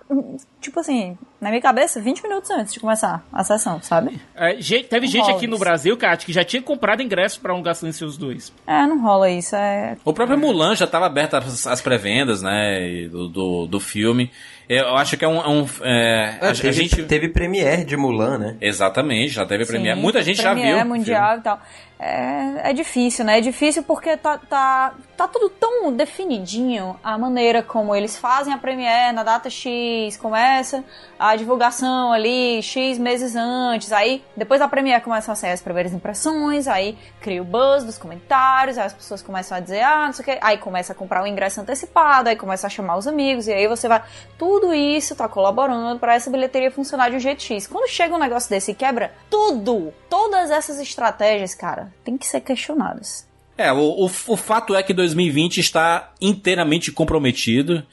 [0.61, 4.19] tipo assim, na minha cabeça, 20 minutos antes de começar a sessão, sabe?
[4.35, 7.57] É, gente, teve gente aqui no Brasil, Kat, que já tinha comprado ingresso para um
[7.57, 8.53] Lugar Silencioso 2.
[8.67, 9.55] É, não rola isso.
[9.55, 9.97] É...
[10.05, 14.31] O próprio Mulan já estava aberto às, às pré-vendas, né, do, do, do filme.
[14.69, 15.37] Eu acho que é um.
[15.37, 18.57] É um é, é, a, teve, a, gente teve premiere de Mulan, né?
[18.59, 19.97] Exatamente, já teve premiere.
[19.97, 20.83] Muita gente já viu.
[20.85, 21.61] mundial e tal.
[21.99, 23.39] É, é difícil, né?
[23.39, 28.57] É difícil porque tá, tá, tá tudo tão definidinho a maneira como eles fazem a
[28.57, 30.83] Premiere na data X, começa
[31.17, 35.91] a divulgação ali X meses antes, aí depois da Premiere começam a sair as primeiras
[35.91, 40.13] impressões, aí cria o buzz dos comentários, aí as pessoas começam a dizer, ah, não
[40.13, 42.97] sei o que, aí começa a comprar o um ingresso antecipado, aí começa a chamar
[42.97, 44.03] os amigos, e aí você vai.
[44.37, 47.65] Tudo isso tá colaborando para essa bilheteria funcionar de um jeito X.
[47.65, 52.41] Quando chega um negócio desse e quebra tudo, todas essas estratégias, cara, tem que ser
[52.41, 53.27] questionadas.
[53.57, 57.83] É, o, o, o fato é que 2020 está inteiramente comprometido.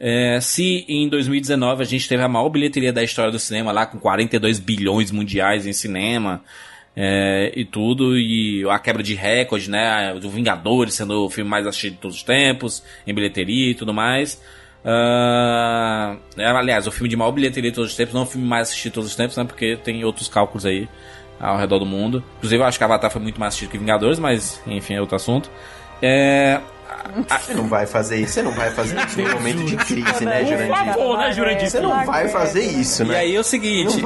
[0.00, 3.86] É, se em 2019 a gente teve a maior bilheteria da história do cinema, lá
[3.86, 6.42] com 42 bilhões mundiais em cinema
[6.96, 10.12] é, e tudo, e a quebra de recorde, né?
[10.20, 13.94] Do Vingadores sendo o filme mais assistido de todos os tempos, em bilheteria e tudo
[13.94, 14.42] mais.
[14.84, 18.68] Uh, aliás, o filme de maior bilheteria de todos os tempos, não o filme mais
[18.68, 19.44] assistido de todos os tempos, né?
[19.44, 20.88] Porque tem outros cálculos aí
[21.40, 22.22] ao redor do mundo.
[22.38, 25.16] Inclusive, eu acho que Avatar foi muito mais assistido que Vingadores, mas enfim, é outro
[25.16, 25.50] assunto.
[26.00, 26.60] É.
[27.28, 30.44] Você não vai fazer isso, você não vai fazer isso no momento de crise, né,
[30.44, 30.68] Jurandir?
[30.68, 31.70] Por favor, né, Jurandir?
[31.70, 33.14] Você não vai fazer isso, né?
[33.14, 33.98] E aí é o seguinte,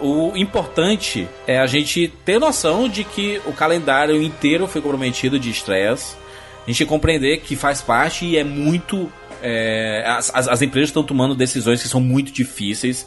[0.00, 5.38] o, o importante é a gente ter noção de que o calendário inteiro foi comprometido
[5.38, 6.16] de estresse.
[6.66, 9.10] A gente compreender que faz parte e é muito
[9.46, 13.06] é, as, as, empresas estão tomando decisões que são muito difíceis,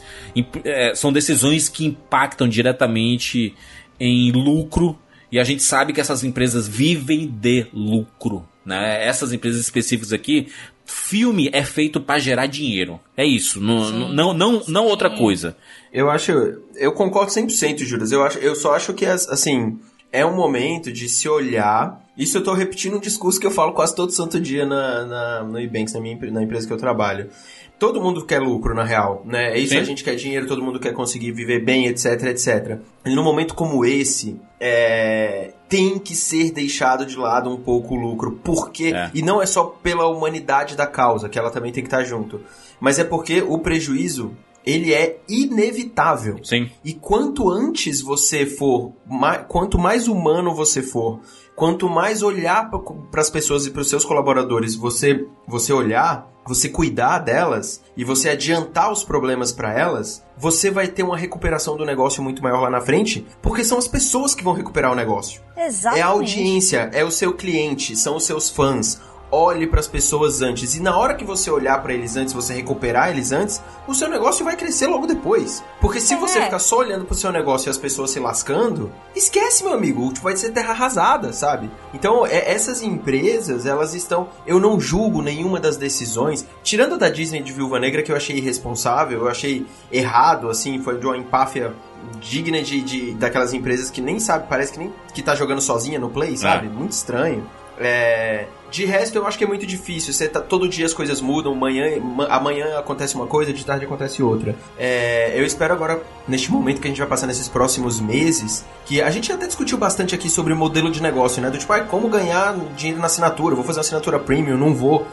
[0.64, 3.56] é, são decisões que impactam diretamente
[3.98, 4.96] em lucro,
[5.32, 8.48] e a gente sabe que essas empresas vivem de lucro.
[8.64, 9.04] Né?
[9.04, 10.46] Essas empresas específicas aqui,
[10.86, 13.00] filme é feito para gerar dinheiro.
[13.16, 15.56] É isso, não, não, não, não outra coisa.
[15.92, 16.30] Eu acho,
[16.76, 18.12] eu concordo 100%, Juras.
[18.12, 19.76] Eu, acho, eu só acho que, assim,
[20.12, 22.02] é um momento de se olhar.
[22.16, 25.44] Isso eu tô repetindo um discurso que eu falo quase todo santo dia na, na,
[25.44, 27.30] no Ebanks, na, minha, na empresa que eu trabalho.
[27.78, 29.52] Todo mundo quer lucro, na real, né?
[29.52, 29.78] É isso Sim.
[29.78, 32.80] a gente quer dinheiro, todo mundo quer conseguir viver bem, etc, etc.
[33.06, 37.96] E num momento como esse, é, tem que ser deixado de lado um pouco o
[37.96, 38.40] lucro.
[38.42, 39.12] Porque, é.
[39.14, 42.40] e não é só pela humanidade da causa, que ela também tem que estar junto,
[42.80, 44.32] mas é porque o prejuízo
[44.68, 46.44] ele é inevitável.
[46.44, 46.70] Sim.
[46.84, 51.20] E quanto antes você for, mais, quanto mais humano você for,
[51.56, 52.70] quanto mais olhar
[53.10, 58.04] para as pessoas e para os seus colaboradores, você você olhar, você cuidar delas e
[58.04, 62.60] você adiantar os problemas para elas, você vai ter uma recuperação do negócio muito maior
[62.60, 65.40] lá na frente, porque são as pessoas que vão recuperar o negócio.
[65.56, 66.00] Exatamente.
[66.00, 69.00] É a audiência, é o seu cliente, são os seus fãs
[69.30, 70.74] olhe para as pessoas antes.
[70.76, 74.08] E na hora que você olhar para eles antes, você recuperar eles antes, o seu
[74.08, 75.62] negócio vai crescer logo depois.
[75.80, 76.16] Porque se É.
[76.16, 80.12] você ficar só olhando pro seu negócio e as pessoas se lascando, esquece, meu amigo,
[80.22, 81.70] vai ser terra arrasada, sabe?
[81.92, 84.28] Então, é- essas empresas, elas estão.
[84.46, 88.16] Eu não julgo nenhuma das decisões, tirando a da Disney de Viúva Negra, que eu
[88.16, 91.72] achei irresponsável, eu achei errado, assim, foi de uma empáfia
[92.20, 95.98] digna de, de daquelas empresas que nem sabe, parece que nem que tá jogando sozinha
[95.98, 96.68] no Play, sabe?
[96.68, 97.44] Muito estranho.
[97.80, 100.12] É, de resto, eu acho que é muito difícil.
[100.12, 103.84] Você tá, todo dia as coisas mudam, amanhã, ma- amanhã acontece uma coisa, de tarde
[103.86, 104.54] acontece outra.
[104.78, 109.00] É, eu espero agora, neste momento que a gente vai passar nesses próximos meses, que
[109.00, 111.50] a gente até discutiu bastante aqui sobre o modelo de negócio, né?
[111.50, 113.54] Do tipo, ah, como ganhar dinheiro na assinatura?
[113.54, 115.06] Vou fazer uma assinatura premium, não vou.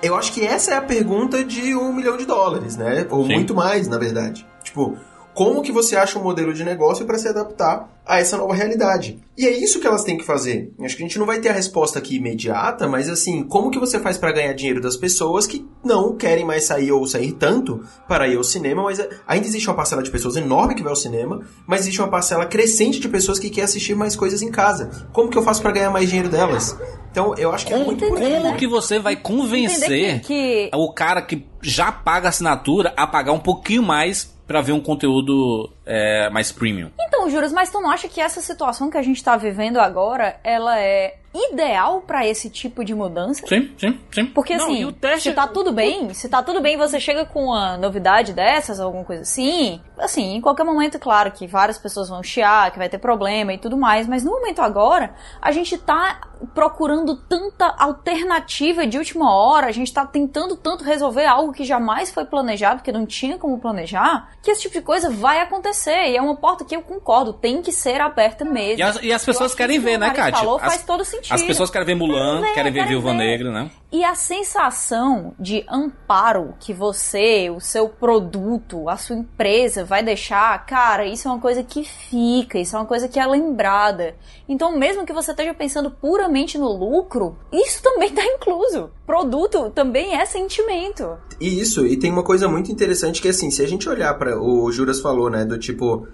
[0.00, 3.06] Eu acho que essa é a pergunta de um milhão de dólares, né?
[3.10, 3.34] Ou Sim.
[3.34, 4.46] muito mais, na verdade.
[4.62, 4.96] Tipo,
[5.34, 9.18] como que você acha um modelo de negócio para se adaptar a essa nova realidade?
[9.36, 10.72] E é isso que elas têm que fazer.
[10.80, 13.78] Acho que a gente não vai ter a resposta aqui imediata, mas assim, como que
[13.78, 17.82] você faz para ganhar dinheiro das pessoas que não querem mais sair ou sair tanto
[18.06, 20.90] para ir ao cinema, mas é- ainda existe uma parcela de pessoas enorme que vai
[20.90, 24.50] ao cinema, mas existe uma parcela crescente de pessoas que quer assistir mais coisas em
[24.50, 25.08] casa.
[25.12, 26.76] Como que eu faço para ganhar mais dinheiro delas?
[27.10, 28.40] Então, eu acho que é muito por aí.
[28.40, 33.06] Como que você vai convencer que- que- o cara que já paga a assinatura a
[33.06, 36.90] pagar um pouquinho mais pra ver um conteúdo é, mais premium?
[37.00, 40.36] Então, Juras, mas tu não acha que essa situação que a gente tá vivendo agora,
[40.44, 41.16] ela é
[41.50, 43.44] ideal pra esse tipo de mudança?
[43.44, 44.26] Sim, sim, sim.
[44.26, 47.24] Porque Não, assim, o teste- se tá tudo bem, se tá tudo bem, você chega
[47.26, 52.08] com uma novidade dessas, alguma coisa assim, assim, em qualquer momento, claro que várias pessoas
[52.08, 55.12] vão chiar, que vai ter problema e tudo mais, mas no momento agora,
[55.42, 56.20] a gente tá
[56.54, 62.12] procurando tanta alternativa de última hora, a gente tá tentando tanto resolver algo que jamais
[62.12, 65.73] foi planejado, que não tinha como planejar, que esse tipo de coisa vai acontecer,
[66.10, 68.78] e é uma porta que eu concordo, tem que ser aberta mesmo.
[68.78, 70.38] E as, e as pessoas querem que ver, né, Kátia?
[70.38, 71.34] falou As, faz todo sentido.
[71.34, 73.18] as pessoas querem ver Mulan, ver, querem ver querem Viúva ver.
[73.18, 73.70] Negra, né?
[73.90, 80.66] E a sensação de amparo que você, o seu produto, a sua empresa vai deixar,
[80.66, 84.16] cara, isso é uma coisa que fica, isso é uma coisa que é lembrada.
[84.48, 88.90] Então, mesmo que você esteja pensando puramente no lucro, isso também está incluso.
[89.06, 91.16] Produto também é sentimento.
[91.40, 94.40] E isso, e tem uma coisa muito interessante que assim, se a gente olhar para
[94.40, 96.06] o Juras falou, né, do tipo,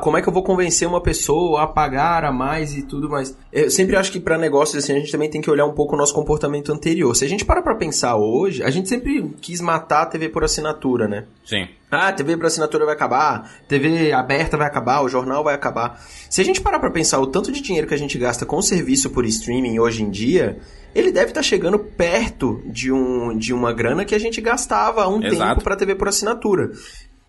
[0.00, 3.36] como é que eu vou convencer uma pessoa a pagar a mais e tudo mais?
[3.52, 5.94] Eu sempre acho que para negócios assim, a gente também tem que olhar um pouco
[5.94, 7.14] o nosso comportamento anterior.
[7.14, 10.42] Se a gente para pra pensar hoje, a gente sempre quis matar a TV por
[10.42, 11.24] assinatura, né?
[11.44, 11.68] Sim.
[11.90, 16.02] Ah, TV por assinatura vai acabar, TV aberta vai acabar, o jornal vai acabar.
[16.30, 18.60] Se a gente parar pra pensar o tanto de dinheiro que a gente gasta com
[18.62, 20.58] serviço por streaming hoje em dia,
[20.94, 25.08] ele deve estar chegando perto de, um, de uma grana que a gente gastava há
[25.08, 25.54] um Exato.
[25.54, 26.70] tempo pra TV por assinatura.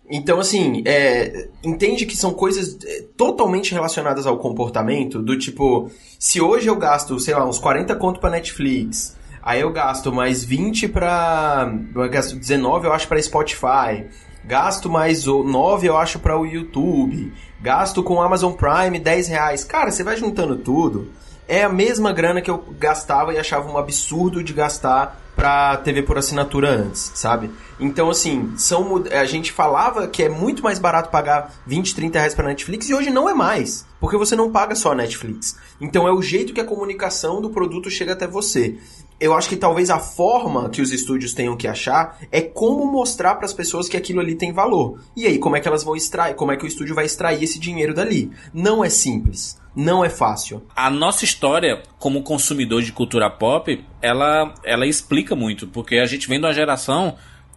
[0.08, 6.40] Então, assim, é, entende que são coisas é, totalmente relacionadas ao comportamento, do tipo, se
[6.40, 10.88] hoje eu gasto, sei lá, uns 40 conto pra Netflix, aí eu gasto mais 20
[10.88, 11.72] pra.
[11.94, 14.06] Eu gasto 19, eu acho, pra Spotify.
[14.44, 17.32] Gasto mais o 9, eu acho, pra o YouTube.
[17.60, 19.64] Gasto com Amazon Prime 10 reais.
[19.64, 21.10] Cara, você vai juntando tudo.
[21.48, 26.02] É a mesma grana que eu gastava e achava um absurdo de gastar pra TV
[26.02, 27.50] por assinatura antes, sabe?
[27.78, 32.34] Então, assim, são, a gente falava que é muito mais barato pagar 20, 30 reais
[32.34, 33.86] pra Netflix e hoje não é mais.
[34.00, 35.56] Porque você não paga só a Netflix.
[35.80, 38.78] Então é o jeito que a comunicação do produto chega até você.
[39.18, 43.34] Eu acho que talvez a forma que os estúdios tenham que achar é como mostrar
[43.34, 45.00] para as pessoas que aquilo ali tem valor.
[45.16, 47.42] E aí, como é que elas vão extrair, como é que o estúdio vai extrair
[47.42, 48.30] esse dinheiro dali?
[48.52, 50.66] Não é simples, não é fácil.
[50.74, 56.26] A nossa história como consumidor de cultura pop, ela, ela explica muito, porque a gente
[56.26, 57.16] vem de uma geração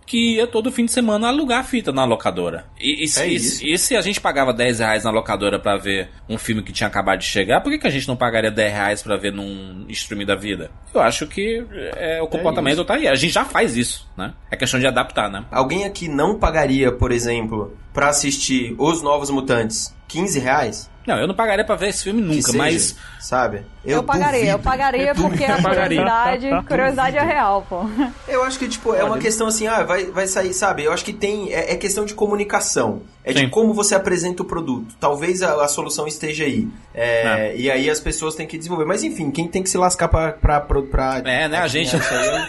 [0.10, 2.66] que ia todo fim de semana alugar fita na locadora.
[2.80, 5.78] E, e se, É e e se a gente pagava 10 reais na locadora pra
[5.78, 8.50] ver um filme que tinha acabado de chegar, por que, que a gente não pagaria
[8.50, 10.72] 10 reais pra ver num streaming da vida?
[10.96, 11.64] Eu acho que
[11.96, 13.08] é, o comportamento tá aí.
[13.08, 14.34] A gente já faz isso, né?
[14.50, 15.46] É questão de adaptar, né?
[15.52, 20.90] Alguém aqui não pagaria, por exemplo, pra assistir Os Novos Mutantes 15 reais?
[21.08, 23.64] Não, eu não pagaria pra ver esse filme nunca, seja, mas Sabe?
[23.84, 24.64] Eu, pagaria, eu duvido.
[24.64, 27.86] pagaria porque a curiosidade, curiosidade é real, pô.
[28.28, 30.84] Eu acho que, tipo, é uma questão assim, ah, vai, vai sair, sabe?
[30.84, 31.52] Eu acho que tem.
[31.52, 33.02] É, é questão de comunicação.
[33.24, 33.50] É de Sim.
[33.50, 34.94] como você apresenta o produto.
[35.00, 36.68] Talvez a, a solução esteja aí.
[36.94, 38.86] É, E aí as pessoas têm que desenvolver.
[38.86, 40.34] Mas enfim, quem tem que se lascar pra.
[40.34, 42.48] pra, pra, pra É, né, a gente- então.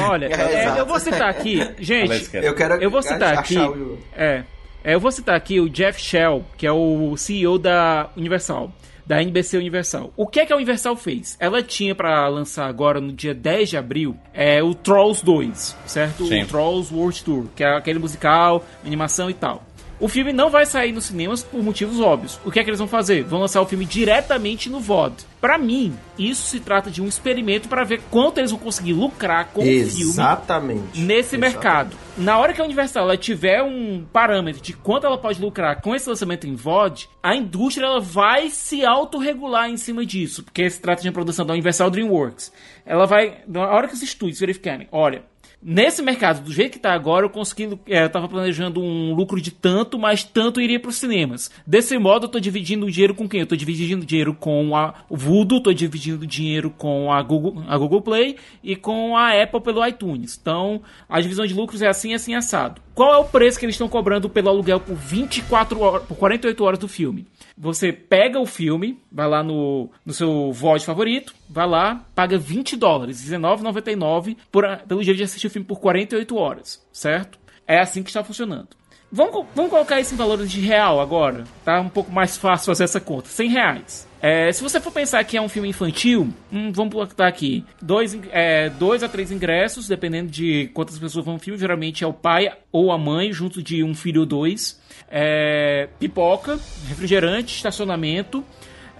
[0.08, 2.30] Olha, É, é, eu vou citar aqui, gente.
[2.34, 3.58] Eu quero Eu vou citar aqui.
[3.58, 4.44] o- É, é,
[4.84, 8.72] eu vou citar aqui o Jeff Shell, que é o CEO da Universal,
[9.06, 10.12] da NBC Universal.
[10.16, 11.36] O que é que a Universal fez?
[11.38, 16.26] Ela tinha pra lançar agora no dia 10 de abril é o Trolls 2, certo?
[16.26, 16.42] Sim.
[16.42, 19.62] O Trolls World Tour, que é aquele musical, animação e tal.
[20.02, 22.40] O filme não vai sair nos cinemas por motivos óbvios.
[22.44, 23.22] O que é que eles vão fazer?
[23.22, 25.14] Vão lançar o filme diretamente no VOD.
[25.40, 29.52] Para mim, isso se trata de um experimento para ver quanto eles vão conseguir lucrar
[29.52, 30.80] com Exatamente.
[30.80, 31.54] o filme nesse Exatamente.
[31.54, 31.96] mercado.
[32.18, 36.08] Na hora que a Universal tiver um parâmetro de quanto ela pode lucrar com esse
[36.08, 41.00] lançamento em VOD, a indústria ela vai se autorregular em cima disso, porque se trata
[41.00, 42.52] de uma produção da Universal DreamWorks.
[42.84, 45.22] Ela vai, na hora que os estúdios verificarem, olha,
[45.64, 47.78] Nesse mercado, do jeito que tá agora, eu consegui.
[47.86, 51.52] É, eu tava planejando um lucro de tanto, mas tanto iria pros cinemas.
[51.64, 53.40] Desse modo, eu tô dividindo o dinheiro com quem?
[53.40, 58.02] Eu tô dividindo dinheiro com a Voodoo, tô dividindo dinheiro com a Google, a Google
[58.02, 60.36] Play e com a Apple pelo iTunes.
[60.40, 62.80] Então, a divisão de lucros é assim, assim, assado.
[62.94, 66.64] Qual é o preço que eles estão cobrando pelo aluguel por 24 horas, por 48
[66.64, 67.26] horas do filme?
[67.56, 72.76] Você pega o filme, vai lá no, no seu VOD favorito, vai lá, paga 20
[72.76, 77.38] dólares, R$19,99 por, pelo direito de assistir o filme por 48 horas, certo?
[77.66, 78.68] É assim que está funcionando.
[79.14, 81.78] Vamos, vamos colocar isso em valores de real agora, tá?
[81.80, 83.28] Um pouco mais fácil fazer essa conta.
[83.28, 84.08] 100 reais.
[84.22, 88.18] É, se você for pensar que é um filme infantil, hum, vamos botar aqui dois,
[88.30, 91.60] é, dois a três ingressos, dependendo de quantas pessoas vão no filme.
[91.60, 94.80] Geralmente é o pai ou a mãe, junto de um filho ou dois.
[95.10, 96.58] É, pipoca,
[96.88, 98.42] refrigerante, estacionamento.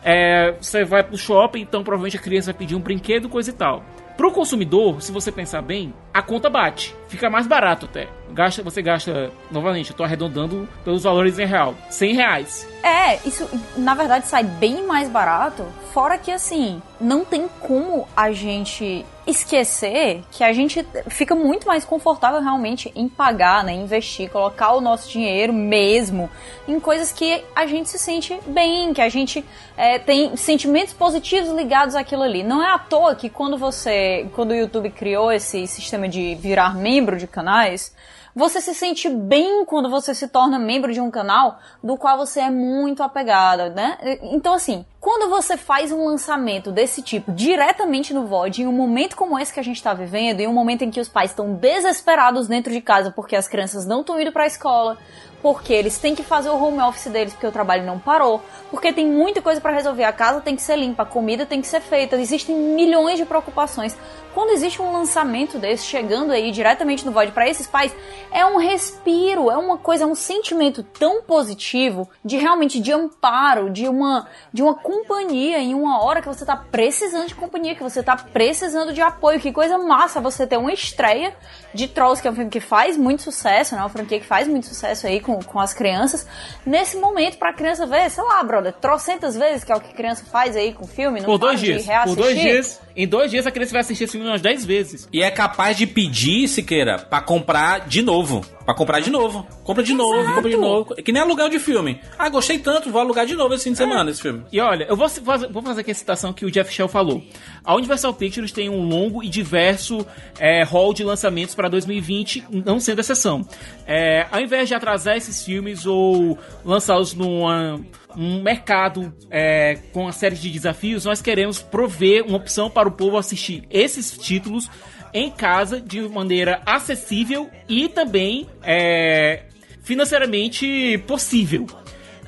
[0.05, 3.53] É, você vai pro shopping, então provavelmente a criança vai pedir um brinquedo, coisa e
[3.53, 3.85] tal.
[4.17, 6.95] Pro consumidor, se você pensar bem, a conta bate.
[7.13, 8.09] Fica mais barato até.
[8.31, 12.69] Gasta, você gasta, novamente, eu tô arredondando pelos valores em real, 100 reais.
[12.83, 15.63] É, isso na verdade sai bem mais barato.
[15.93, 21.85] Fora que assim, não tem como a gente esquecer que a gente fica muito mais
[21.85, 26.29] confortável realmente em pagar, né, investir, colocar o nosso dinheiro mesmo
[26.67, 29.45] em coisas que a gente se sente bem, que a gente
[29.77, 32.43] é, tem sentimentos positivos ligados àquilo ali.
[32.43, 36.75] Não é à toa que quando você, quando o YouTube criou esse sistema de virar
[36.75, 37.95] membro de canais,
[38.35, 42.41] você se sente bem quando você se torna membro de um canal do qual você
[42.41, 43.99] é muito apegado, né?
[44.23, 49.17] Então, assim, quando você faz um lançamento desse tipo diretamente no VOD, em um momento
[49.17, 51.55] como esse que a gente está vivendo, em um momento em que os pais estão
[51.55, 54.97] desesperados dentro de casa porque as crianças não estão indo para a escola,
[55.43, 58.93] porque eles têm que fazer o home office deles porque o trabalho não parou, porque
[58.93, 61.67] tem muita coisa para resolver, a casa tem que ser limpa, a comida tem que
[61.67, 63.97] ser feita, existem milhões de preocupações.
[64.33, 67.95] Quando existe um lançamento desse chegando aí diretamente no VOD para esses pais,
[68.31, 73.69] é um respiro, é uma coisa, é um sentimento tão positivo de realmente de amparo,
[73.69, 77.83] de uma de uma companhia em uma hora que você tá precisando de companhia, que
[77.83, 79.41] você tá precisando de apoio.
[79.41, 81.35] Que coisa massa você ter uma estreia
[81.73, 83.81] de Trolls, que é um filme que faz muito sucesso, né?
[83.81, 86.27] Uma franquia que faz muito sucesso aí com, com as crianças.
[86.67, 89.95] Nesse momento, pra criança ver, sei lá, brother, trocentas vezes, que é o que a
[89.95, 92.05] criança faz aí com o filme, não Por dois para de dias.
[92.05, 92.81] Por dois dias.
[92.95, 95.09] Em dois dias a criança vai assistir esse filme umas 10 vezes.
[95.11, 98.45] E é capaz de pedir, Siqueira, pra comprar de novo.
[98.65, 99.47] Pra comprar de novo.
[99.65, 100.95] Compra de novo, compra de novo.
[100.97, 102.01] Que nem aluguel de filme.
[102.19, 104.45] Ah, gostei tanto, vou alugar de novo esse fim de semana esse filme.
[104.53, 107.23] E olha, eu vou fazer, vou fazer aqui a citação que o Jeff Shell falou.
[107.65, 110.07] A Universal Pictures tem um longo e diverso
[110.39, 113.47] é, hall de lançamentos para 2020, não sendo exceção.
[113.87, 117.81] É, ao invés de atrasar esses filmes ou lançá-los numa
[118.17, 122.93] um mercado é, com uma série de desafios, nós queremos prover uma opção para o
[122.93, 124.69] povo assistir esses títulos
[125.13, 129.43] em casa de maneira acessível e também é,
[129.83, 131.67] financeiramente possível.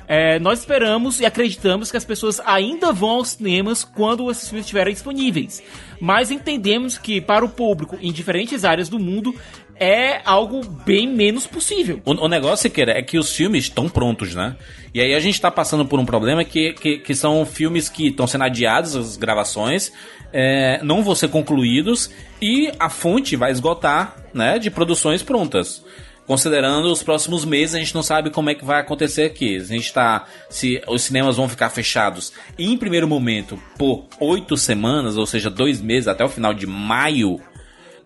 [0.07, 4.65] É, nós esperamos e acreditamos que as pessoas ainda vão aos cinemas quando esses filmes
[4.65, 5.63] estiverem disponíveis.
[5.99, 9.33] Mas entendemos que para o público em diferentes áreas do mundo
[9.77, 12.01] é algo bem menos possível.
[12.05, 14.55] O, o negócio, é que os filmes estão prontos, né?
[14.93, 18.07] E aí a gente tá passando por um problema que, que, que são filmes que
[18.07, 19.91] estão sendo adiados, as gravações,
[20.37, 25.81] é, não vão ser concluídos e a fonte vai esgotar, né, de produções prontas.
[26.27, 29.55] Considerando os próximos meses, a gente não sabe como é que vai acontecer aqui.
[29.55, 30.25] A gente tá.
[30.49, 35.79] Se os cinemas vão ficar fechados em primeiro momento por oito semanas, ou seja, dois
[35.79, 37.39] meses até o final de maio.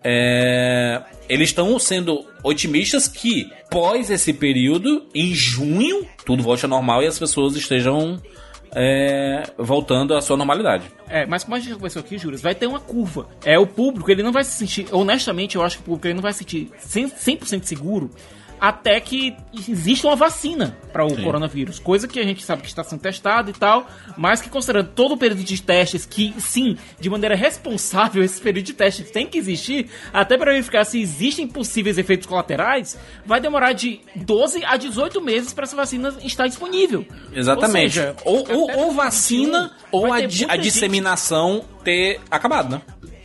[0.04, 7.02] É, eles estão sendo otimistas que, pós esse período, em junho, tudo volte ao normal
[7.02, 8.20] e as pessoas estejam
[8.74, 10.84] é, voltando à sua normalidade.
[11.08, 13.28] É, mas como a gente conversou aqui, Júlio, vai ter uma curva.
[13.44, 16.14] É, o público, ele não vai se sentir, honestamente, eu acho que o público ele
[16.14, 18.10] não vai se sentir 100%, 100 seguro
[18.60, 19.34] até que
[19.68, 21.24] exista uma vacina para o Sim.
[21.24, 21.78] coronavírus.
[21.78, 23.88] Coisa que a gente sabe que está sendo testada e tal,
[24.18, 28.66] mas que considerando todo o período de testes, que sim, de maneira responsável, esse período
[28.66, 33.72] de testes tem que existir, até para verificar se existem possíveis efeitos colaterais, vai demorar
[33.72, 37.06] de 12 a 18 meses para essa vacina estar disponível.
[37.32, 37.98] Exatamente.
[37.98, 42.82] Ou seja, Ou, ou, ou vacina, ou a, di- a gente- disseminação ter acabado, né?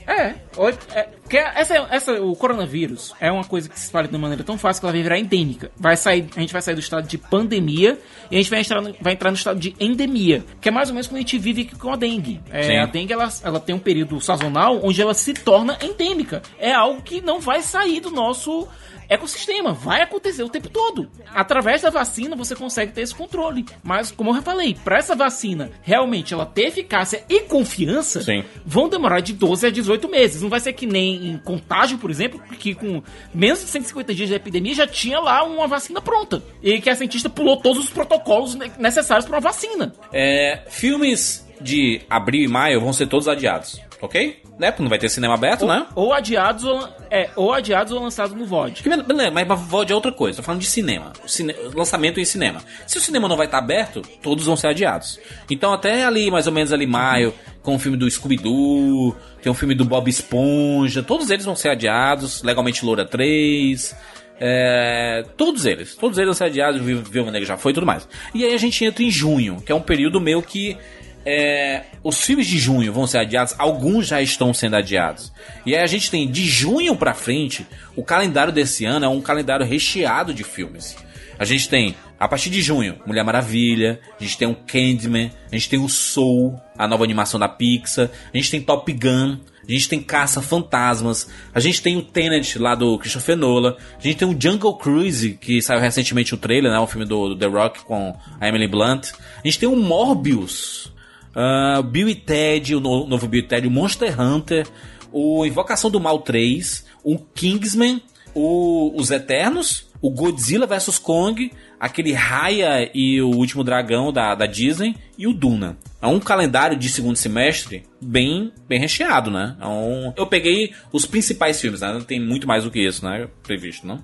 [0.08, 4.14] É, ou- é, Porque essa, essa, o coronavírus é uma coisa que se espalha de
[4.14, 5.72] uma maneira tão fácil que ela vai virar endêmica.
[5.76, 7.98] Vai sair, a gente vai sair do estado de pandemia
[8.30, 10.90] e a gente vai entrar, no, vai entrar no estado de endemia, que é mais
[10.90, 12.40] ou menos como a gente vive com a dengue.
[12.52, 16.44] É, a dengue ela, ela tem um período sazonal onde ela se torna endêmica.
[16.60, 18.68] É algo que não vai sair do nosso
[19.10, 19.74] ecossistema.
[19.74, 21.10] Vai acontecer o tempo todo.
[21.34, 23.66] Através da vacina você consegue ter esse controle.
[23.84, 28.44] Mas, como eu já falei, para essa vacina realmente ela ter eficácia e confiança, Sim.
[28.66, 30.42] vão demorar de 12 a 18 meses.
[30.42, 33.02] Não vai ser que nem em contágio, por exemplo, que com
[33.34, 36.42] menos de 150 dias de epidemia já tinha lá uma vacina pronta.
[36.62, 39.94] E que a cientista pulou todos os protocolos ne- necessários para uma vacina.
[40.14, 44.42] É, filmes de abril e maio vão ser todos adiados, ok?
[44.58, 44.72] Né?
[44.72, 45.86] Porque não vai ter cinema aberto, né?
[45.96, 48.84] Ou adiados ou, é, ou adiados ou lançados no VOD.
[49.06, 51.12] Beleza, Mas VOD é outra coisa, tô falando de cinema.
[51.28, 52.62] Cine- lançamento em cinema.
[52.88, 55.20] Se o cinema não vai estar aberto, todos vão ser adiados.
[55.50, 59.56] Então até ali, mais ou menos ali maio, com o filme do Scooby-Doo, tem um
[59.56, 63.94] filme do Bob Esponja, todos eles vão ser adiados, Legalmente Loura 3...
[64.38, 68.06] É, todos eles, todos eles vão ser adiados, Viúva Negra já foi e tudo mais.
[68.34, 70.78] E aí a gente entra em junho, que é um período meio que
[71.26, 75.34] é, os filmes de junho vão ser adiados, alguns já estão sendo adiados.
[75.66, 77.66] E aí a gente tem de junho pra frente,
[77.96, 80.96] o calendário desse ano é um calendário recheado de filmes.
[81.38, 85.56] A gente tem, a partir de junho, Mulher Maravilha, a gente tem o Candyman, a
[85.56, 89.38] gente tem o Soul, a nova animação da Pixar, a gente tem Top Gun,
[89.68, 94.02] a gente tem Caça Fantasmas, a gente tem o Tenet lá do Christopher Nolan, a
[94.02, 97.36] gente tem o Jungle Cruise, que saiu recentemente o trailer, né, o filme do, do
[97.36, 99.10] The Rock com a Emily Blunt.
[99.44, 100.94] A gente tem o Morbius,
[101.36, 104.66] ah, Bill e Ted, o no- novo Bill e Ted, o Monster Hunter,
[105.12, 108.02] o Invocação do Mal 3, o Kingsman,
[108.34, 114.46] o- os Eternos, o Godzilla vs Kong, aquele Raya e o Último Dragão da, da
[114.46, 115.78] Disney e o Duna.
[116.02, 119.56] É um calendário de segundo semestre bem, bem recheado, né?
[119.60, 122.00] É um- eu peguei os principais filmes, né?
[122.08, 123.28] Tem muito mais do que isso, né?
[123.44, 124.00] Previsto, não?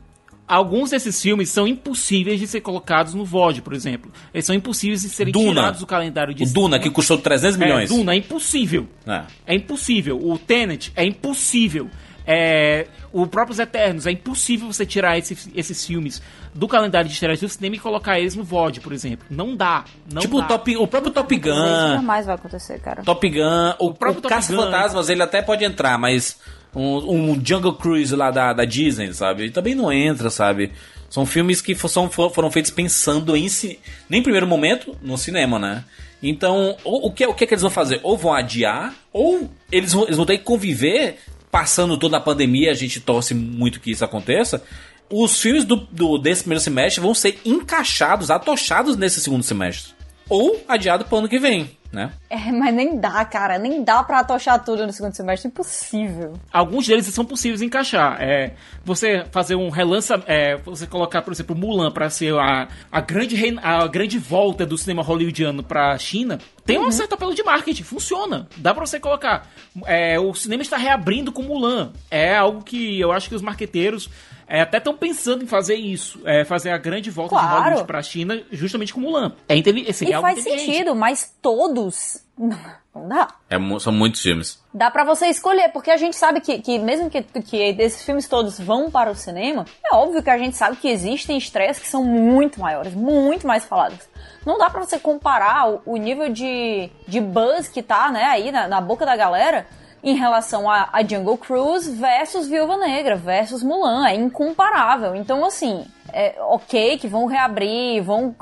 [0.54, 4.12] Alguns desses filmes são impossíveis de ser colocados no VOD, por exemplo.
[4.34, 5.50] Eles são impossíveis de serem Duna.
[5.62, 7.90] tirados do calendário de O Duna, que custou 300 milhões.
[7.90, 8.86] É, Duna é impossível.
[9.08, 9.22] É.
[9.48, 10.18] É impossível.
[10.22, 11.90] O Tenet é impossível.
[12.28, 16.22] É, o próprio Os Eternos, é impossível você tirar esse- esses filmes
[16.54, 19.26] do calendário de estreia do cinema e colocar eles no VOD, por exemplo.
[19.30, 19.86] Não dá.
[20.14, 20.46] Não tipo dá.
[20.46, 21.56] o, top, o próprio Top Isso Gun,
[21.96, 23.04] jamais vai acontecer, cara.
[23.04, 24.62] Top Gun, o, próprio o Top Caça Gun.
[24.64, 26.38] Fantasmas, ele até pode entrar, mas
[26.76, 29.44] um, um Jungle Cruise lá da, da Disney, sabe?
[29.44, 30.72] Ele também não entra, sabe?
[31.10, 33.80] São filmes que são, fo- foram feitos pensando em si,
[34.10, 35.84] nem primeiro momento no cinema, né?
[36.24, 38.00] Então, o, o que, o que é que eles vão fazer?
[38.04, 41.18] Ou vão adiar, ou eles vão, eles vão ter que conviver,
[41.50, 44.64] passando toda a pandemia, a gente torce muito que isso aconteça.
[45.10, 49.94] Os filmes do, do- desse primeiro semestre vão ser encaixados, atochados nesse segundo semestre.
[50.32, 52.14] Ou adiado para o ano que vem, né?
[52.30, 53.60] É, mas nem dá, cara.
[53.60, 55.50] Nem dá pra atochar tudo no segundo semestre.
[55.50, 56.40] Impossível.
[56.54, 58.16] Alguns deles são possíveis de encaixar.
[58.22, 63.02] É, você fazer um relança, é, você colocar, por exemplo, Mulan para ser a, a,
[63.02, 67.84] grande a grande volta do cinema hollywoodiano pra China, tem um certo apelo de marketing,
[67.84, 68.48] funciona.
[68.56, 69.52] Dá pra você colocar.
[69.86, 71.92] É, o cinema está reabrindo com Mulan.
[72.10, 74.10] É algo que eu acho que os marqueteiros
[74.52, 76.20] é, até estão pensando em fazer isso.
[76.26, 77.64] É, fazer a grande volta de Claro.
[77.64, 79.32] Hollywood pra China justamente com Mulan.
[79.48, 80.66] É inteli- E seria faz inteligente.
[80.72, 82.24] sentido, mas todos.
[82.94, 83.30] Não dá.
[83.50, 84.62] É são muitos filmes.
[84.74, 88.28] Dá pra você escolher, porque a gente sabe que, que mesmo que, que esses filmes
[88.28, 91.88] todos vão para o cinema, é óbvio que a gente sabe que existem estreias que
[91.88, 94.10] são muito maiores, muito mais faladas.
[94.46, 98.52] Não dá pra você comparar o, o nível de, de buzz que tá, né, aí
[98.52, 99.66] na, na boca da galera
[100.04, 104.08] em relação a, a Jungle Cruise versus Viúva Negra, versus Mulan.
[104.08, 105.16] É incomparável.
[105.16, 108.36] Então, assim, é ok que vão reabrir, vão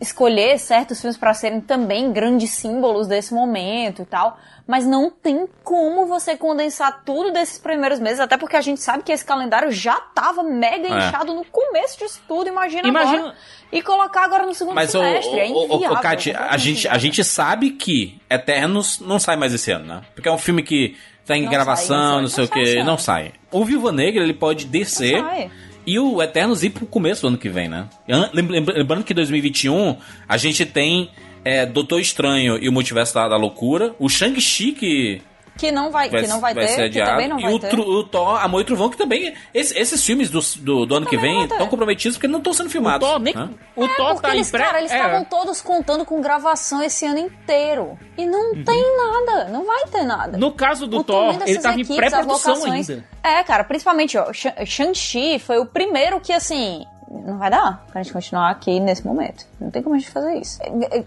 [0.00, 4.38] escolher certos filmes pra serem também grandes símbolos desse momento e tal.
[4.70, 9.02] Mas não tem como você condensar tudo desses primeiros meses, até porque a gente sabe
[9.02, 10.98] que esse calendário já tava mega É.
[10.98, 13.34] inchado no começo disso tudo, imagina, Imagina- agora.
[13.72, 15.92] E colocar agora no segundo Mas, o, semestre, é o, o, inviável.
[15.96, 20.02] o Kat, a gente, a gente sabe que Eternos não sai mais esse ano, né?
[20.14, 20.96] Porque é um filme que
[21.26, 23.32] tá em Não gravação, sai, não não, sei sai, o sai que, esse não sai.
[23.50, 25.50] O Viúva Negra, ele pode descer sai.
[25.86, 27.86] e o Eternos ir pro começo do ano que vem, né?
[28.08, 29.96] An- lem- lem- Lembrando que em 2021
[30.28, 31.10] a gente tem
[31.48, 35.22] é, Doutor Estranho e o Multiverso da, da Loucura, o Shang-Chi que
[35.58, 37.68] Que não vai, que não vai, ter, ser que também não e vai o, ter.
[37.70, 39.34] Tru- o Thor, Amor e Trovão, que também.
[39.52, 41.54] esse- esses filmes do, do, do ano que vem vai ter.
[41.54, 43.08] estão comprometidos porque não estão sendo O filmados.
[43.08, 43.48] Thor, nem, né?
[43.74, 44.64] o É, Thor tá eles, em pré...
[44.64, 47.98] cara, eles é, estavam todos contando com gravação esse ano inteiro.
[48.16, 48.62] E não Uhum.
[48.64, 50.38] tem nada, não vai ter nada.
[50.38, 53.04] No caso do O Thor, ele tava em equipes, pré-produção as locações- ainda.
[53.24, 58.02] É, cara, principalmente, ó, Shan- Shang-Chi foi o primeiro que, assim, não vai dar pra
[58.02, 59.46] gente continuar aqui nesse momento.
[59.60, 60.58] Não tem como a gente fazer isso.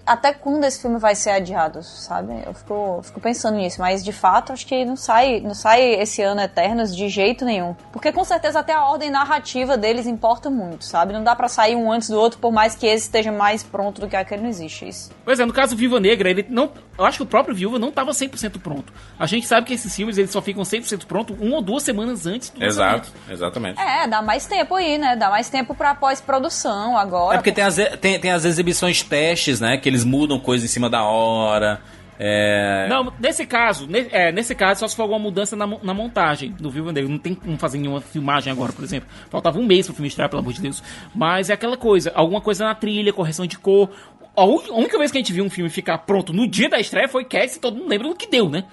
[0.05, 2.33] Até quando esse filme vai ser adiado, sabe?
[2.45, 6.21] Eu fico, fico pensando nisso, mas de fato acho que não sai, não sai esse
[6.21, 7.75] ano Eternos de jeito nenhum.
[7.91, 11.13] Porque com certeza até a ordem narrativa deles importa muito, sabe?
[11.13, 14.01] Não dá pra sair um antes do outro, por mais que esse esteja mais pronto
[14.01, 15.11] do que aquele, não existe isso.
[15.23, 16.71] Pois é, no caso do Viúva Negra, ele não.
[16.97, 18.91] Eu acho que o próprio Viúva não tava 100% pronto.
[19.17, 22.25] A gente sabe que esses filmes eles só ficam 100% pronto uma ou duas semanas
[22.25, 23.31] antes do Exato, lançamento.
[23.31, 23.79] exatamente.
[23.81, 25.15] É, dá mais tempo aí, né?
[25.15, 27.35] Dá mais tempo pra pós-produção agora.
[27.35, 29.77] É porque tem as, tem, tem as exibições testes, né?
[29.77, 31.79] Que eles mudam coisas em cima da hora.
[32.23, 32.85] É...
[32.87, 36.51] Não, nesse caso, ne- é, nesse caso, só se for alguma mudança na, na montagem
[36.51, 37.09] do Negra.
[37.09, 39.09] Não tem como fazer nenhuma filmagem agora, por exemplo.
[39.29, 40.83] Faltava um mês pro filme estrear, pelo amor de Deus.
[41.15, 43.89] Mas é aquela coisa, alguma coisa na trilha, correção de cor.
[44.35, 47.07] A única vez que a gente viu um filme ficar pronto no dia da estreia
[47.07, 48.65] foi Cats e todo mundo lembra do que deu, né?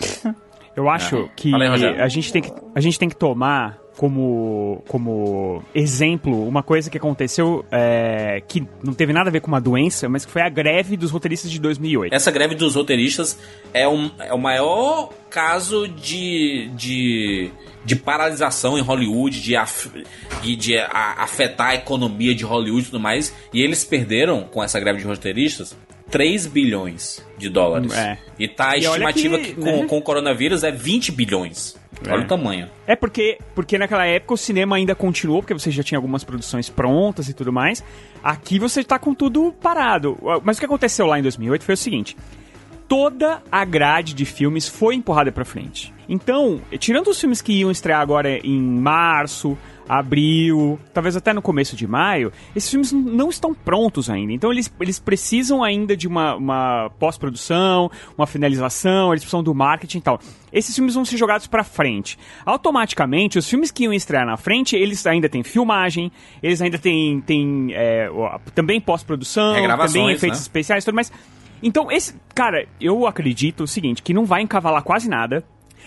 [0.74, 1.28] Eu acho É.
[1.36, 6.90] que a gente, tem que a gente tem que tomar como, como exemplo uma coisa
[6.90, 10.42] que aconteceu é, que não teve nada a ver com uma doença, mas que foi
[10.42, 12.12] a greve dos roteiristas de 2008.
[12.14, 13.38] Essa greve dos roteiristas
[13.72, 17.50] é, um, é o maior caso de, de,
[17.84, 19.88] de paralisação em Hollywood, de, af,
[20.42, 23.34] de, de a- afetar a economia de Hollywood e tudo mais.
[23.52, 25.76] E eles perderam, com essa greve de roteiristas,
[26.12, 27.92] 3 bilhões de dólares.
[27.92, 28.18] É.
[28.38, 29.78] E tá a E olha estimativa que, que, né?
[29.80, 31.74] com, com o coronavírus é 20 bilhões.
[32.06, 32.24] Olha É.
[32.24, 32.68] o tamanho.
[32.86, 36.68] É porque, porque naquela época o cinema ainda continuou, porque você já tinha algumas produções
[36.68, 37.82] prontas e tudo mais.
[38.22, 40.18] Aqui você tá com tudo parado.
[40.44, 42.16] Mas o que aconteceu lá em 2008 foi o seguinte:
[42.86, 45.92] toda a grade de filmes foi empurrada pra frente.
[46.12, 49.56] Então, tirando os filmes que iam estrear agora em março,
[49.88, 54.30] abril, talvez até no começo de maio, esses filmes não estão prontos ainda.
[54.30, 59.98] Então eles, eles precisam ainda de uma, uma pós-produção, uma finalização, eles precisam do marketing
[59.98, 60.20] e tal.
[60.52, 62.18] Esses filmes vão ser jogados pra frente.
[62.44, 66.12] Automaticamente, os filmes que iam estrear na frente, eles ainda têm filmagem,
[66.42, 68.10] eles ainda têm, têm é,
[68.54, 70.42] também pós-produção, também efeitos né?
[70.42, 71.10] especiais e tudo mais.
[71.62, 72.14] Então, esse.
[72.34, 75.42] Cara, eu acredito o seguinte: que não vai encavalar quase nada.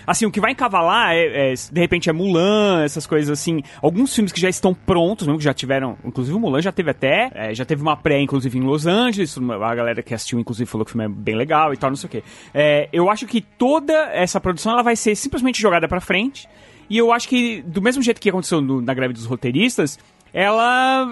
[0.08, 3.62] Assim, o que vai encavalar é, é, de repente, é Mulan, essas coisas assim.
[3.82, 5.98] Alguns filmes que já estão prontos, mesmo que já tiveram.
[6.04, 7.32] Inclusive, o Mulan já teve até.
[7.34, 9.36] é, já teve uma pré, inclusive, em Los Angeles.
[9.38, 11.98] A galera que assistiu, inclusive, falou que o filme é bem legal e tal, não
[11.98, 12.24] sei o quê.
[12.54, 16.48] É, eu acho que toda essa produção ela vai ser simplesmente jogada pra frente.
[16.90, 19.98] E eu acho que, do mesmo jeito que aconteceu no- na greve dos roteiristas,
[20.34, 21.08] ela.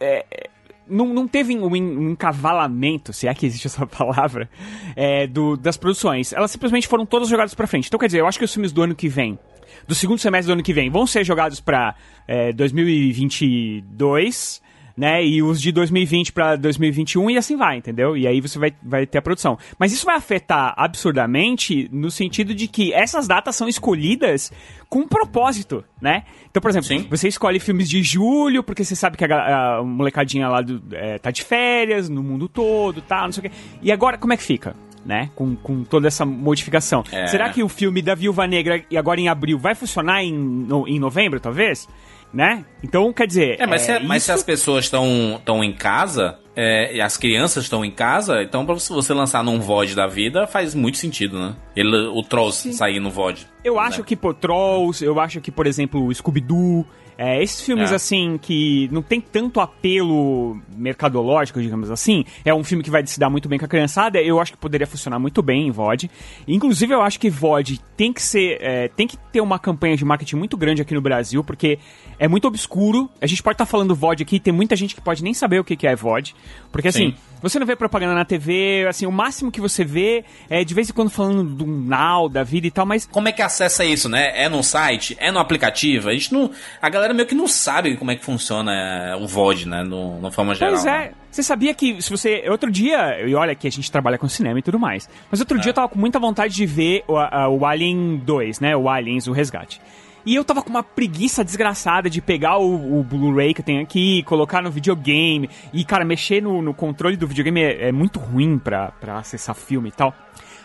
[0.00, 0.50] é, é,
[0.88, 4.48] não, não teve um, en- encavalamento, se é que existe essa palavra,
[4.96, 6.32] é, do, das produções.
[6.32, 7.86] Elas simplesmente foram todas jogadas pra frente.
[7.88, 9.38] Então, quer dizer, eu acho que os filmes do ano que vem,
[9.86, 11.94] do segundo semestre do ano que vem, vão ser jogados pra
[12.26, 14.62] é, 2022,
[14.98, 15.24] né?
[15.24, 18.16] E os de 2020 pra 2021 e assim vai, entendeu?
[18.16, 19.56] E aí você vai, vai ter a produção.
[19.78, 24.52] Mas isso vai afetar absurdamente no sentido de que essas datas são escolhidas
[24.88, 26.24] com um propósito, né?
[26.50, 27.06] Então, por exemplo, Sim.
[27.08, 31.18] você escolhe filmes de julho, porque você sabe que a, a molecadinha lá do, é,
[31.18, 33.56] tá de férias no mundo todo, tá, não sei o quê.
[33.82, 34.74] E agora, como é que fica?
[35.06, 35.30] Né?
[35.34, 37.02] Com, com toda essa modificação.
[37.12, 37.26] É.
[37.28, 40.86] Será que o filme da Viúva Negra, e agora em abril, vai funcionar em, no-
[40.88, 41.88] em novembro, talvez?
[42.32, 42.64] Né?
[42.82, 43.56] Então, quer dizer.
[43.58, 47.64] É, mas, se, mas se as pessoas estão estão em casa, é, e as crianças
[47.64, 51.54] estão em casa, então pra você- lançar num VOD da vida faz muito sentido, né?
[51.74, 53.46] Ele, o Trolls sair no VOD.
[53.64, 56.84] Eu acho que, pô, Trolls, eu acho que, por exemplo, o Scooby-Doo,
[57.18, 57.96] é, esses filmes, É.
[57.96, 63.18] assim, que não tem tanto apelo mercadológico, digamos assim, é um filme que vai se
[63.18, 66.08] dar muito bem com a criançada, eu acho que poderia funcionar muito bem em VOD.
[66.46, 70.04] Inclusive, eu acho que VOD tem que ser, é, tem que ter uma campanha de
[70.04, 71.78] marketing muito grande aqui no Brasil, porque
[72.20, 73.10] é muito obscuro.
[73.20, 75.64] A gente pode estar falando VOD aqui, tem muita gente que pode nem saber o
[75.64, 76.34] que que é VOD,
[76.70, 77.14] porque, assim, Sim.
[77.40, 80.90] Você não vê propaganda na TV, assim, o máximo que você vê é de vez
[80.90, 84.08] em quando falando do Now, da vida e tal, mas Como é que acessa isso,
[84.08, 84.32] né?
[84.34, 85.16] É no site?
[85.20, 86.08] É no aplicativo?
[86.08, 86.50] A gente não.
[86.82, 89.82] A galera meio que não sabe como é que funciona é, o VOD, né?
[89.82, 90.72] No, no forma geral.
[90.74, 91.06] Pois né?
[91.06, 91.12] é.
[91.30, 92.44] Você sabia que se você.
[92.48, 95.08] Outro dia, e olha que a gente trabalha com cinema e tudo mais.
[95.30, 95.60] Mas outro É.
[95.60, 98.74] dia eu tava com muita vontade de ver o, a- o Alien 2, né?
[98.76, 99.80] O Aliens, o Resgate.
[100.26, 103.82] E eu tava com uma preguiça desgraçada de pegar o, o Blu-ray que eu tenho
[103.82, 105.48] aqui, colocar no videogame.
[105.72, 109.54] E, cara, mexer no, no controle do videogame é, é muito ruim pra, pra acessar
[109.54, 110.14] filme e tal.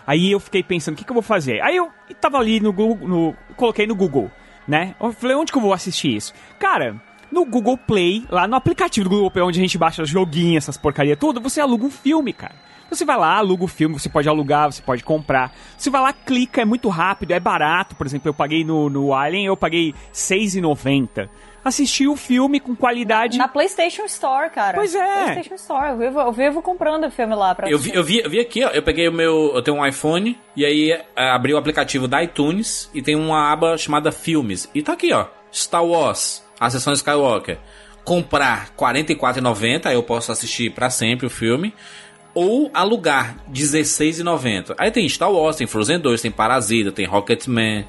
[0.05, 1.61] Aí eu fiquei pensando, o que, que eu vou fazer?
[1.61, 1.89] Aí eu
[2.19, 4.29] tava ali no Google, no, coloquei no Google,
[4.67, 4.95] né?
[5.01, 6.33] Eu falei, onde que eu vou assistir isso?
[6.59, 7.01] Cara,
[7.33, 10.77] no Google Play, lá no aplicativo do Google Play, onde a gente baixa joguinhos, essas
[10.77, 12.53] porcaria tudo, você aluga um filme, cara.
[12.89, 15.51] Você vai lá, aluga o filme, você pode alugar, você pode comprar.
[15.75, 17.95] Você vai lá, clica, é muito rápido, é barato.
[17.95, 21.27] Por exemplo, eu paguei no, no Alien, eu paguei R$6,90.
[21.65, 23.37] Assisti o filme com qualidade.
[23.37, 24.77] Na PlayStation Store, cara.
[24.77, 25.23] Pois é.
[25.23, 25.91] PlayStation Store.
[25.91, 28.39] Eu vivo, eu vivo comprando o filme lá pra Eu vi, eu, vi, eu vi
[28.39, 28.69] aqui, ó.
[28.69, 29.53] Eu peguei o meu.
[29.55, 33.51] Eu tenho um iPhone e aí é, abri o aplicativo da iTunes e tem uma
[33.51, 34.69] aba chamada Filmes.
[34.75, 35.27] E tá aqui, ó.
[35.53, 37.57] Star Wars, a sessão Skywalker.
[38.03, 41.73] comprar R$ 44,90, aí eu posso assistir para sempre o filme,
[42.33, 44.75] ou alugar R$ 16,90.
[44.77, 47.85] Aí tem Star Wars, tem Frozen 2, tem Parasita, tem Rocketman,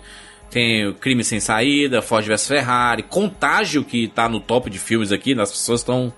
[0.51, 5.33] tem Crime Sem Saída, Ford vs Ferrari, Contágio, que tá no top de filmes aqui,
[5.41, 6.13] as pessoas estão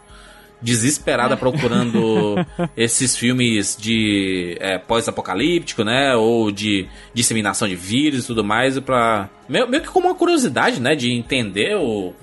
[0.60, 2.36] desesperadas procurando
[2.76, 6.14] esses filmes de é, pós-apocalíptico, né?
[6.14, 9.28] Ou de disseminação de vírus e tudo mais, pra.
[9.48, 10.94] Meio, meio que como uma curiosidade, né?
[10.94, 12.14] De entender o,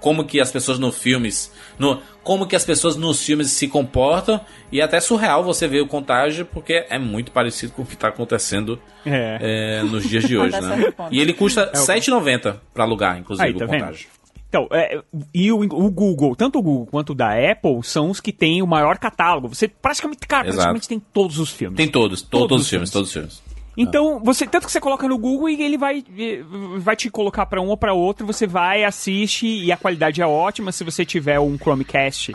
[0.00, 1.52] como que as pessoas nos filmes.
[1.78, 4.40] No, como que as pessoas nos filmes se comportam.
[4.70, 8.08] E até surreal você ver o contágio, porque é muito parecido com o que está
[8.08, 9.80] acontecendo É.
[9.80, 10.92] é, nos dias de hoje, né?
[11.10, 14.08] E ele custa R$ 7,90 para alugar, inclusive, Aí, tá o contágio.
[14.48, 15.00] Então, é,
[15.34, 18.62] e o, o Google, tanto o Google quanto o da Apple, são os que têm
[18.62, 19.48] o maior catálogo.
[19.48, 20.56] Você praticamente, cara, Exato.
[20.56, 21.76] praticamente tem todos os filmes.
[21.76, 22.90] Tem todos, to- Todos todos, os filmes, filmes.
[22.90, 23.48] todos os filmes.
[23.76, 26.02] Então, você tanto que você coloca no Google e ele vai,
[26.78, 30.26] vai te colocar pra um ou pra outro, você vai, assiste e a qualidade é
[30.26, 30.72] ótima.
[30.72, 32.34] Se você tiver um Chromecast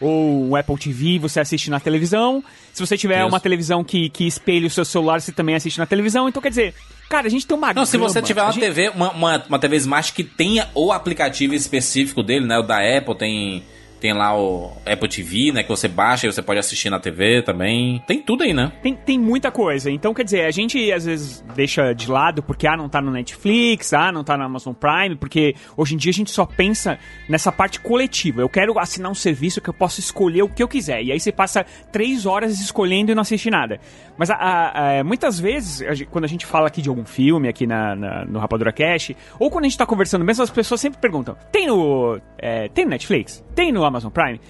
[0.00, 2.44] ou um Apple TV, você assiste na televisão.
[2.72, 3.28] Se você tiver Isso.
[3.28, 6.28] uma televisão que, que espelha o seu celular, você também assiste na televisão.
[6.28, 6.74] Então, quer dizer,
[7.08, 8.26] cara, a gente tem uma Não, se você gama.
[8.26, 12.46] tiver uma gente- TV, uma, uma, uma TV Smart que tenha o aplicativo específico dele,
[12.46, 12.58] né?
[12.58, 13.62] O da Apple tem,
[14.04, 15.62] tem lá o Apple TV, né?
[15.62, 18.02] Que você baixa e você pode assistir na TV também.
[18.06, 18.70] Tem tudo aí, né?
[18.82, 19.90] Tem, tem muita coisa.
[19.90, 23.10] Então, quer dizer, a gente às vezes deixa de lado porque, ah, não tá no
[23.10, 26.98] Netflix, ah, não tá na Amazon Prime, porque hoje em dia a gente só pensa
[27.30, 28.42] nessa parte coletiva.
[28.42, 31.02] Eu quero assinar um serviço que eu possa escolher o que eu quiser.
[31.02, 33.80] E aí você passa três horas escolhendo e não assiste nada.
[34.18, 37.66] Mas a- a- a- muitas vezes, quando a gente fala aqui de algum filme, aqui
[37.66, 41.00] na, na- no Rapadura Cash, ou quando a gente tá conversando mesmo, as pessoas sempre
[41.00, 43.42] perguntam: tem no, é, tem no Netflix?
[43.54, 44.40] Tem no Amazon Prime?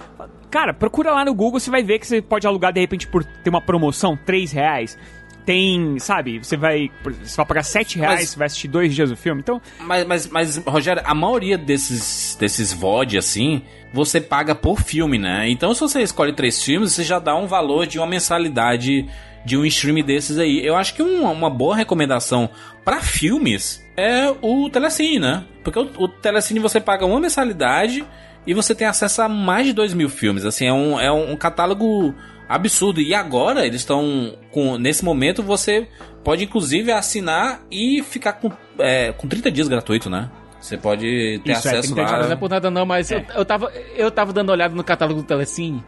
[0.49, 3.23] Cara, procura lá no Google, você vai ver que você pode alugar de repente por
[3.23, 4.97] ter uma promoção, 3 reais.
[5.45, 6.89] Tem, sabe, você vai.
[7.23, 9.41] Você vai pagar 7 reais, Mas- você vai assistir dois dias do filme.
[9.41, 13.61] Então, Mas, mas, mas, Rogério, a maioria desses, desses VOD, assim,
[13.93, 15.47] você paga por filme, né?
[15.49, 19.07] Então, se você escolhe três filmes, você já dá um valor de uma mensalidade
[19.45, 20.65] de um stream desses aí.
[20.65, 22.49] Eu acho que uma, uma boa recomendação
[22.83, 25.45] pra filmes é o Telecine, né?
[25.63, 28.03] Porque o, o Telecine você paga uma mensalidade
[28.45, 30.45] e você tem acesso a mais de 2 mil filmes.
[30.45, 32.13] Assim, é um, é um catálogo
[32.47, 33.01] absurdo.
[33.01, 34.77] E agora eles estão com.
[34.77, 35.87] Nesse momento você
[36.23, 40.29] pode inclusive assinar e ficar com, é, com 30 dias gratuito, né?
[40.59, 42.07] Você pode ter Isso, é, acesso 30 lá.
[42.07, 44.83] Cara, não é por nada não, mas eu, eu, tava, eu tava dando olhada no
[44.83, 45.83] catálogo do Telecine.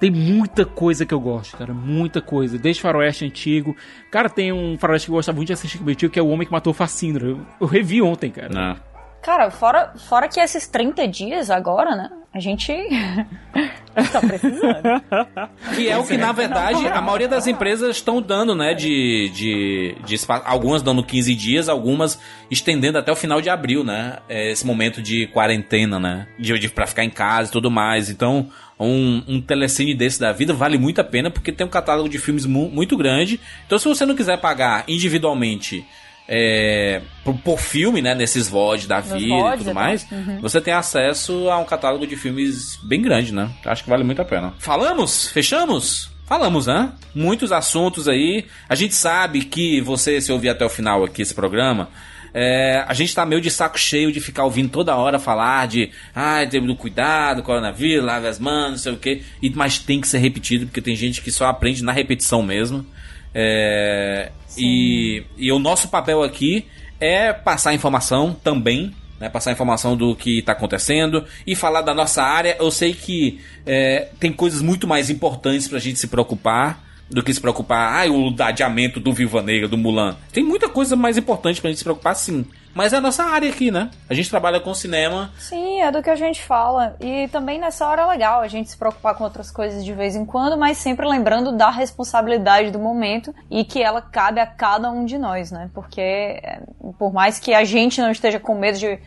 [0.00, 1.74] Tem muita coisa que eu gosto, cara.
[1.74, 2.56] Muita coisa.
[2.56, 3.76] Desde faroeste antigo.
[4.10, 6.22] Cara, tem um faroeste que eu gostava muito de assistir com meu tio, que é
[6.22, 7.28] O Homem que Matou o Facindra.
[7.28, 8.48] Eu, eu revi ontem, cara.
[8.48, 8.76] Né?
[9.22, 12.10] Cara, fora, fora que esses 30 dias agora, né?
[12.32, 12.72] A gente
[14.12, 14.82] tá precisando.
[15.74, 18.74] Que é o que, na verdade, a maioria das empresas estão dando, né?
[18.74, 20.16] De, de, de.
[20.44, 22.18] Algumas dando 15 dias, algumas
[22.50, 24.18] estendendo até o final de abril, né?
[24.28, 26.28] É, Esse momento de quarentena, né?
[26.38, 28.08] De, de, pra ficar em casa e tudo mais.
[28.10, 32.08] Então, um, um telecine desse da vida vale muito a pena, porque tem um catálogo
[32.08, 33.40] de filmes mu- muito grande.
[33.66, 35.84] Então, se você não quiser pagar individualmente.
[36.28, 38.14] É, por, filme, né?
[38.14, 39.72] Nesses VOD da vida e VODs, tudo né?
[39.72, 40.06] mais,
[40.42, 43.50] você tem acesso a um catálogo de filmes bem grande, né?
[43.64, 44.52] Acho que vale muito a pena.
[44.58, 45.28] Falamos?
[45.28, 46.10] Fechamos?
[46.26, 46.92] Falamos, né?
[47.14, 48.44] Muitos assuntos aí.
[48.68, 51.88] A gente sabe que você, se ouvir até o final aqui esse programa,
[52.34, 55.90] é, a gente tá meio de saco cheio de ficar ouvindo toda hora falar de
[56.14, 59.22] ah, tem do cuidado, coronavírus, lave as mãos, não sei o quê.
[59.42, 62.84] E, mas tem que ser repetido, porque tem gente que só aprende na repetição mesmo.
[63.34, 66.66] É, e, e o nosso papel aqui
[67.00, 72.22] é passar informação também, né, passar informação do que está acontecendo e falar da nossa
[72.22, 72.56] área.
[72.58, 77.22] Eu sei que é, tem coisas muito mais importantes para a gente se preocupar do
[77.22, 80.16] que se preocupar, ah, o adiamento do Viva Negra, do Mulan.
[80.30, 82.44] Tem muita coisa mais importante pra gente se preocupar, sim.
[82.74, 83.90] Mas é a nossa área aqui, né?
[84.08, 85.30] A gente trabalha com cinema.
[85.38, 86.96] Sim, é do que a gente fala.
[87.00, 90.14] E também nessa hora é legal a gente se preocupar com outras coisas de vez
[90.14, 94.90] em quando, mas sempre lembrando da responsabilidade do momento e que ela cabe a cada
[94.90, 95.70] um de nós, né?
[95.74, 96.60] Porque é,
[96.98, 98.98] por mais que a gente não esteja com medo de,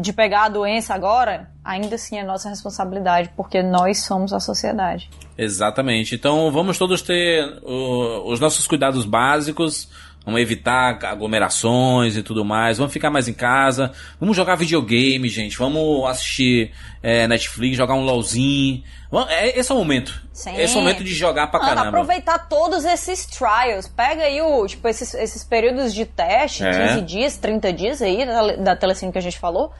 [0.00, 5.10] de pegar a doença agora, ainda assim é nossa responsabilidade, porque nós somos a sociedade.
[5.36, 6.14] Exatamente.
[6.14, 9.88] Então vamos todos ter o- os nossos cuidados básicos.
[10.26, 12.78] Vamos evitar aglomerações e tudo mais.
[12.78, 13.92] Vamos ficar mais em casa.
[14.20, 15.56] Vamos jogar videogame, gente.
[15.56, 18.82] Vamos assistir é, Netflix, jogar um LOLzinho.
[19.28, 20.20] É- esse é o momento.
[20.32, 20.56] Sim.
[20.56, 21.88] Esse é o momento de jogar pra Mano, caramba.
[22.00, 23.86] aproveitar todos esses trials.
[23.86, 26.88] Pega aí o, tipo, esses, esses períodos de teste, É.
[26.88, 29.72] 15 dias, 30 dias aí, da, da telecine que a gente falou.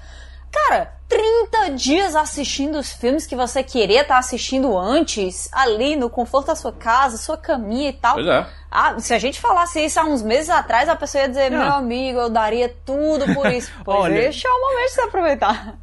[0.51, 6.47] Cara, 30 dias assistindo os filmes que você queria estar assistindo antes, ali no conforto
[6.47, 8.15] da sua casa, sua caminha e tal.
[8.15, 8.47] Pois é.
[8.79, 11.59] Ah, se a gente falasse isso há uns meses atrás, a pessoa ia dizer, Não.
[11.61, 13.73] meu amigo, eu daria tudo por isso.
[13.85, 15.75] Pois Olha- é o momento de você aproveitar.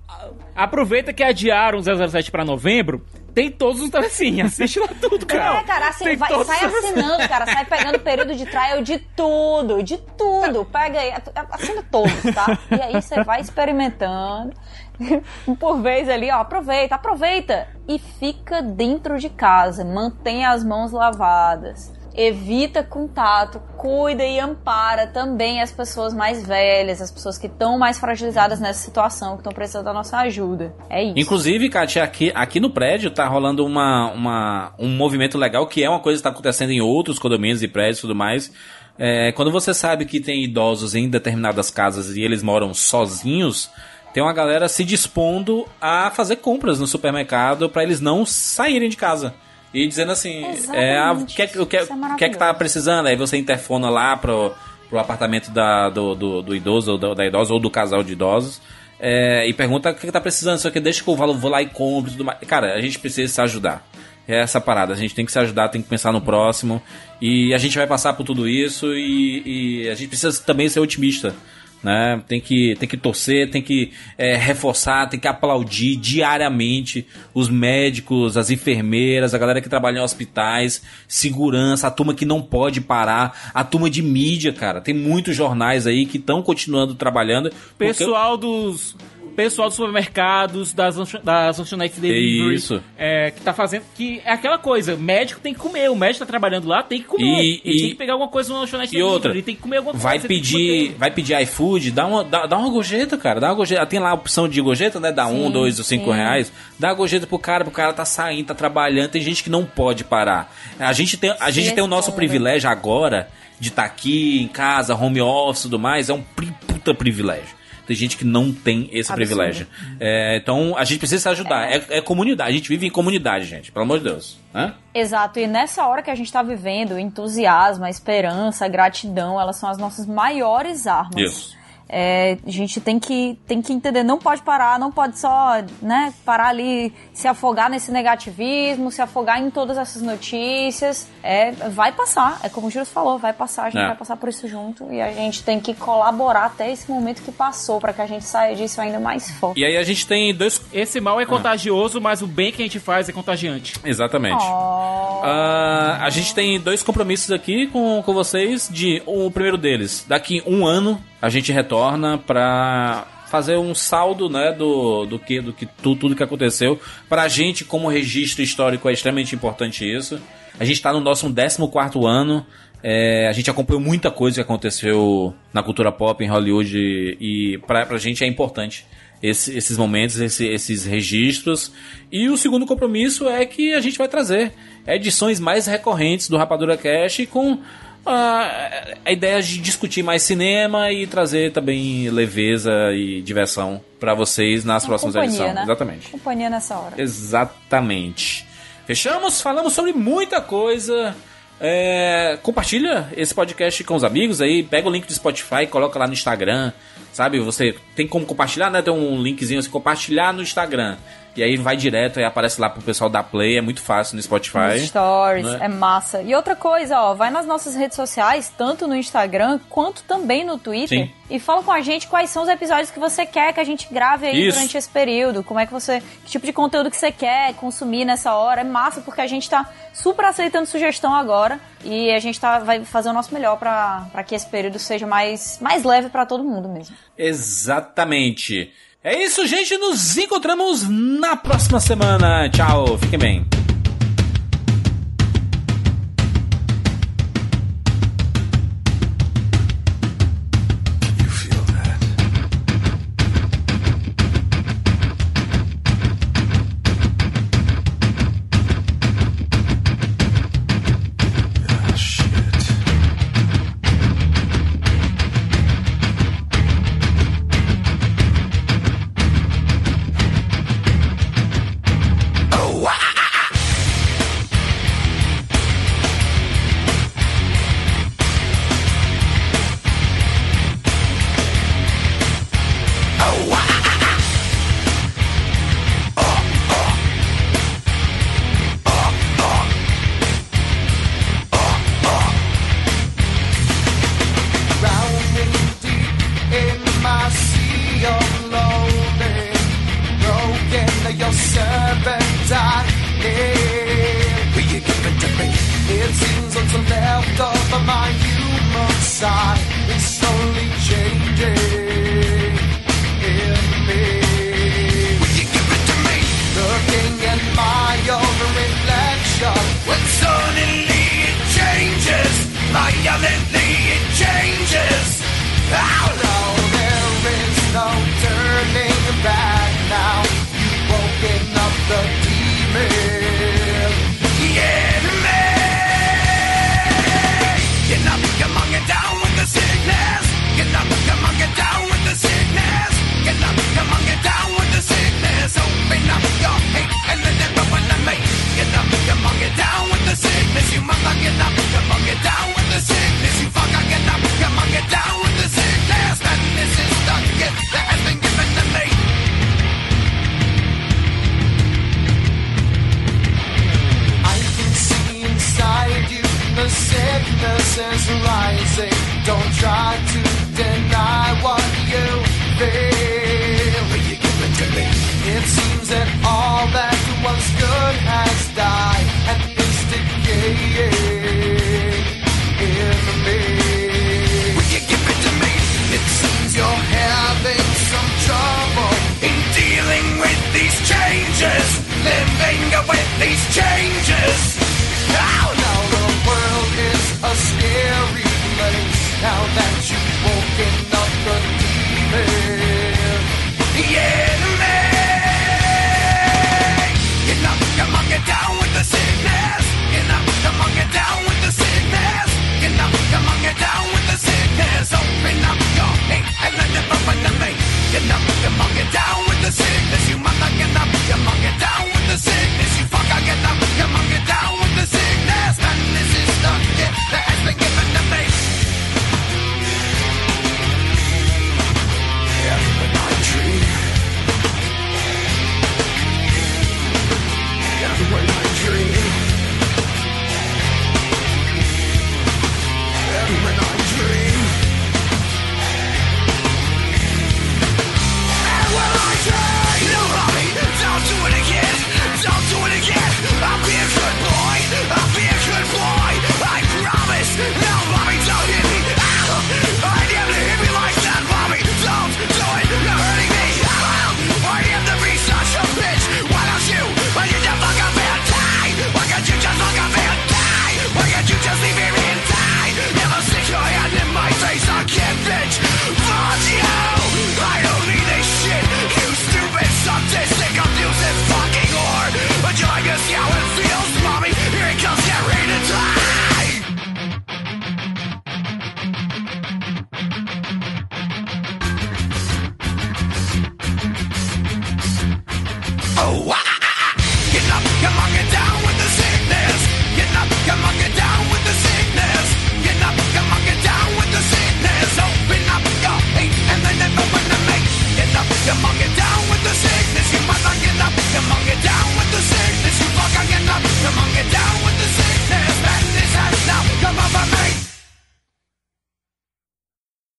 [0.56, 3.04] Aproveita que adiaram o 007 pra novembro,
[3.34, 5.58] tem todos os telecinhos, assiste lá tudo, cara.
[5.60, 9.82] É, cara, assim, vai, sai os- assinando, cara, sai pegando período de trial de tudo,
[9.82, 10.64] de tudo.
[10.66, 11.14] Pega aí,
[11.52, 12.58] assina todos, tá?
[12.70, 14.54] E aí você vai experimentando.
[15.60, 17.68] Por vez ali, ó, aproveita, aproveita.
[17.88, 21.92] E fica dentro de casa, mantenha as mãos lavadas.
[22.16, 28.00] Evita contato, cuida e ampara também as pessoas mais velhas, as pessoas que estão mais
[28.00, 30.74] fragilizadas nessa situação, que estão precisando da nossa ajuda.
[30.90, 31.18] É isso.
[31.18, 35.90] Inclusive, Kátia, aqui, aqui no prédio tá rolando uma, uma, um movimento legal, que é
[35.90, 38.52] uma coisa que está acontecendo em outros condomínios e prédios e tudo mais.
[38.98, 43.72] É, quando você sabe que tem idosos em determinadas casas e eles moram sozinhos,
[44.14, 48.96] tem uma galera se dispondo a fazer compras no supermercado para eles não saírem de
[48.96, 49.34] casa.
[49.74, 52.26] E dizendo assim, é, ah, o que, é que- o que, Isso é o que
[52.26, 52.58] é que tá maravilhoso.
[52.60, 53.08] precisando?
[53.08, 54.54] Aí você interfona lá pro,
[54.90, 58.14] pro apartamento da, do, do, do idoso ou da, da idosa ou do casal de
[58.14, 58.62] idosos.
[59.00, 61.62] é, e pergunta o que, que tá precisando, só que deixa que eu vou, lá
[61.62, 62.38] e compro tudo mais.
[62.48, 63.86] Cara, a gente precisa se ajudar.
[64.26, 66.82] É essa parada, a gente tem que se ajudar, tem que pensar no próximo.
[67.20, 70.80] E a gente vai passar por tudo isso e, e a gente precisa também ser
[70.80, 71.36] otimista.
[71.84, 72.22] Né?
[72.30, 78.38] Tem, que, tem que torcer, tem que é, reforçar, tem que aplaudir diariamente os médicos,
[78.38, 83.52] as enfermeiras, a galera que trabalha em hospitais, segurança, a turma que não pode parar,
[83.54, 84.80] a turma de mídia, cara.
[84.80, 87.50] Tem muitos jornais aí que estão continuando trabalhando.
[87.78, 88.96] porque- Pessoal dos.
[89.36, 92.54] Pessoal dos supermercados, das, das lanchonetes delivery.
[92.56, 92.82] Isso.
[92.98, 93.84] É, que tá fazendo.
[93.96, 95.90] Que é aquela coisa, médico tem que comer.
[95.90, 97.24] O médico tá trabalhando lá, tem que comer.
[97.42, 99.62] E- ele e- tem que pegar alguma coisa no lanchonete E outra, ele tem que
[99.62, 100.28] comer alguma vai coisa.
[100.28, 103.40] pedir, vai pedir iFood, dá uma, dá, dá uma gorjeta, cara.
[103.40, 103.86] Dá uma gorjeta.
[103.86, 105.12] Tem lá a opção de gorjeta, né?
[105.12, 106.18] Dá um, Sim, dois ou cinco sim.
[106.18, 106.52] reais.
[106.78, 109.10] Dá a gorjeta pro cara, pro cara tá saindo, tá trabalhando.
[109.10, 110.54] Tem gente que não pode parar.
[110.80, 113.28] A gente tem, a gente tem o nosso privilégio agora
[113.60, 116.10] de estar aqui em casa, home office e tudo mais.
[116.10, 117.63] É um puta privilégio.
[117.86, 119.16] Tem gente que não tem esse Absurdo.
[119.16, 119.68] privilégio.
[120.00, 121.70] É, então a gente precisa se ajudar.
[121.70, 121.84] É.
[121.90, 122.50] é comunidade.
[122.50, 123.72] A gente vive em comunidade, gente.
[123.72, 124.38] Pelo amor de Deus.
[124.54, 124.74] Né?
[124.94, 129.40] Exato, e nessa hora que a gente tá vivendo, o entusiasmo, a esperança, a gratidão,
[129.40, 131.16] elas são as nossas maiores armas.
[131.18, 131.63] Isso.
[131.96, 136.12] É, a gente tem que, tem que entender, não pode parar, não pode só né,
[136.26, 141.08] parar ali, se afogar nesse negativismo, se afogar em todas essas notícias.
[141.22, 143.88] É, vai passar, é como o Júlio falou, vai passar, a gente É.
[143.88, 147.32] vai passar por isso junto e a gente tem que colaborar até esse momento que
[147.32, 149.60] passou, para que a gente saia disso ainda mais forte.
[149.60, 150.60] E aí a gente tem dois.
[150.74, 153.76] Esse mal é contagioso, mas o bem que a gente faz é contagiante.
[153.86, 154.44] Exatamente.
[154.44, 155.22] Oh.
[155.24, 158.68] Ah, a gente tem dois compromissos aqui com, com vocês.
[158.72, 164.52] De o primeiro deles, daqui um ano a gente retorna pra fazer um saldo, né,
[164.52, 166.80] do, do que do que tu, tudo que aconteceu.
[167.10, 170.20] Pra gente, como registro histórico, é extremamente importante isso.
[170.60, 172.46] A gente tá no nosso 14 ano.
[172.84, 176.78] É, a gente acompanhou muita coisa que aconteceu na cultura pop, em Hollywood,
[177.20, 178.86] e pra, pra gente é importante
[179.22, 181.72] esse- esses momentos, esse- esses registros.
[182.12, 184.52] E o segundo compromisso é que a gente vai trazer
[184.86, 187.60] edições mais recorrentes do Rapadura Cash com
[188.06, 194.66] ah, a ideia de discutir mais cinema e trazer também leveza e diversão pra vocês
[194.66, 195.54] nas próximas edições.
[195.54, 195.64] né?
[195.64, 196.10] Exatamente.
[196.10, 197.02] Companhia nessa hora.
[197.02, 198.46] Exatamente.
[198.86, 199.42] Fechamos?
[199.42, 201.16] Falamos sobre muita coisa.
[201.62, 206.06] É, compartilha esse podcast com os amigos aí, pega o link do Spotify, coloca lá
[206.06, 206.74] no Instagram,
[207.14, 207.40] sabe?
[207.40, 208.82] Você tem como compartilhar, né?
[208.82, 210.98] Tem um linkzinho assim, compartilhar no Instagram.
[211.36, 214.22] E aí vai direto e aparece lá pro pessoal da Play, é muito fácil no
[214.22, 214.80] Spotify.
[214.80, 215.60] Nos stories, né?
[215.62, 216.22] é massa.
[216.22, 220.58] E outra coisa, ó, vai nas nossas redes sociais, tanto no Instagram quanto também no
[220.58, 221.12] Twitter, Sim.
[221.30, 223.88] e fala com a gente quais são os episódios que você quer que a gente
[223.92, 224.58] grave aí Isso.
[224.58, 225.44] durante esse período.
[225.44, 226.02] Como é que você.
[226.24, 228.62] Que tipo de conteúdo que você quer consumir nessa hora.
[228.62, 231.60] É massa, porque a gente tá super aceitando sugestão agora.
[231.84, 235.06] E a gente tá, vai fazer o nosso melhor pra pra que esse período seja
[235.06, 236.96] mais, mais leve pra todo mundo mesmo.
[237.18, 238.72] Exatamente.
[239.04, 239.78] É isso, gente.
[239.78, 242.50] Nos encontramos na próxima semana.
[242.50, 243.63] Tchau, fiquem bem.